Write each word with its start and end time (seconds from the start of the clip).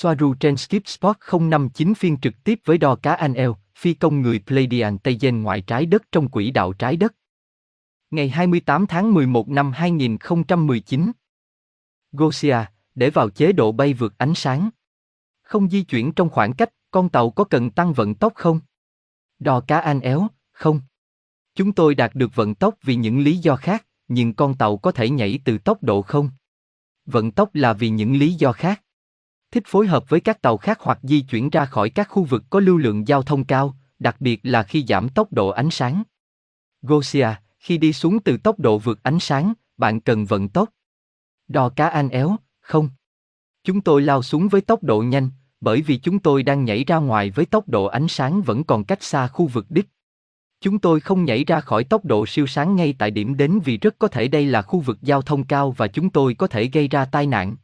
Soaru 0.00 0.34
trên 0.34 0.56
Skip 0.56 0.86
Sport 0.86 1.16
059 1.40 1.94
phiên 1.94 2.16
trực 2.20 2.34
tiếp 2.44 2.60
với 2.64 2.78
đo 2.78 2.96
cá 2.96 3.14
anh 3.14 3.34
eo, 3.34 3.56
phi 3.76 3.94
công 3.94 4.22
người 4.22 4.42
Pleiadian 4.46 4.98
Tây 4.98 5.18
Gen 5.20 5.42
ngoại 5.42 5.60
trái 5.60 5.86
đất 5.86 6.02
trong 6.12 6.28
quỹ 6.28 6.50
đạo 6.50 6.72
trái 6.72 6.96
đất. 6.96 7.14
Ngày 8.10 8.28
28 8.28 8.86
tháng 8.86 9.14
11 9.14 9.48
năm 9.48 9.72
2019. 9.72 11.12
Gosia, 12.12 12.56
để 12.94 13.10
vào 13.10 13.30
chế 13.30 13.52
độ 13.52 13.72
bay 13.72 13.94
vượt 13.94 14.18
ánh 14.18 14.34
sáng. 14.34 14.70
Không 15.42 15.70
di 15.70 15.82
chuyển 15.82 16.12
trong 16.12 16.30
khoảng 16.30 16.52
cách, 16.52 16.70
con 16.90 17.08
tàu 17.08 17.30
có 17.30 17.44
cần 17.44 17.70
tăng 17.70 17.92
vận 17.92 18.14
tốc 18.14 18.32
không? 18.34 18.60
Đo 19.38 19.60
cá 19.60 19.80
anh 19.80 20.00
éo, 20.00 20.28
không. 20.50 20.80
Chúng 21.54 21.72
tôi 21.72 21.94
đạt 21.94 22.14
được 22.14 22.34
vận 22.34 22.54
tốc 22.54 22.74
vì 22.82 22.94
những 22.94 23.20
lý 23.20 23.36
do 23.36 23.56
khác, 23.56 23.86
nhưng 24.08 24.34
con 24.34 24.54
tàu 24.54 24.76
có 24.76 24.92
thể 24.92 25.10
nhảy 25.10 25.40
từ 25.44 25.58
tốc 25.58 25.82
độ 25.82 26.02
không? 26.02 26.30
Vận 27.06 27.30
tốc 27.30 27.54
là 27.54 27.72
vì 27.72 27.88
những 27.88 28.16
lý 28.18 28.34
do 28.34 28.52
khác. 28.52 28.82
Thích 29.50 29.62
phối 29.66 29.86
hợp 29.86 30.08
với 30.08 30.20
các 30.20 30.42
tàu 30.42 30.56
khác 30.56 30.78
hoặc 30.80 30.98
di 31.02 31.20
chuyển 31.20 31.50
ra 31.50 31.64
khỏi 31.64 31.90
các 31.90 32.08
khu 32.10 32.24
vực 32.24 32.44
có 32.50 32.60
lưu 32.60 32.76
lượng 32.76 33.08
giao 33.08 33.22
thông 33.22 33.44
cao, 33.44 33.74
đặc 33.98 34.16
biệt 34.20 34.40
là 34.42 34.62
khi 34.62 34.84
giảm 34.88 35.08
tốc 35.08 35.32
độ 35.32 35.48
ánh 35.48 35.70
sáng. 35.70 36.02
Gosia, 36.82 37.28
khi 37.58 37.78
đi 37.78 37.92
xuống 37.92 38.20
từ 38.20 38.36
tốc 38.36 38.58
độ 38.58 38.78
vượt 38.78 39.02
ánh 39.02 39.20
sáng, 39.20 39.52
bạn 39.76 40.00
cần 40.00 40.24
vận 40.24 40.48
tốc. 40.48 40.68
Đo 41.48 41.68
cá 41.68 41.88
an 41.88 42.08
éo, 42.08 42.36
không. 42.60 42.90
Chúng 43.64 43.80
tôi 43.80 44.02
lao 44.02 44.22
xuống 44.22 44.48
với 44.48 44.60
tốc 44.60 44.82
độ 44.82 45.02
nhanh, 45.02 45.30
bởi 45.60 45.82
vì 45.82 45.98
chúng 45.98 46.18
tôi 46.18 46.42
đang 46.42 46.64
nhảy 46.64 46.84
ra 46.84 46.96
ngoài 46.96 47.30
với 47.30 47.46
tốc 47.46 47.68
độ 47.68 47.84
ánh 47.84 48.08
sáng 48.08 48.42
vẫn 48.42 48.64
còn 48.64 48.84
cách 48.84 49.02
xa 49.02 49.28
khu 49.28 49.46
vực 49.46 49.66
đích. 49.68 49.88
Chúng 50.60 50.78
tôi 50.78 51.00
không 51.00 51.24
nhảy 51.24 51.44
ra 51.44 51.60
khỏi 51.60 51.84
tốc 51.84 52.04
độ 52.04 52.26
siêu 52.26 52.46
sáng 52.46 52.76
ngay 52.76 52.94
tại 52.98 53.10
điểm 53.10 53.36
đến 53.36 53.60
vì 53.64 53.76
rất 53.76 53.98
có 53.98 54.08
thể 54.08 54.28
đây 54.28 54.46
là 54.46 54.62
khu 54.62 54.80
vực 54.80 54.98
giao 55.02 55.22
thông 55.22 55.44
cao 55.44 55.70
và 55.70 55.88
chúng 55.88 56.10
tôi 56.10 56.34
có 56.34 56.46
thể 56.46 56.66
gây 56.66 56.88
ra 56.88 57.04
tai 57.04 57.26
nạn. 57.26 57.56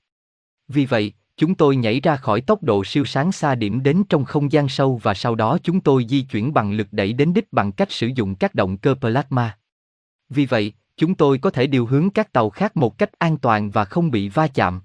Vì 0.68 0.86
vậy, 0.86 1.12
chúng 1.36 1.54
tôi 1.54 1.76
nhảy 1.76 2.00
ra 2.00 2.16
khỏi 2.16 2.40
tốc 2.40 2.62
độ 2.62 2.84
siêu 2.84 3.04
sáng 3.04 3.32
xa 3.32 3.54
điểm 3.54 3.82
đến 3.82 4.02
trong 4.08 4.24
không 4.24 4.52
gian 4.52 4.68
sâu 4.68 5.00
và 5.02 5.14
sau 5.14 5.34
đó 5.34 5.58
chúng 5.62 5.80
tôi 5.80 6.06
di 6.08 6.22
chuyển 6.22 6.54
bằng 6.54 6.72
lực 6.72 6.86
đẩy 6.90 7.12
đến 7.12 7.34
đích 7.34 7.52
bằng 7.52 7.72
cách 7.72 7.92
sử 7.92 8.06
dụng 8.06 8.34
các 8.34 8.54
động 8.54 8.76
cơ 8.76 8.94
plasma. 8.94 9.58
Vì 10.28 10.46
vậy, 10.46 10.72
chúng 10.96 11.14
tôi 11.14 11.38
có 11.38 11.50
thể 11.50 11.66
điều 11.66 11.86
hướng 11.86 12.10
các 12.10 12.32
tàu 12.32 12.50
khác 12.50 12.76
một 12.76 12.98
cách 12.98 13.12
an 13.18 13.36
toàn 13.36 13.70
và 13.70 13.84
không 13.84 14.10
bị 14.10 14.28
va 14.28 14.46
chạm. 14.46 14.80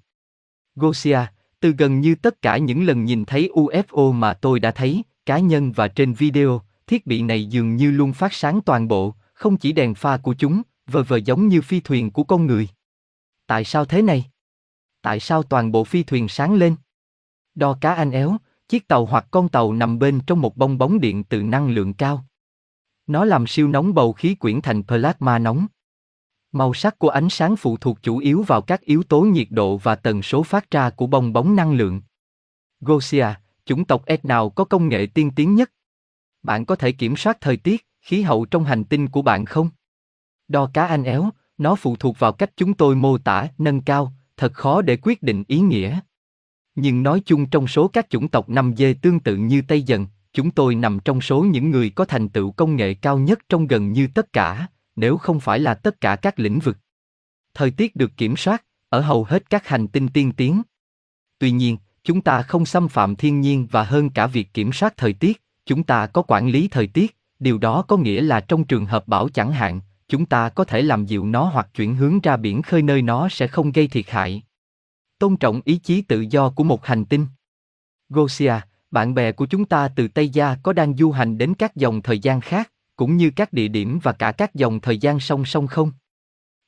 Gosia, 0.76 1.20
từ 1.60 1.72
gần 1.72 2.00
như 2.00 2.16
tất 2.16 2.42
cả 2.42 2.58
những 2.58 2.86
lần 2.86 3.06
nhìn 3.06 3.26
thấy 3.26 3.50
UFO 3.54 4.12
mà 4.12 4.34
tôi 4.34 4.60
đã 4.60 4.72
thấy, 4.72 5.04
cá 5.26 5.40
nhân 5.40 5.72
và 5.72 5.88
trên 5.88 6.14
video, 6.14 6.62
thiết 6.88 7.08
bị 7.08 7.22
này 7.22 7.46
dường 7.46 7.76
như 7.76 7.92
luôn 7.92 8.14
phát 8.14 8.34
sáng 8.34 8.62
toàn 8.62 8.88
bộ, 8.88 9.16
không 9.34 9.58
chỉ 9.58 9.72
đèn 9.72 9.96
pha 9.96 10.18
của 10.18 10.34
chúng, 10.34 10.62
vờ 10.88 11.04
vờ 11.04 11.18
giống 11.18 11.48
như 11.48 11.62
phi 11.62 11.80
thuyền 11.80 12.12
của 12.12 12.24
con 12.24 12.46
người. 12.46 12.68
Tại 13.48 13.64
sao 13.64 13.86
thế 13.86 14.02
này? 14.02 14.26
Tại 15.02 15.20
sao 15.20 15.44
toàn 15.44 15.72
bộ 15.72 15.84
phi 15.84 16.04
thuyền 16.04 16.28
sáng 16.28 16.54
lên? 16.54 16.76
Đo 17.56 17.78
cá 17.82 17.94
anh 17.94 18.12
éo, 18.12 18.38
chiếc 18.68 18.88
tàu 18.88 19.06
hoặc 19.06 19.28
con 19.32 19.50
tàu 19.50 19.74
nằm 19.74 20.00
bên 20.00 20.20
trong 20.28 20.42
một 20.42 20.58
bong 20.58 20.78
bóng 20.78 21.00
điện 21.00 21.24
từ 21.24 21.44
năng 21.44 21.70
lượng 21.70 21.94
cao. 21.94 22.26
Nó 23.08 23.26
làm 23.26 23.48
siêu 23.48 23.68
nóng 23.68 23.94
bầu 23.94 24.14
khí 24.14 24.36
quyển 24.36 24.62
thành 24.62 24.84
plasma 24.84 25.40
nóng. 25.40 25.68
Màu 26.52 26.74
sắc 26.74 27.00
của 27.00 27.10
ánh 27.10 27.30
sáng 27.30 27.56
phụ 27.56 27.78
thuộc 27.78 27.98
chủ 28.02 28.18
yếu 28.18 28.44
vào 28.48 28.62
các 28.62 28.82
yếu 28.82 29.04
tố 29.04 29.22
nhiệt 29.22 29.48
độ 29.50 29.78
và 29.78 29.96
tần 29.96 30.22
số 30.22 30.44
phát 30.44 30.72
ra 30.72 30.90
của 30.90 31.08
bong 31.08 31.34
bóng 31.34 31.56
năng 31.56 31.74
lượng. 31.74 32.02
Gosia, 32.82 33.28
chủng 33.66 33.86
tộc 33.86 34.04
S 34.08 34.26
nào 34.26 34.50
có 34.50 34.66
công 34.66 34.90
nghệ 34.90 35.08
tiên 35.14 35.32
tiến 35.36 35.56
nhất? 35.56 35.72
Bạn 36.44 36.66
có 36.66 36.76
thể 36.76 36.92
kiểm 36.92 37.16
soát 37.16 37.38
thời 37.42 37.58
tiết, 37.58 37.88
khí 38.02 38.22
hậu 38.22 38.46
trong 38.46 38.64
hành 38.64 38.84
tinh 38.84 39.08
của 39.08 39.22
bạn 39.22 39.46
không? 39.46 39.70
Đo 40.48 40.70
cá 40.74 40.86
anh 40.86 41.04
éo, 41.04 41.30
nó 41.58 41.76
phụ 41.76 41.96
thuộc 41.96 42.20
vào 42.20 42.32
cách 42.32 42.52
chúng 42.58 42.74
tôi 42.74 42.96
mô 42.96 43.18
tả, 43.18 43.48
nâng 43.58 43.82
cao, 43.82 44.14
thật 44.40 44.54
khó 44.54 44.82
để 44.82 44.98
quyết 45.02 45.24
định 45.24 45.44
ý 45.48 45.60
nghĩa. 45.60 46.00
Nhưng 46.76 47.04
nói 47.04 47.22
chung 47.26 47.46
trong 47.46 47.68
số 47.68 47.88
các 47.88 48.10
chủng 48.10 48.28
tộc 48.28 48.50
năm 48.50 48.74
dê 48.78 48.94
tương 48.94 49.20
tự 49.20 49.36
như 49.36 49.62
Tây 49.68 49.82
Dần, 49.82 50.08
chúng 50.34 50.52
tôi 50.52 50.76
nằm 50.76 51.00
trong 51.06 51.22
số 51.22 51.42
những 51.42 51.72
người 51.72 51.90
có 51.90 52.06
thành 52.06 52.30
tựu 52.30 52.52
công 52.52 52.76
nghệ 52.76 52.94
cao 52.94 53.18
nhất 53.18 53.40
trong 53.50 53.68
gần 53.68 53.92
như 53.92 54.08
tất 54.08 54.34
cả, 54.34 54.68
nếu 54.96 55.18
không 55.18 55.40
phải 55.40 55.60
là 55.60 55.74
tất 55.74 56.02
cả 56.02 56.16
các 56.16 56.40
lĩnh 56.40 56.60
vực. 56.60 56.78
Thời 57.54 57.72
tiết 57.72 57.96
được 57.96 58.12
kiểm 58.18 58.38
soát, 58.38 58.64
ở 58.90 59.02
hầu 59.02 59.24
hết 59.24 59.50
các 59.50 59.68
hành 59.68 59.88
tinh 59.88 60.08
tiên 60.08 60.32
tiến. 60.32 60.62
Tuy 61.40 61.52
nhiên, 61.52 61.78
chúng 62.04 62.22
ta 62.22 62.42
không 62.42 62.66
xâm 62.66 62.88
phạm 62.88 63.16
thiên 63.16 63.42
nhiên 63.42 63.68
và 63.72 63.84
hơn 63.84 64.10
cả 64.10 64.28
việc 64.28 64.54
kiểm 64.54 64.74
soát 64.74 64.98
thời 64.98 65.14
tiết, 65.14 65.44
chúng 65.66 65.84
ta 65.84 66.08
có 66.08 66.22
quản 66.22 66.50
lý 66.50 66.68
thời 66.68 66.88
tiết, 66.88 67.18
điều 67.40 67.58
đó 67.58 67.82
có 67.82 67.98
nghĩa 67.98 68.22
là 68.22 68.40
trong 68.40 68.64
trường 68.64 68.86
hợp 68.86 69.08
bão 69.08 69.30
chẳng 69.30 69.52
hạn, 69.52 69.82
chúng 70.10 70.26
ta 70.26 70.50
có 70.50 70.64
thể 70.64 70.82
làm 70.82 71.06
dịu 71.06 71.26
nó 71.26 71.44
hoặc 71.44 71.70
chuyển 71.76 71.96
hướng 71.96 72.20
ra 72.20 72.38
biển 72.38 72.62
khơi 72.62 72.82
nơi 72.82 73.02
nó 73.02 73.30
sẽ 73.30 73.48
không 73.48 73.72
gây 73.72 73.88
thiệt 73.88 74.10
hại. 74.10 74.44
Tôn 75.20 75.38
trọng 75.38 75.62
ý 75.66 75.78
chí 75.78 76.02
tự 76.02 76.26
do 76.30 76.50
của 76.50 76.64
một 76.64 76.86
hành 76.86 77.06
tinh. 77.06 77.28
Gosia, 78.10 78.54
bạn 78.92 79.14
bè 79.14 79.32
của 79.32 79.46
chúng 79.46 79.66
ta 79.66 79.88
từ 79.88 80.08
Tây 80.08 80.30
Gia 80.30 80.56
có 80.64 80.74
đang 80.74 80.98
du 80.98 81.12
hành 81.12 81.38
đến 81.38 81.54
các 81.54 81.76
dòng 81.76 82.02
thời 82.02 82.20
gian 82.20 82.42
khác, 82.42 82.72
cũng 82.96 83.18
như 83.18 83.32
các 83.36 83.54
địa 83.54 83.68
điểm 83.68 84.00
và 84.04 84.12
cả 84.12 84.32
các 84.32 84.56
dòng 84.56 84.80
thời 84.80 84.98
gian 84.98 85.20
song 85.20 85.46
song 85.46 85.68
không? 85.68 85.92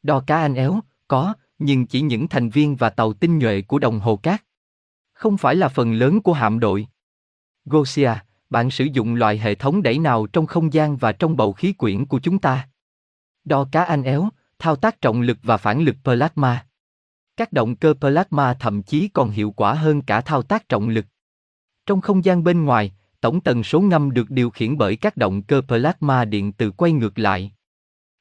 Đo 0.03 0.23
cá 0.27 0.37
anh 0.37 0.53
éo, 0.53 0.79
có, 1.07 1.33
nhưng 1.59 1.87
chỉ 1.87 2.01
những 2.01 2.27
thành 2.27 2.49
viên 2.49 2.75
và 2.75 2.89
tàu 2.89 3.13
tinh 3.13 3.39
nhuệ 3.39 3.61
của 3.61 3.79
đồng 3.79 3.99
hồ 3.99 4.15
cát. 4.15 4.43
Không 5.13 5.37
phải 5.37 5.55
là 5.55 5.67
phần 5.67 5.93
lớn 5.93 6.21
của 6.21 6.33
hạm 6.33 6.59
đội. 6.59 6.87
Gosia, 7.65 8.11
bạn 8.49 8.71
sử 8.71 8.83
dụng 8.83 9.15
loại 9.15 9.37
hệ 9.37 9.55
thống 9.55 9.81
đẩy 9.81 9.99
nào 9.99 10.27
trong 10.27 10.45
không 10.45 10.73
gian 10.73 10.97
và 10.97 11.11
trong 11.11 11.37
bầu 11.37 11.53
khí 11.53 11.73
quyển 11.73 12.05
của 12.05 12.19
chúng 12.19 12.39
ta? 12.39 12.67
Đo 13.45 13.67
cá 13.71 13.83
anh 13.83 14.03
éo, 14.03 14.29
thao 14.59 14.75
tác 14.75 15.01
trọng 15.01 15.21
lực 15.21 15.37
và 15.43 15.57
phản 15.57 15.81
lực 15.81 15.95
plasma. 16.03 16.65
Các 17.37 17.53
động 17.53 17.75
cơ 17.75 17.93
plasma 17.93 18.53
thậm 18.53 18.83
chí 18.83 19.07
còn 19.07 19.29
hiệu 19.29 19.51
quả 19.51 19.73
hơn 19.73 20.01
cả 20.01 20.21
thao 20.21 20.41
tác 20.41 20.69
trọng 20.69 20.89
lực. 20.89 21.05
Trong 21.85 22.01
không 22.01 22.25
gian 22.25 22.43
bên 22.43 22.65
ngoài, 22.65 22.93
tổng 23.21 23.41
tần 23.41 23.63
số 23.63 23.81
ngâm 23.81 24.11
được 24.11 24.29
điều 24.29 24.49
khiển 24.49 24.77
bởi 24.77 24.95
các 24.95 25.17
động 25.17 25.43
cơ 25.43 25.61
plasma 25.67 26.25
điện 26.25 26.53
từ 26.53 26.71
quay 26.71 26.91
ngược 26.91 27.19
lại. 27.19 27.51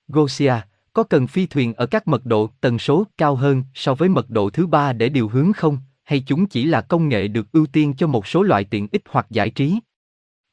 Gosia, 0.09 0.55
có 0.93 1.03
cần 1.03 1.27
phi 1.27 1.47
thuyền 1.47 1.75
ở 1.75 1.87
các 1.87 2.09
mật 2.09 2.27
độ 2.27 2.51
tần 2.61 2.79
số 2.79 3.05
cao 3.19 3.35
hơn 3.35 3.65
so 3.75 3.95
với 3.95 4.09
mật 4.09 4.31
độ 4.31 4.51
thứ 4.51 4.67
ba 4.67 4.93
để 4.93 5.09
điều 5.09 5.29
hướng 5.29 5.53
không, 5.53 5.79
hay 6.05 6.21
chúng 6.27 6.47
chỉ 6.47 6.65
là 6.65 6.81
công 6.81 7.09
nghệ 7.09 7.29
được 7.29 7.53
ưu 7.53 7.67
tiên 7.67 7.95
cho 7.99 8.07
một 8.07 8.27
số 8.27 8.43
loại 8.43 8.65
tiện 8.65 8.89
ích 8.93 9.03
hoặc 9.09 9.27
giải 9.31 9.51
trí? 9.51 9.79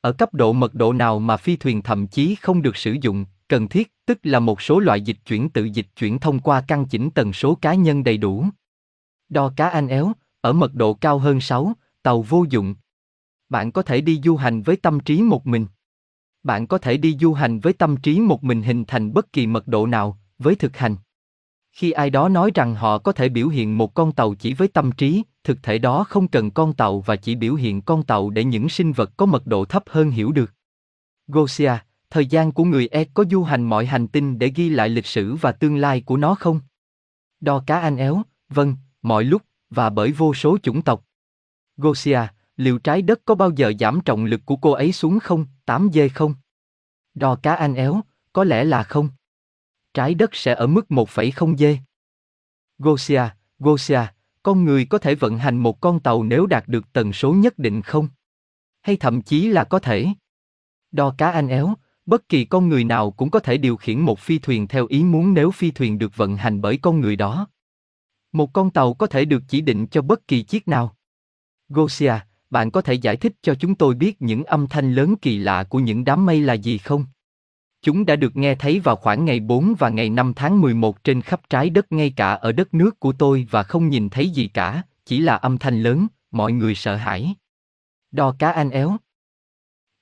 Ở 0.01 0.11
cấp 0.11 0.33
độ 0.33 0.53
mật 0.53 0.73
độ 0.73 0.93
nào 0.93 1.19
mà 1.19 1.37
phi 1.37 1.55
thuyền 1.55 1.81
thậm 1.81 2.07
chí 2.07 2.35
không 2.35 2.61
được 2.61 2.77
sử 2.77 2.95
dụng, 3.01 3.25
cần 3.49 3.67
thiết, 3.67 3.93
tức 4.05 4.19
là 4.23 4.39
một 4.39 4.61
số 4.61 4.79
loại 4.79 5.01
dịch 5.01 5.17
chuyển 5.25 5.49
tự 5.49 5.63
dịch 5.63 5.87
chuyển 5.95 6.19
thông 6.19 6.39
qua 6.39 6.63
căn 6.67 6.85
chỉnh 6.85 7.09
tần 7.11 7.33
số 7.33 7.55
cá 7.55 7.73
nhân 7.73 8.03
đầy 8.03 8.17
đủ. 8.17 8.45
Đo 9.29 9.53
cá 9.55 9.69
anh 9.69 9.87
éo, 9.87 10.11
ở 10.41 10.53
mật 10.53 10.73
độ 10.73 10.93
cao 10.93 11.19
hơn 11.19 11.41
6, 11.41 11.73
tàu 12.03 12.21
vô 12.21 12.45
dụng. 12.49 12.75
Bạn 13.49 13.71
có 13.71 13.81
thể 13.81 14.01
đi 14.01 14.21
du 14.23 14.35
hành 14.35 14.61
với 14.61 14.75
tâm 14.75 14.99
trí 14.99 15.21
một 15.21 15.47
mình. 15.47 15.67
Bạn 16.43 16.67
có 16.67 16.77
thể 16.77 16.97
đi 16.97 17.17
du 17.19 17.33
hành 17.33 17.59
với 17.59 17.73
tâm 17.73 17.97
trí 17.97 18.19
một 18.19 18.43
mình 18.43 18.61
hình 18.61 18.85
thành 18.85 19.13
bất 19.13 19.33
kỳ 19.33 19.47
mật 19.47 19.67
độ 19.67 19.87
nào, 19.87 20.19
với 20.39 20.55
thực 20.55 20.77
hành. 20.77 20.95
Khi 21.71 21.91
ai 21.91 22.09
đó 22.09 22.29
nói 22.29 22.51
rằng 22.53 22.75
họ 22.75 22.97
có 22.97 23.11
thể 23.11 23.29
biểu 23.29 23.47
hiện 23.47 23.77
một 23.77 23.93
con 23.93 24.11
tàu 24.11 24.35
chỉ 24.35 24.53
với 24.53 24.67
tâm 24.67 24.91
trí, 24.91 25.23
thực 25.43 25.63
thể 25.63 25.77
đó 25.77 26.03
không 26.03 26.27
cần 26.27 26.51
con 26.51 26.73
tàu 26.73 26.99
và 26.99 27.15
chỉ 27.15 27.35
biểu 27.35 27.55
hiện 27.55 27.81
con 27.81 28.03
tàu 28.03 28.29
để 28.29 28.43
những 28.43 28.69
sinh 28.69 28.91
vật 28.91 29.11
có 29.17 29.25
mật 29.25 29.47
độ 29.47 29.65
thấp 29.65 29.83
hơn 29.87 30.11
hiểu 30.11 30.31
được. 30.31 30.53
Gosia, 31.27 31.71
thời 32.09 32.25
gian 32.25 32.51
của 32.51 32.63
người 32.63 32.87
E 32.87 33.03
có 33.13 33.23
du 33.31 33.43
hành 33.43 33.63
mọi 33.63 33.85
hành 33.85 34.07
tinh 34.07 34.39
để 34.39 34.51
ghi 34.55 34.69
lại 34.69 34.89
lịch 34.89 35.05
sử 35.05 35.35
và 35.35 35.51
tương 35.51 35.77
lai 35.77 36.01
của 36.01 36.17
nó 36.17 36.35
không? 36.35 36.59
Đo 37.39 37.63
cá 37.67 37.79
anh 37.79 37.97
éo, 37.97 38.21
vâng, 38.49 38.75
mọi 39.01 39.23
lúc, 39.23 39.41
và 39.69 39.89
bởi 39.89 40.11
vô 40.11 40.33
số 40.33 40.57
chủng 40.63 40.81
tộc. 40.81 41.03
Gosia, 41.77 42.19
liệu 42.57 42.79
trái 42.79 43.01
đất 43.01 43.21
có 43.25 43.35
bao 43.35 43.51
giờ 43.55 43.73
giảm 43.79 44.01
trọng 44.01 44.25
lực 44.25 44.41
của 44.45 44.55
cô 44.55 44.71
ấy 44.71 44.91
xuống 44.91 45.19
không, 45.19 45.45
8 45.65 45.89
dê 45.93 46.09
không? 46.09 46.35
Đo 47.13 47.35
cá 47.35 47.55
anh 47.55 47.73
éo, 47.73 48.01
có 48.33 48.43
lẽ 48.43 48.63
là 48.63 48.83
không. 48.83 49.09
Trái 49.93 50.13
đất 50.13 50.35
sẽ 50.35 50.53
ở 50.53 50.67
mức 50.67 50.85
1,0 50.89 51.57
dê. 51.57 51.77
Gosia, 52.79 53.21
Gosia, 53.59 54.01
con 54.43 54.63
người 54.63 54.85
có 54.85 54.97
thể 54.97 55.15
vận 55.15 55.37
hành 55.37 55.57
một 55.57 55.81
con 55.81 55.99
tàu 55.99 56.23
nếu 56.23 56.45
đạt 56.45 56.67
được 56.67 56.93
tần 56.93 57.13
số 57.13 57.33
nhất 57.33 57.59
định 57.59 57.81
không? 57.81 58.07
Hay 58.81 58.97
thậm 58.97 59.21
chí 59.21 59.47
là 59.47 59.63
có 59.63 59.79
thể. 59.79 60.07
Đo 60.91 61.15
cá 61.17 61.31
anh 61.31 61.47
éo, 61.47 61.73
bất 62.07 62.29
kỳ 62.29 62.45
con 62.45 62.69
người 62.69 62.83
nào 62.83 63.11
cũng 63.11 63.29
có 63.29 63.39
thể 63.39 63.57
điều 63.57 63.77
khiển 63.77 63.99
một 63.99 64.19
phi 64.19 64.39
thuyền 64.39 64.67
theo 64.67 64.85
ý 64.89 65.03
muốn 65.03 65.33
nếu 65.33 65.51
phi 65.51 65.71
thuyền 65.71 65.99
được 65.99 66.15
vận 66.15 66.37
hành 66.37 66.61
bởi 66.61 66.77
con 66.77 67.01
người 67.01 67.15
đó. 67.15 67.47
Một 68.31 68.53
con 68.53 68.69
tàu 68.69 68.93
có 68.93 69.07
thể 69.07 69.25
được 69.25 69.43
chỉ 69.47 69.61
định 69.61 69.87
cho 69.87 70.01
bất 70.01 70.27
kỳ 70.27 70.43
chiếc 70.43 70.67
nào. 70.67 70.95
Gosia, 71.69 72.13
bạn 72.49 72.71
có 72.71 72.81
thể 72.81 72.93
giải 72.93 73.15
thích 73.15 73.33
cho 73.41 73.55
chúng 73.55 73.75
tôi 73.75 73.95
biết 73.95 74.21
những 74.21 74.43
âm 74.43 74.67
thanh 74.67 74.93
lớn 74.93 75.15
kỳ 75.21 75.37
lạ 75.37 75.63
của 75.63 75.79
những 75.79 76.05
đám 76.05 76.25
mây 76.25 76.41
là 76.41 76.53
gì 76.53 76.77
không? 76.77 77.05
Chúng 77.81 78.05
đã 78.05 78.15
được 78.15 78.35
nghe 78.35 78.55
thấy 78.55 78.79
vào 78.79 78.95
khoảng 78.95 79.25
ngày 79.25 79.39
4 79.39 79.73
và 79.79 79.89
ngày 79.89 80.09
5 80.09 80.33
tháng 80.35 80.61
11 80.61 81.03
trên 81.03 81.21
khắp 81.21 81.41
trái 81.49 81.69
đất 81.69 81.91
ngay 81.91 82.13
cả 82.15 82.33
ở 82.33 82.51
đất 82.51 82.73
nước 82.73 82.99
của 82.99 83.11
tôi 83.11 83.47
và 83.51 83.63
không 83.63 83.89
nhìn 83.89 84.09
thấy 84.09 84.29
gì 84.29 84.47
cả, 84.47 84.83
chỉ 85.05 85.19
là 85.19 85.35
âm 85.35 85.57
thanh 85.57 85.83
lớn, 85.83 86.07
mọi 86.31 86.51
người 86.51 86.75
sợ 86.75 86.95
hãi. 86.95 87.35
Đo 88.11 88.35
cá 88.39 88.51
anh 88.51 88.69
éo. 88.69 88.97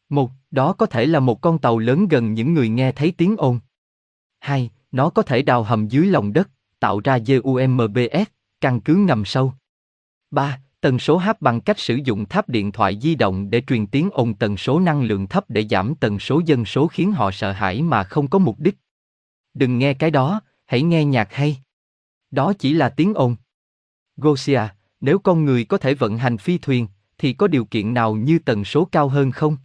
Một, 0.10 0.32
đó 0.56 0.74
có 0.74 0.86
thể 0.86 1.06
là 1.06 1.20
một 1.20 1.42
con 1.42 1.58
tàu 1.58 1.78
lớn 1.78 2.08
gần 2.08 2.34
những 2.34 2.54
người 2.54 2.70
nghe 2.70 2.92
thấy 2.92 3.14
tiếng 3.18 3.36
ồn. 3.38 3.60
Hai, 4.40 4.70
nó 4.92 5.10
có 5.10 5.22
thể 5.22 5.42
đào 5.42 5.64
hầm 5.64 5.88
dưới 5.88 6.08
lòng 6.08 6.34
đất, 6.34 6.50
tạo 6.80 7.00
ra 7.04 7.18
GUMBS, 7.18 8.28
căn 8.62 8.82
cứ 8.82 8.96
ngầm 8.96 9.26
sâu. 9.26 9.54
Ba, 10.32 10.60
Tần 10.86 11.00
số 11.00 11.18
hấp 11.18 11.42
bằng 11.42 11.62
cách 11.62 11.80
sử 11.80 11.96
dụng 11.96 12.26
tháp 12.26 12.50
điện 12.50 12.72
thoại 12.72 13.00
di 13.02 13.16
động 13.16 13.50
để 13.50 13.62
truyền 13.68 13.88
tiếng 13.88 14.10
ồn 14.14 14.34
tần 14.34 14.58
số 14.58 14.80
năng 14.80 15.04
lượng 15.04 15.28
thấp 15.28 15.46
để 15.50 15.66
giảm 15.70 15.96
tần 15.96 16.20
số 16.20 16.42
dân 16.46 16.66
số 16.66 16.88
khiến 16.88 17.12
họ 17.12 17.32
sợ 17.32 17.52
hãi 17.52 17.82
mà 17.82 18.04
không 18.04 18.28
có 18.28 18.40
mục 18.40 18.60
đích. 18.60 18.76
Đừng 19.54 19.80
nghe 19.80 19.94
cái 19.94 20.12
đó, 20.12 20.42
hãy 20.66 20.82
nghe 20.82 21.06
nhạc 21.06 21.34
hay. 21.34 21.58
Đó 22.32 22.54
chỉ 22.60 22.74
là 22.74 22.90
tiếng 22.90 23.14
ồn. 23.14 23.36
Gosia, 24.18 24.62
nếu 25.02 25.20
con 25.20 25.46
người 25.46 25.66
có 25.66 25.78
thể 25.78 25.94
vận 25.94 26.18
hành 26.18 26.38
phi 26.38 26.58
thuyền, 26.58 26.88
thì 27.18 27.34
có 27.34 27.48
điều 27.48 27.66
kiện 27.66 27.94
nào 27.94 28.16
như 28.16 28.40
tần 28.40 28.66
số 28.66 28.86
cao 28.86 29.10
hơn 29.10 29.32
không? 29.32 29.58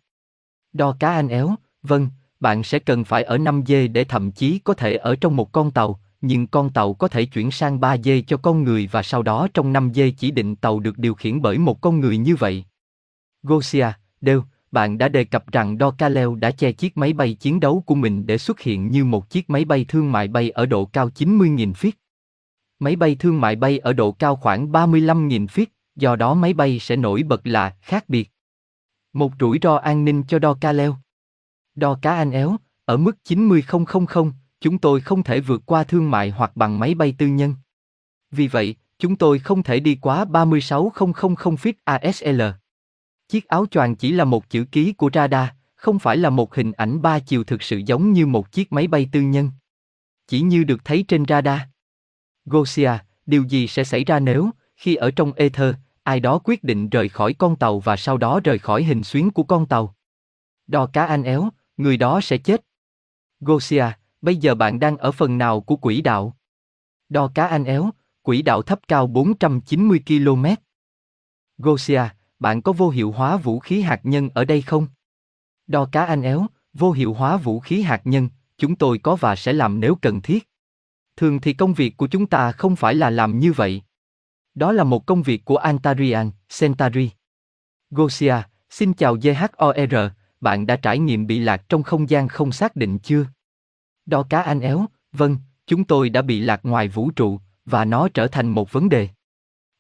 Đo 0.72 0.96
cá 1.00 1.12
anh 1.12 1.28
éo, 1.28 1.55
vâng, 1.82 2.08
bạn 2.40 2.62
sẽ 2.62 2.78
cần 2.78 3.05
phải 3.05 3.22
ở 3.22 3.37
5G 3.37 3.93
để 3.93 4.05
thậm 4.05 4.32
chí 4.32 4.58
có 4.58 4.75
thể 4.75 4.96
ở 4.96 5.17
trong 5.17 5.37
một 5.37 5.52
con 5.52 5.70
tàu, 5.70 6.00
nhưng 6.20 6.46
con 6.46 6.70
tàu 6.70 6.94
có 6.94 7.08
thể 7.08 7.25
chuyển 7.25 7.50
sang 7.50 7.81
3G 7.81 8.22
cho 8.26 8.37
con 8.37 8.64
người 8.64 8.88
và 8.93 9.02
sau 9.02 9.22
đó 9.22 9.49
trong 9.55 9.72
5G 9.72 10.12
chỉ 10.19 10.31
định 10.31 10.56
tàu 10.56 10.81
được 10.81 10.99
điều 10.99 11.14
khiển 11.14 11.43
bởi 11.43 11.58
một 11.58 11.81
con 11.81 12.00
người 12.00 12.19
như 12.19 12.37
vậy. 12.37 12.64
Gosia, 13.43 13.87
đều, 14.20 14.43
bạn 14.72 14.99
đã 14.99 15.08
đề 15.08 15.25
cập 15.25 15.52
rằng 15.52 15.81
Do 15.81 15.90
Kaleo 15.90 16.34
đã 16.34 16.50
che 16.50 16.72
chiếc 16.72 16.96
máy 16.96 17.12
bay 17.12 17.34
chiến 17.34 17.61
đấu 17.61 17.82
của 17.87 17.94
mình 17.94 18.26
để 18.26 18.38
xuất 18.38 18.61
hiện 18.61 18.90
như 18.90 19.05
một 19.05 19.31
chiếc 19.31 19.50
máy 19.50 19.64
bay 19.64 19.84
thương 19.88 20.12
mại 20.12 20.28
bay 20.28 20.50
ở 20.50 20.67
độ 20.67 20.84
cao 20.84 21.08
90.000 21.08 21.72
feet. 21.72 21.93
Máy 22.78 22.96
bay 22.96 23.17
thương 23.19 23.40
mại 23.40 23.56
bay 23.56 23.78
ở 23.78 23.93
độ 23.93 24.12
cao 24.12 24.37
khoảng 24.37 24.72
35.000 24.72 25.46
feet, 25.46 25.67
do 25.96 26.17
đó 26.17 26.34
máy 26.34 26.52
bay 26.52 26.78
sẽ 26.78 26.96
nổi 26.96 27.22
bật 27.22 27.46
là 27.46 27.76
khác 27.81 28.08
biệt. 28.08 28.31
Một 29.12 29.32
rủi 29.40 29.58
ro 29.62 29.74
an 29.76 30.04
ninh 30.04 30.22
cho 30.28 30.38
Do 30.42 30.54
Kaleo. 30.54 30.96
Do 31.76 31.98
cá 32.02 32.14
anh 32.14 32.30
éo, 32.30 32.56
ở 32.84 32.96
mức 32.96 33.16
90.000, 33.28 34.32
chúng 34.60 34.78
tôi 34.78 35.00
không 35.00 35.22
thể 35.22 35.40
vượt 35.40 35.62
qua 35.66 35.84
thương 35.84 36.10
mại 36.10 36.30
hoặc 36.30 36.56
bằng 36.56 36.78
máy 36.78 36.94
bay 36.94 37.14
tư 37.18 37.26
nhân. 37.26 37.54
Vì 38.30 38.48
vậy, 38.48 38.76
chúng 38.98 39.16
tôi 39.16 39.38
không 39.38 39.62
thể 39.62 39.80
đi 39.80 39.98
quá 40.00 40.24
36.000 40.24 41.56
feet 41.56 41.72
ASL. 41.84 42.42
Chiếc 43.28 43.48
áo 43.48 43.66
choàng 43.66 43.96
chỉ 43.96 44.12
là 44.12 44.24
một 44.24 44.50
chữ 44.50 44.64
ký 44.72 44.92
của 44.92 45.10
radar, 45.14 45.48
không 45.74 45.98
phải 45.98 46.16
là 46.16 46.30
một 46.30 46.54
hình 46.54 46.72
ảnh 46.72 47.02
ba 47.02 47.18
chiều 47.18 47.44
thực 47.44 47.62
sự 47.62 47.78
giống 47.86 48.12
như 48.12 48.26
một 48.26 48.52
chiếc 48.52 48.72
máy 48.72 48.86
bay 48.86 49.08
tư 49.12 49.20
nhân. 49.20 49.50
Chỉ 50.28 50.40
như 50.40 50.64
được 50.64 50.84
thấy 50.84 51.04
trên 51.08 51.24
radar. 51.28 51.60
Gosia, 52.44 52.92
điều 53.26 53.44
gì 53.44 53.66
sẽ 53.66 53.84
xảy 53.84 54.04
ra 54.04 54.20
nếu, 54.20 54.50
khi 54.76 54.94
ở 54.94 55.10
trong 55.10 55.32
ether, 55.32 55.74
ai 56.10 56.20
đó 56.20 56.40
quyết 56.44 56.64
định 56.64 56.88
rời 56.88 57.08
khỏi 57.08 57.34
con 57.34 57.56
tàu 57.56 57.80
và 57.80 57.96
sau 57.96 58.18
đó 58.18 58.40
rời 58.44 58.58
khỏi 58.58 58.84
hình 58.84 59.02
xuyến 59.02 59.30
của 59.30 59.42
con 59.42 59.66
tàu? 59.66 59.94
Đò 60.66 60.86
cá 60.86 61.04
anh 61.06 61.22
éo, 61.22 61.48
người 61.76 61.96
đó 61.96 62.20
sẽ 62.20 62.38
chết. 62.38 62.60
Gosia, 63.40 63.84
bây 64.22 64.36
giờ 64.36 64.54
bạn 64.54 64.80
đang 64.80 64.96
ở 64.96 65.12
phần 65.12 65.38
nào 65.38 65.60
của 65.60 65.76
quỹ 65.76 66.00
đạo? 66.00 66.36
Đò 67.08 67.30
cá 67.34 67.46
anh 67.46 67.64
éo, 67.64 67.90
quỹ 68.22 68.42
đạo 68.42 68.62
thấp 68.62 68.80
cao 68.88 69.06
490 69.06 70.02
km. 70.06 70.44
Gosia, 71.58 72.02
bạn 72.38 72.62
có 72.62 72.72
vô 72.72 72.88
hiệu 72.88 73.12
hóa 73.12 73.36
vũ 73.36 73.58
khí 73.58 73.80
hạt 73.80 74.00
nhân 74.02 74.28
ở 74.34 74.44
đây 74.44 74.62
không? 74.62 74.86
Đo 75.66 75.88
cá 75.92 76.04
anh 76.04 76.22
éo, 76.22 76.46
vô 76.72 76.92
hiệu 76.92 77.14
hóa 77.14 77.36
vũ 77.36 77.60
khí 77.60 77.82
hạt 77.82 78.00
nhân, 78.04 78.28
chúng 78.58 78.76
tôi 78.76 78.98
có 78.98 79.16
và 79.16 79.36
sẽ 79.36 79.52
làm 79.52 79.80
nếu 79.80 79.94
cần 79.94 80.20
thiết. 80.20 80.48
Thường 81.16 81.40
thì 81.40 81.52
công 81.52 81.74
việc 81.74 81.96
của 81.96 82.06
chúng 82.06 82.26
ta 82.26 82.52
không 82.52 82.76
phải 82.76 82.94
là 82.94 83.10
làm 83.10 83.38
như 83.38 83.52
vậy. 83.52 83.82
Đó 84.55 84.73
là 84.73 84.85
một 84.85 85.06
công 85.06 85.23
việc 85.23 85.44
của 85.44 85.56
Antarian, 85.56 86.31
Centauri. 86.61 87.11
Gosia, 87.91 88.35
xin 88.70 88.93
chào 88.93 89.17
JHOR, 89.17 90.11
bạn 90.41 90.67
đã 90.67 90.76
trải 90.76 90.99
nghiệm 90.99 91.26
bị 91.26 91.38
lạc 91.38 91.69
trong 91.69 91.82
không 91.82 92.11
gian 92.11 92.29
không 92.29 92.52
xác 92.52 92.76
định 92.76 92.99
chưa? 92.99 93.26
Đo 94.06 94.23
cá 94.23 94.43
anh 94.43 94.61
éo, 94.61 94.87
vâng, 95.12 95.37
chúng 95.67 95.85
tôi 95.85 96.11
đã 96.11 96.23
bị 96.23 96.41
lạc 96.41 96.61
ngoài 96.62 96.88
vũ 96.88 97.11
trụ, 97.11 97.41
và 97.64 97.85
nó 97.85 98.08
trở 98.08 98.26
thành 98.26 98.49
một 98.49 98.73
vấn 98.73 98.88
đề. 98.88 99.08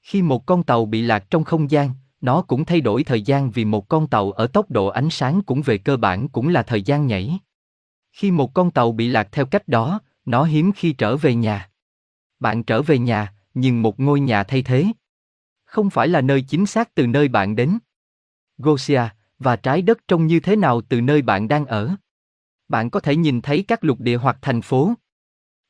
Khi 0.02 0.22
một 0.22 0.46
con 0.46 0.62
tàu 0.62 0.86
bị 0.86 1.02
lạc 1.02 1.24
trong 1.30 1.44
không 1.44 1.70
gian, 1.70 1.90
nó 2.20 2.42
cũng 2.42 2.64
thay 2.64 2.80
đổi 2.80 3.04
thời 3.04 3.22
gian 3.22 3.50
vì 3.50 3.64
một 3.64 3.88
con 3.88 4.06
tàu 4.06 4.30
ở 4.30 4.46
tốc 4.46 4.70
độ 4.70 4.86
ánh 4.86 5.10
sáng 5.10 5.42
cũng 5.42 5.62
về 5.62 5.78
cơ 5.78 5.96
bản 5.96 6.28
cũng 6.28 6.48
là 6.48 6.62
thời 6.62 6.82
gian 6.82 7.06
nhảy. 7.06 7.38
Khi 8.12 8.30
một 8.30 8.54
con 8.54 8.70
tàu 8.70 8.92
bị 8.92 9.08
lạc 9.08 9.28
theo 9.32 9.46
cách 9.46 9.68
đó, 9.68 10.00
nó 10.24 10.44
hiếm 10.44 10.72
khi 10.76 10.92
trở 10.92 11.16
về 11.16 11.34
nhà. 11.34 11.70
Bạn 12.40 12.62
trở 12.62 12.82
về 12.82 12.98
nhà, 12.98 13.34
nhưng 13.54 13.82
một 13.82 14.00
ngôi 14.00 14.20
nhà 14.20 14.44
thay 14.44 14.62
thế. 14.62 14.86
Không 15.64 15.90
phải 15.90 16.08
là 16.08 16.20
nơi 16.20 16.42
chính 16.42 16.66
xác 16.66 16.94
từ 16.94 17.06
nơi 17.06 17.28
bạn 17.28 17.56
đến. 17.56 17.78
Gosia, 18.58 19.02
và 19.38 19.56
trái 19.56 19.82
đất 19.82 19.98
trông 20.08 20.26
như 20.26 20.40
thế 20.40 20.56
nào 20.56 20.80
từ 20.80 21.00
nơi 21.00 21.22
bạn 21.22 21.48
đang 21.48 21.66
ở? 21.66 21.90
Bạn 22.68 22.90
có 22.90 23.00
thể 23.00 23.16
nhìn 23.16 23.40
thấy 23.40 23.64
các 23.68 23.84
lục 23.84 24.00
địa 24.00 24.16
hoặc 24.16 24.38
thành 24.42 24.62
phố. 24.62 24.94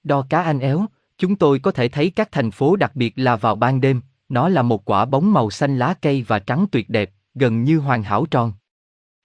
Đo 0.02 0.26
cá 0.30 0.42
anh 0.42 0.58
éo, 0.58 0.86
chúng 1.18 1.36
tôi 1.36 1.58
có 1.58 1.70
thể 1.70 1.88
thấy 1.88 2.10
các 2.10 2.32
thành 2.32 2.50
phố 2.50 2.76
đặc 2.76 2.96
biệt 2.96 3.12
là 3.16 3.36
vào 3.36 3.56
ban 3.56 3.80
đêm, 3.80 4.00
nó 4.28 4.48
là 4.48 4.62
một 4.62 4.84
quả 4.84 5.04
bóng 5.04 5.32
màu 5.32 5.50
xanh 5.50 5.78
lá 5.78 5.94
cây 6.02 6.24
và 6.28 6.38
trắng 6.38 6.66
tuyệt 6.72 6.90
đẹp, 6.90 7.10
gần 7.34 7.64
như 7.64 7.78
hoàn 7.78 8.02
hảo 8.02 8.26
tròn. 8.26 8.52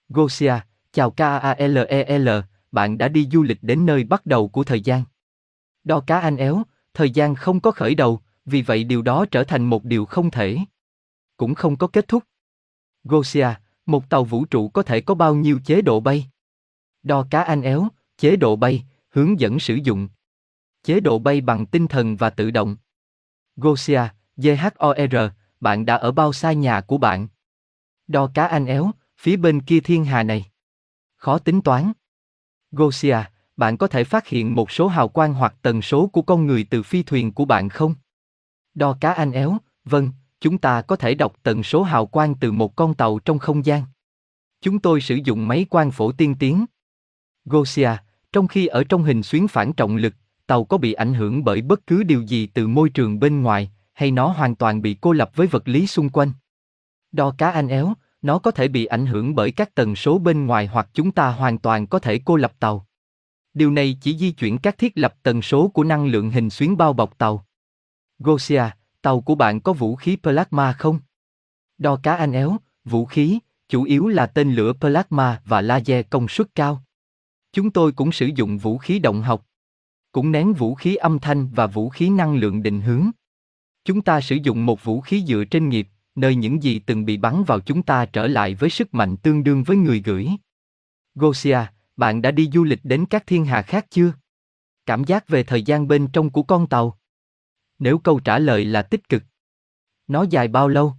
Gosia, 0.08 0.54
chào 0.92 1.10
K 1.10 1.20
A 1.20 1.50
e 1.50 1.68
L 1.68 1.78
e, 1.78 2.02
e 2.02 2.18
L. 2.18 2.28
bạn 2.72 2.98
đã 2.98 3.08
đi 3.08 3.28
du 3.32 3.42
lịch 3.42 3.58
đến 3.62 3.86
nơi 3.86 4.04
bắt 4.04 4.26
đầu 4.26 4.48
của 4.48 4.64
thời 4.64 4.80
gian. 4.80 5.02
Đo 5.84 6.00
cá 6.00 6.20
anh 6.20 6.36
éo, 6.36 6.62
thời 6.94 7.10
gian 7.10 7.34
không 7.34 7.60
có 7.60 7.70
khởi 7.70 7.94
đầu, 7.94 8.20
vì 8.46 8.62
vậy 8.62 8.84
điều 8.84 9.02
đó 9.02 9.26
trở 9.30 9.44
thành 9.44 9.64
một 9.64 9.84
điều 9.84 10.04
không 10.04 10.30
thể. 10.30 10.58
Cũng 11.36 11.54
không 11.54 11.76
có 11.76 11.86
kết 11.86 12.08
thúc. 12.08 12.24
Gosia, 13.04 13.48
một 13.86 14.10
tàu 14.10 14.24
vũ 14.24 14.44
trụ 14.44 14.68
có 14.68 14.82
thể 14.82 15.00
có 15.00 15.14
bao 15.14 15.34
nhiêu 15.34 15.60
chế 15.64 15.82
độ 15.82 16.00
bay? 16.00 16.30
Đo 17.02 17.26
cá 17.30 17.42
anh 17.42 17.62
éo, 17.62 17.88
chế 18.18 18.36
độ 18.36 18.56
bay, 18.56 18.84
hướng 19.08 19.40
dẫn 19.40 19.58
sử 19.58 19.74
dụng. 19.74 20.08
Chế 20.82 21.00
độ 21.00 21.18
bay 21.18 21.40
bằng 21.40 21.66
tinh 21.66 21.86
thần 21.86 22.16
và 22.16 22.30
tự 22.30 22.50
động. 22.50 22.76
Gosia, 23.56 24.02
GHOR, 24.36 25.16
bạn 25.60 25.86
đã 25.86 25.96
ở 25.96 26.12
bao 26.12 26.32
xa 26.32 26.52
nhà 26.52 26.80
của 26.80 26.98
bạn? 26.98 27.28
Đo 28.06 28.30
cá 28.34 28.46
anh 28.46 28.66
éo, 28.66 28.90
phía 29.18 29.36
bên 29.36 29.60
kia 29.60 29.80
thiên 29.80 30.04
hà 30.04 30.22
này. 30.22 30.50
Khó 31.16 31.38
tính 31.38 31.62
toán. 31.62 31.92
Gosia, 32.70 33.18
bạn 33.56 33.76
có 33.76 33.86
thể 33.86 34.04
phát 34.04 34.26
hiện 34.26 34.54
một 34.54 34.70
số 34.70 34.88
hào 34.88 35.08
quang 35.08 35.34
hoặc 35.34 35.54
tần 35.62 35.82
số 35.82 36.06
của 36.06 36.22
con 36.22 36.46
người 36.46 36.66
từ 36.70 36.82
phi 36.82 37.02
thuyền 37.02 37.32
của 37.32 37.44
bạn 37.44 37.68
không? 37.68 37.94
Đo 38.76 38.96
cá 39.00 39.12
anh 39.12 39.32
éo, 39.32 39.56
vâng, 39.84 40.10
chúng 40.40 40.58
ta 40.58 40.82
có 40.82 40.96
thể 40.96 41.14
đọc 41.14 41.36
tần 41.42 41.62
số 41.62 41.82
hào 41.82 42.06
quang 42.06 42.34
từ 42.34 42.52
một 42.52 42.76
con 42.76 42.94
tàu 42.94 43.18
trong 43.18 43.38
không 43.38 43.64
gian. 43.64 43.82
Chúng 44.60 44.78
tôi 44.78 45.00
sử 45.00 45.14
dụng 45.24 45.48
máy 45.48 45.66
quang 45.70 45.90
phổ 45.90 46.12
tiên 46.12 46.34
tiến. 46.38 46.64
Gosia, 47.44 47.90
trong 48.32 48.48
khi 48.48 48.66
ở 48.66 48.84
trong 48.84 49.02
hình 49.02 49.22
xuyến 49.22 49.48
phản 49.48 49.72
trọng 49.72 49.96
lực, 49.96 50.14
tàu 50.46 50.64
có 50.64 50.78
bị 50.78 50.92
ảnh 50.92 51.14
hưởng 51.14 51.44
bởi 51.44 51.62
bất 51.62 51.86
cứ 51.86 52.02
điều 52.02 52.22
gì 52.22 52.46
từ 52.46 52.68
môi 52.68 52.90
trường 52.90 53.20
bên 53.20 53.42
ngoài, 53.42 53.70
hay 53.92 54.10
nó 54.10 54.28
hoàn 54.28 54.54
toàn 54.54 54.82
bị 54.82 54.96
cô 55.00 55.12
lập 55.12 55.30
với 55.34 55.46
vật 55.46 55.68
lý 55.68 55.86
xung 55.86 56.08
quanh. 56.08 56.32
Đo 57.12 57.34
cá 57.38 57.50
anh 57.50 57.68
éo, 57.68 57.94
nó 58.22 58.38
có 58.38 58.50
thể 58.50 58.68
bị 58.68 58.86
ảnh 58.86 59.06
hưởng 59.06 59.34
bởi 59.34 59.52
các 59.52 59.74
tần 59.74 59.96
số 59.96 60.18
bên 60.18 60.46
ngoài 60.46 60.66
hoặc 60.66 60.88
chúng 60.94 61.12
ta 61.12 61.30
hoàn 61.30 61.58
toàn 61.58 61.86
có 61.86 61.98
thể 61.98 62.20
cô 62.24 62.36
lập 62.36 62.52
tàu. 62.58 62.86
Điều 63.54 63.70
này 63.70 63.98
chỉ 64.00 64.18
di 64.18 64.30
chuyển 64.30 64.58
các 64.58 64.78
thiết 64.78 64.92
lập 64.94 65.14
tần 65.22 65.42
số 65.42 65.68
của 65.68 65.84
năng 65.84 66.06
lượng 66.06 66.30
hình 66.30 66.50
xuyến 66.50 66.76
bao 66.76 66.92
bọc 66.92 67.18
tàu. 67.18 67.46
Gosia, 68.18 68.62
tàu 69.02 69.20
của 69.20 69.34
bạn 69.34 69.60
có 69.60 69.72
vũ 69.72 69.96
khí 69.96 70.16
plasma 70.16 70.72
không? 70.72 70.98
Đo 71.78 71.96
cá 72.02 72.16
anh 72.16 72.32
éo, 72.32 72.56
vũ 72.84 73.06
khí, 73.06 73.38
chủ 73.68 73.82
yếu 73.82 74.08
là 74.08 74.26
tên 74.26 74.54
lửa 74.54 74.72
plasma 74.80 75.42
và 75.44 75.60
laser 75.60 76.06
công 76.10 76.28
suất 76.28 76.54
cao. 76.54 76.82
Chúng 77.52 77.70
tôi 77.70 77.92
cũng 77.92 78.12
sử 78.12 78.26
dụng 78.26 78.58
vũ 78.58 78.78
khí 78.78 78.98
động 78.98 79.22
học. 79.22 79.46
Cũng 80.12 80.32
nén 80.32 80.52
vũ 80.52 80.74
khí 80.74 80.96
âm 80.96 81.18
thanh 81.18 81.48
và 81.48 81.66
vũ 81.66 81.88
khí 81.88 82.10
năng 82.10 82.36
lượng 82.36 82.62
định 82.62 82.80
hướng. 82.80 83.10
Chúng 83.84 84.02
ta 84.02 84.20
sử 84.20 84.36
dụng 84.36 84.66
một 84.66 84.84
vũ 84.84 85.00
khí 85.00 85.24
dựa 85.26 85.44
trên 85.44 85.68
nghiệp, 85.68 85.88
nơi 86.14 86.34
những 86.34 86.62
gì 86.62 86.78
từng 86.78 87.04
bị 87.04 87.16
bắn 87.16 87.44
vào 87.44 87.60
chúng 87.60 87.82
ta 87.82 88.06
trở 88.06 88.26
lại 88.26 88.54
với 88.54 88.70
sức 88.70 88.94
mạnh 88.94 89.16
tương 89.16 89.44
đương 89.44 89.62
với 89.62 89.76
người 89.76 90.02
gửi. 90.04 90.28
Gosia, 91.14 91.58
bạn 91.96 92.22
đã 92.22 92.30
đi 92.30 92.50
du 92.52 92.64
lịch 92.64 92.80
đến 92.82 93.06
các 93.06 93.26
thiên 93.26 93.44
hà 93.44 93.62
khác 93.62 93.86
chưa? 93.90 94.12
Cảm 94.86 95.04
giác 95.04 95.28
về 95.28 95.42
thời 95.42 95.62
gian 95.62 95.88
bên 95.88 96.08
trong 96.12 96.30
của 96.30 96.42
con 96.42 96.66
tàu. 96.66 96.98
Nếu 97.78 97.98
câu 97.98 98.20
trả 98.20 98.38
lời 98.38 98.64
là 98.64 98.82
tích 98.82 99.08
cực. 99.08 99.22
Nó 100.06 100.22
dài 100.30 100.48
bao 100.48 100.68
lâu? 100.68 100.94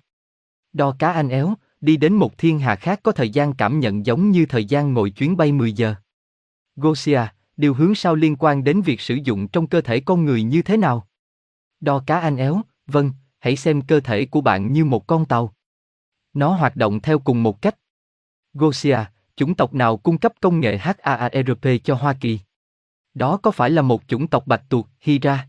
Đo 0.74 0.96
cá 1.00 1.12
anh 1.12 1.29
éo, 1.29 1.53
đi 1.81 1.98
đến 1.98 2.13
một 2.13 2.38
thiên 2.38 2.60
hà 2.60 2.75
khác 2.75 3.00
có 3.03 3.12
thời 3.12 3.29
gian 3.29 3.53
cảm 3.53 3.79
nhận 3.79 4.05
giống 4.05 4.31
như 4.31 4.46
thời 4.46 4.65
gian 4.65 4.93
ngồi 4.93 5.10
chuyến 5.10 5.38
bay 5.38 5.51
10 5.51 5.74
giờ. 5.74 5.96
Gosia, 6.75 7.22
điều 7.57 7.74
hướng 7.74 7.96
sau 7.96 8.15
liên 8.15 8.36
quan 8.39 8.63
đến 8.63 8.81
việc 8.81 9.01
sử 9.01 9.15
dụng 9.24 9.48
trong 9.48 9.67
cơ 9.67 9.81
thể 9.81 10.00
con 10.00 10.25
người 10.25 10.43
như 10.43 10.62
thế 10.62 10.77
nào? 10.77 11.07
Đo 11.79 12.03
cá 12.07 12.19
anh 12.19 12.38
éo, 12.38 12.62
vâng, 12.86 13.12
hãy 13.39 13.55
xem 13.55 13.81
cơ 13.81 14.00
thể 14.00 14.25
của 14.25 14.41
bạn 14.41 14.74
như 14.74 14.86
một 14.86 15.07
con 15.07 15.25
tàu. 15.25 15.53
Nó 16.34 16.50
hoạt 16.50 16.75
động 16.75 17.00
theo 17.01 17.19
cùng 17.19 17.43
một 17.43 17.62
cách. 17.62 17.75
Gosia, 18.53 19.00
chủng 19.36 19.55
tộc 19.55 19.74
nào 19.74 19.98
cung 19.98 20.17
cấp 20.17 20.34
công 20.41 20.60
nghệ 20.60 20.77
HAARP 20.77 21.65
cho 21.84 21.96
Hoa 21.96 22.13
Kỳ? 22.13 22.39
Đó 23.13 23.38
có 23.38 23.51
phải 23.51 23.69
là 23.69 23.81
một 23.81 24.03
chủng 24.07 24.27
tộc 24.27 24.48
bạch 24.48 24.63
tuộc, 24.69 24.88
Hydra? 25.00 25.48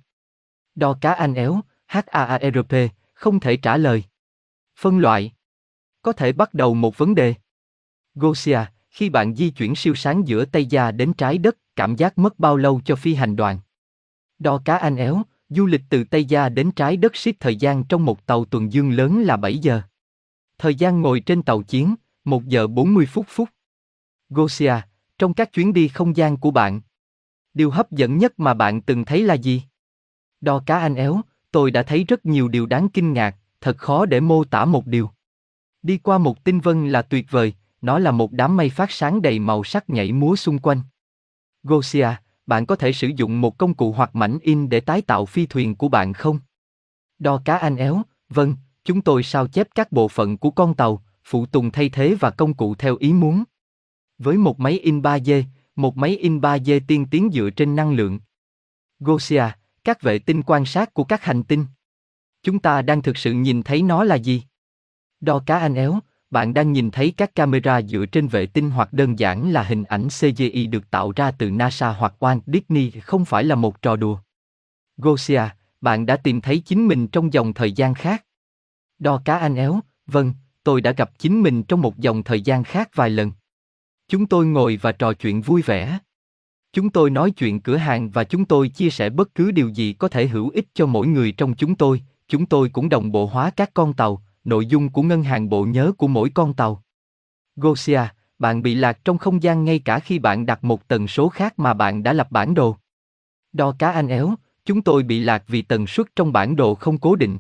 Đo 0.79 0.99
cá 1.01 1.13
anh 1.13 1.35
éo, 1.35 1.61
HAARP, 1.87 2.75
không 3.15 3.41
thể 3.41 3.57
trả 3.57 3.77
lời. 3.77 4.05
Phân 4.79 4.99
loại. 4.99 5.33
Có 6.03 6.13
thể 6.13 6.33
bắt 6.33 6.55
đầu 6.55 6.75
một 6.75 6.99
vấn 6.99 7.15
đề. 7.15 7.35
Gosia, 8.15 8.61
khi 8.91 9.11
bạn 9.11 9.35
di 9.35 9.51
chuyển 9.51 9.75
siêu 9.75 9.95
sáng 9.95 10.29
giữa 10.29 10.45
Tây 10.45 10.67
Gia 10.67 10.91
đến 10.91 11.13
trái 11.13 11.39
đất, 11.39 11.57
cảm 11.77 11.97
giác 11.97 12.19
mất 12.19 12.39
bao 12.39 12.57
lâu 12.57 12.81
cho 12.85 12.97
phi 12.97 13.15
hành 13.15 13.37
đoàn? 13.37 13.59
Đo 14.39 14.63
cá 14.65 14.77
anh 14.77 14.97
éo, 14.97 15.23
Du 15.49 15.67
lịch 15.67 15.83
từ 15.89 16.05
Tây 16.05 16.25
Gia 16.25 16.49
đến 16.49 16.71
trái 16.71 16.97
đất 16.97 17.17
ship 17.17 17.41
thời 17.41 17.57
gian 17.57 17.85
trong 17.85 18.05
một 18.05 18.27
tàu 18.27 18.45
tuần 18.45 18.73
dương 18.73 18.91
lớn 18.91 19.23
là 19.23 19.37
7 19.37 19.59
giờ. 19.59 19.83
Thời 20.59 20.75
gian 20.75 21.01
ngồi 21.01 21.21
trên 21.21 21.43
tàu 21.43 21.63
chiến, 21.63 21.95
1 22.25 22.45
giờ 22.45 22.67
40 22.67 23.07
phút 23.07 23.27
phút. 23.29 23.49
Gosia, 24.29 24.75
trong 25.19 25.35
các 25.35 25.53
chuyến 25.53 25.73
đi 25.73 25.89
không 25.89 26.17
gian 26.17 26.37
của 26.37 26.51
bạn, 26.51 26.81
điều 27.55 27.71
hấp 27.71 27.91
dẫn 27.91 28.19
nhất 28.19 28.41
mà 28.41 28.55
bạn 28.55 28.81
từng 28.81 29.05
thấy 29.05 29.23
là 29.23 29.35
gì? 29.35 29.63
Đo 30.41 30.63
cá 30.67 30.79
anh 30.79 30.95
éo, 30.95 31.21
tôi 31.51 31.71
đã 31.71 31.83
thấy 31.83 32.05
rất 32.05 32.27
nhiều 32.27 32.49
điều 32.49 32.67
đáng 32.67 32.89
kinh 32.89 33.13
ngạc, 33.13 33.37
thật 33.61 33.79
khó 33.79 34.07
để 34.07 34.21
mô 34.21 34.45
tả 34.45 34.65
một 34.65 34.87
điều. 34.87 35.11
Đi 35.83 35.99
qua 35.99 36.19
một 36.19 36.45
tinh 36.45 36.61
vân 36.61 36.89
là 36.89 37.03
tuyệt 37.03 37.27
vời, 37.31 37.55
nó 37.81 37.99
là 37.99 38.11
một 38.11 38.33
đám 38.33 38.57
mây 38.57 38.71
phát 38.71 38.91
sáng 38.91 39.23
đầy 39.23 39.39
màu 39.39 39.65
sắc 39.65 39.91
nhảy 39.91 40.13
múa 40.13 40.37
xung 40.37 40.59
quanh. 40.59 40.81
Gosia, 41.63 42.09
bạn 42.47 42.67
có 42.67 42.77
thể 42.77 42.93
sử 42.93 43.09
dụng 43.17 43.41
một 43.41 43.59
công 43.59 43.75
cụ 43.75 43.93
hoặc 43.93 44.17
mảnh 44.17 44.39
in 44.43 44.69
để 44.69 44.81
tái 44.81 45.03
tạo 45.03 45.27
phi 45.27 45.47
thuyền 45.47 45.75
của 45.75 45.89
bạn 45.89 46.13
không? 46.13 46.39
Đo 47.19 47.43
cá 47.45 47.57
anh 47.57 47.77
éo, 47.77 48.03
vâng, 48.29 48.57
chúng 48.85 49.01
tôi 49.01 49.23
sao 49.23 49.47
chép 49.47 49.69
các 49.75 49.93
bộ 49.93 50.09
phận 50.09 50.39
của 50.39 50.51
con 50.51 50.75
tàu, 50.75 51.03
phụ 51.25 51.47
tùng 51.47 51.71
thay 51.71 51.89
thế 51.89 52.15
và 52.15 52.31
công 52.31 52.55
cụ 52.55 52.75
theo 52.75 52.97
ý 52.97 53.13
muốn. 53.13 53.45
Với 54.19 54.37
một 54.37 54.61
máy 54.61 54.79
in 54.79 55.01
3D, 55.01 55.43
một 55.77 55.97
máy 55.97 56.17
in 56.17 56.41
3D 56.41 56.81
tiên 56.87 57.07
tiến 57.11 57.31
dựa 57.33 57.51
trên 57.51 57.77
năng 57.77 57.93
lượng. 57.93 58.21
Gosia, 59.01 59.45
các 59.89 60.03
vệ 60.03 60.19
tinh 60.19 60.43
quan 60.47 60.65
sát 60.65 60.95
của 60.95 61.05
các 61.05 61.25
hành 61.25 61.43
tinh. 61.43 61.67
Chúng 62.43 62.59
ta 62.59 62.83
đang 62.83 63.03
thực 63.03 63.17
sự 63.17 63.33
nhìn 63.33 63.63
thấy 63.63 63.83
nó 63.83 64.05
là 64.05 64.15
gì? 64.15 64.43
Đo 65.21 65.43
cá 65.47 65.59
anh 65.59 65.75
éo, 65.75 65.99
bạn 66.31 66.55
đang 66.55 66.73
nhìn 66.73 66.91
thấy 66.91 67.15
các 67.17 67.35
camera 67.35 67.83
dựa 67.83 68.07
trên 68.07 68.29
vệ 68.29 68.47
tinh 68.47 68.71
hoặc 68.71 68.93
đơn 68.93 69.19
giản 69.19 69.53
là 69.53 69.63
hình 69.63 69.85
ảnh 69.85 70.09
CGI 70.09 70.67
được 70.67 70.91
tạo 70.91 71.13
ra 71.17 71.31
từ 71.31 71.51
NASA 71.51 71.93
hoặc 71.93 72.15
Walt 72.19 72.41
Disney 72.47 72.91
không 72.91 73.25
phải 73.25 73.45
là 73.45 73.55
một 73.55 73.83
trò 73.83 73.97
đùa. 73.97 74.19
Gosia, 74.97 75.43
bạn 75.81 76.07
đã 76.07 76.17
tìm 76.17 76.41
thấy 76.41 76.61
chính 76.61 76.89
mình 76.89 77.09
trong 77.09 77.33
dòng 77.33 77.53
thời 77.53 77.73
gian 77.73 77.95
khác. 77.95 78.25
Đo 78.99 79.23
cá 79.25 79.39
anh 79.39 79.55
éo, 79.55 79.81
vâng, 80.07 80.33
tôi 80.65 80.81
đã 80.81 80.93
gặp 80.93 81.19
chính 81.19 81.43
mình 81.43 81.63
trong 81.63 81.81
một 81.81 81.99
dòng 81.99 82.23
thời 82.23 82.41
gian 82.41 82.65
khác 82.65 82.91
vài 82.95 83.11
lần. 83.11 83.33
Chúng 84.09 84.27
tôi 84.27 84.47
ngồi 84.47 84.79
và 84.83 84.93
trò 84.93 85.13
chuyện 85.13 85.43
vui 85.43 85.63
vẻ. 85.63 85.99
Chúng 86.73 86.91
tôi 86.91 87.11
nói 87.11 87.31
chuyện 87.31 87.61
cửa 87.61 87.77
hàng 87.77 88.11
và 88.11 88.25
chúng 88.25 88.45
tôi 88.45 88.69
chia 88.69 88.91
sẻ 88.91 89.11
bất 89.11 89.35
cứ 89.35 89.51
điều 89.51 89.69
gì 89.69 89.93
có 89.93 90.09
thể 90.09 90.27
hữu 90.27 90.49
ích 90.49 90.67
cho 90.75 90.87
mỗi 90.87 91.07
người 91.07 91.33
trong 91.33 91.55
chúng 91.55 91.75
tôi. 91.75 92.03
Chúng 92.29 92.47
tôi 92.47 92.69
cũng 92.69 92.89
đồng 92.89 93.13
bộ 93.13 93.27
hóa 93.27 93.51
các 93.51 93.71
con 93.75 93.93
tàu, 93.93 94.23
nội 94.45 94.67
dung 94.67 94.89
của 94.89 95.03
ngân 95.03 95.23
hàng 95.23 95.49
bộ 95.49 95.65
nhớ 95.65 95.93
của 95.99 96.09
mỗi 96.09 96.31
con 96.35 96.55
tàu. 96.55 96.83
Gosia, 97.57 98.01
bạn 98.39 98.63
bị 98.63 98.75
lạc 98.75 99.05
trong 99.05 99.19
không 99.19 99.43
gian 99.43 99.65
ngay 99.65 99.79
cả 99.79 99.99
khi 99.99 100.19
bạn 100.19 100.47
đặt 100.47 100.65
một 100.65 100.89
tần 100.89 101.09
số 101.09 101.29
khác 101.29 101.59
mà 101.59 101.75
bạn 101.75 102.03
đã 102.03 102.13
lập 102.13 102.31
bản 102.31 102.55
đồ. 102.55 102.77
Đo 103.53 103.75
cá 103.79 103.91
anh 103.91 104.09
éo, 104.09 104.35
chúng 104.65 104.83
tôi 104.83 105.03
bị 105.03 105.21
lạc 105.21 105.45
vì 105.47 105.63
tần 105.63 105.87
suất 105.87 106.07
trong 106.17 106.33
bản 106.33 106.57
đồ 106.57 106.75
không 106.75 106.99
cố 106.99 107.17
định. 107.17 107.39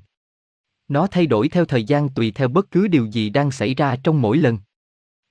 Nó 0.89 1.07
thay 1.07 1.27
đổi 1.27 1.49
theo 1.49 1.65
thời 1.65 1.85
gian 1.85 2.09
tùy 2.09 2.31
theo 2.31 2.49
bất 2.49 2.71
cứ 2.71 2.89
điều 2.89 3.07
gì 3.07 3.31
đang 3.31 3.51
xảy 3.51 3.75
ra 3.75 3.97
trong 4.03 4.23
mỗi 4.23 4.37
lần. 4.37 4.59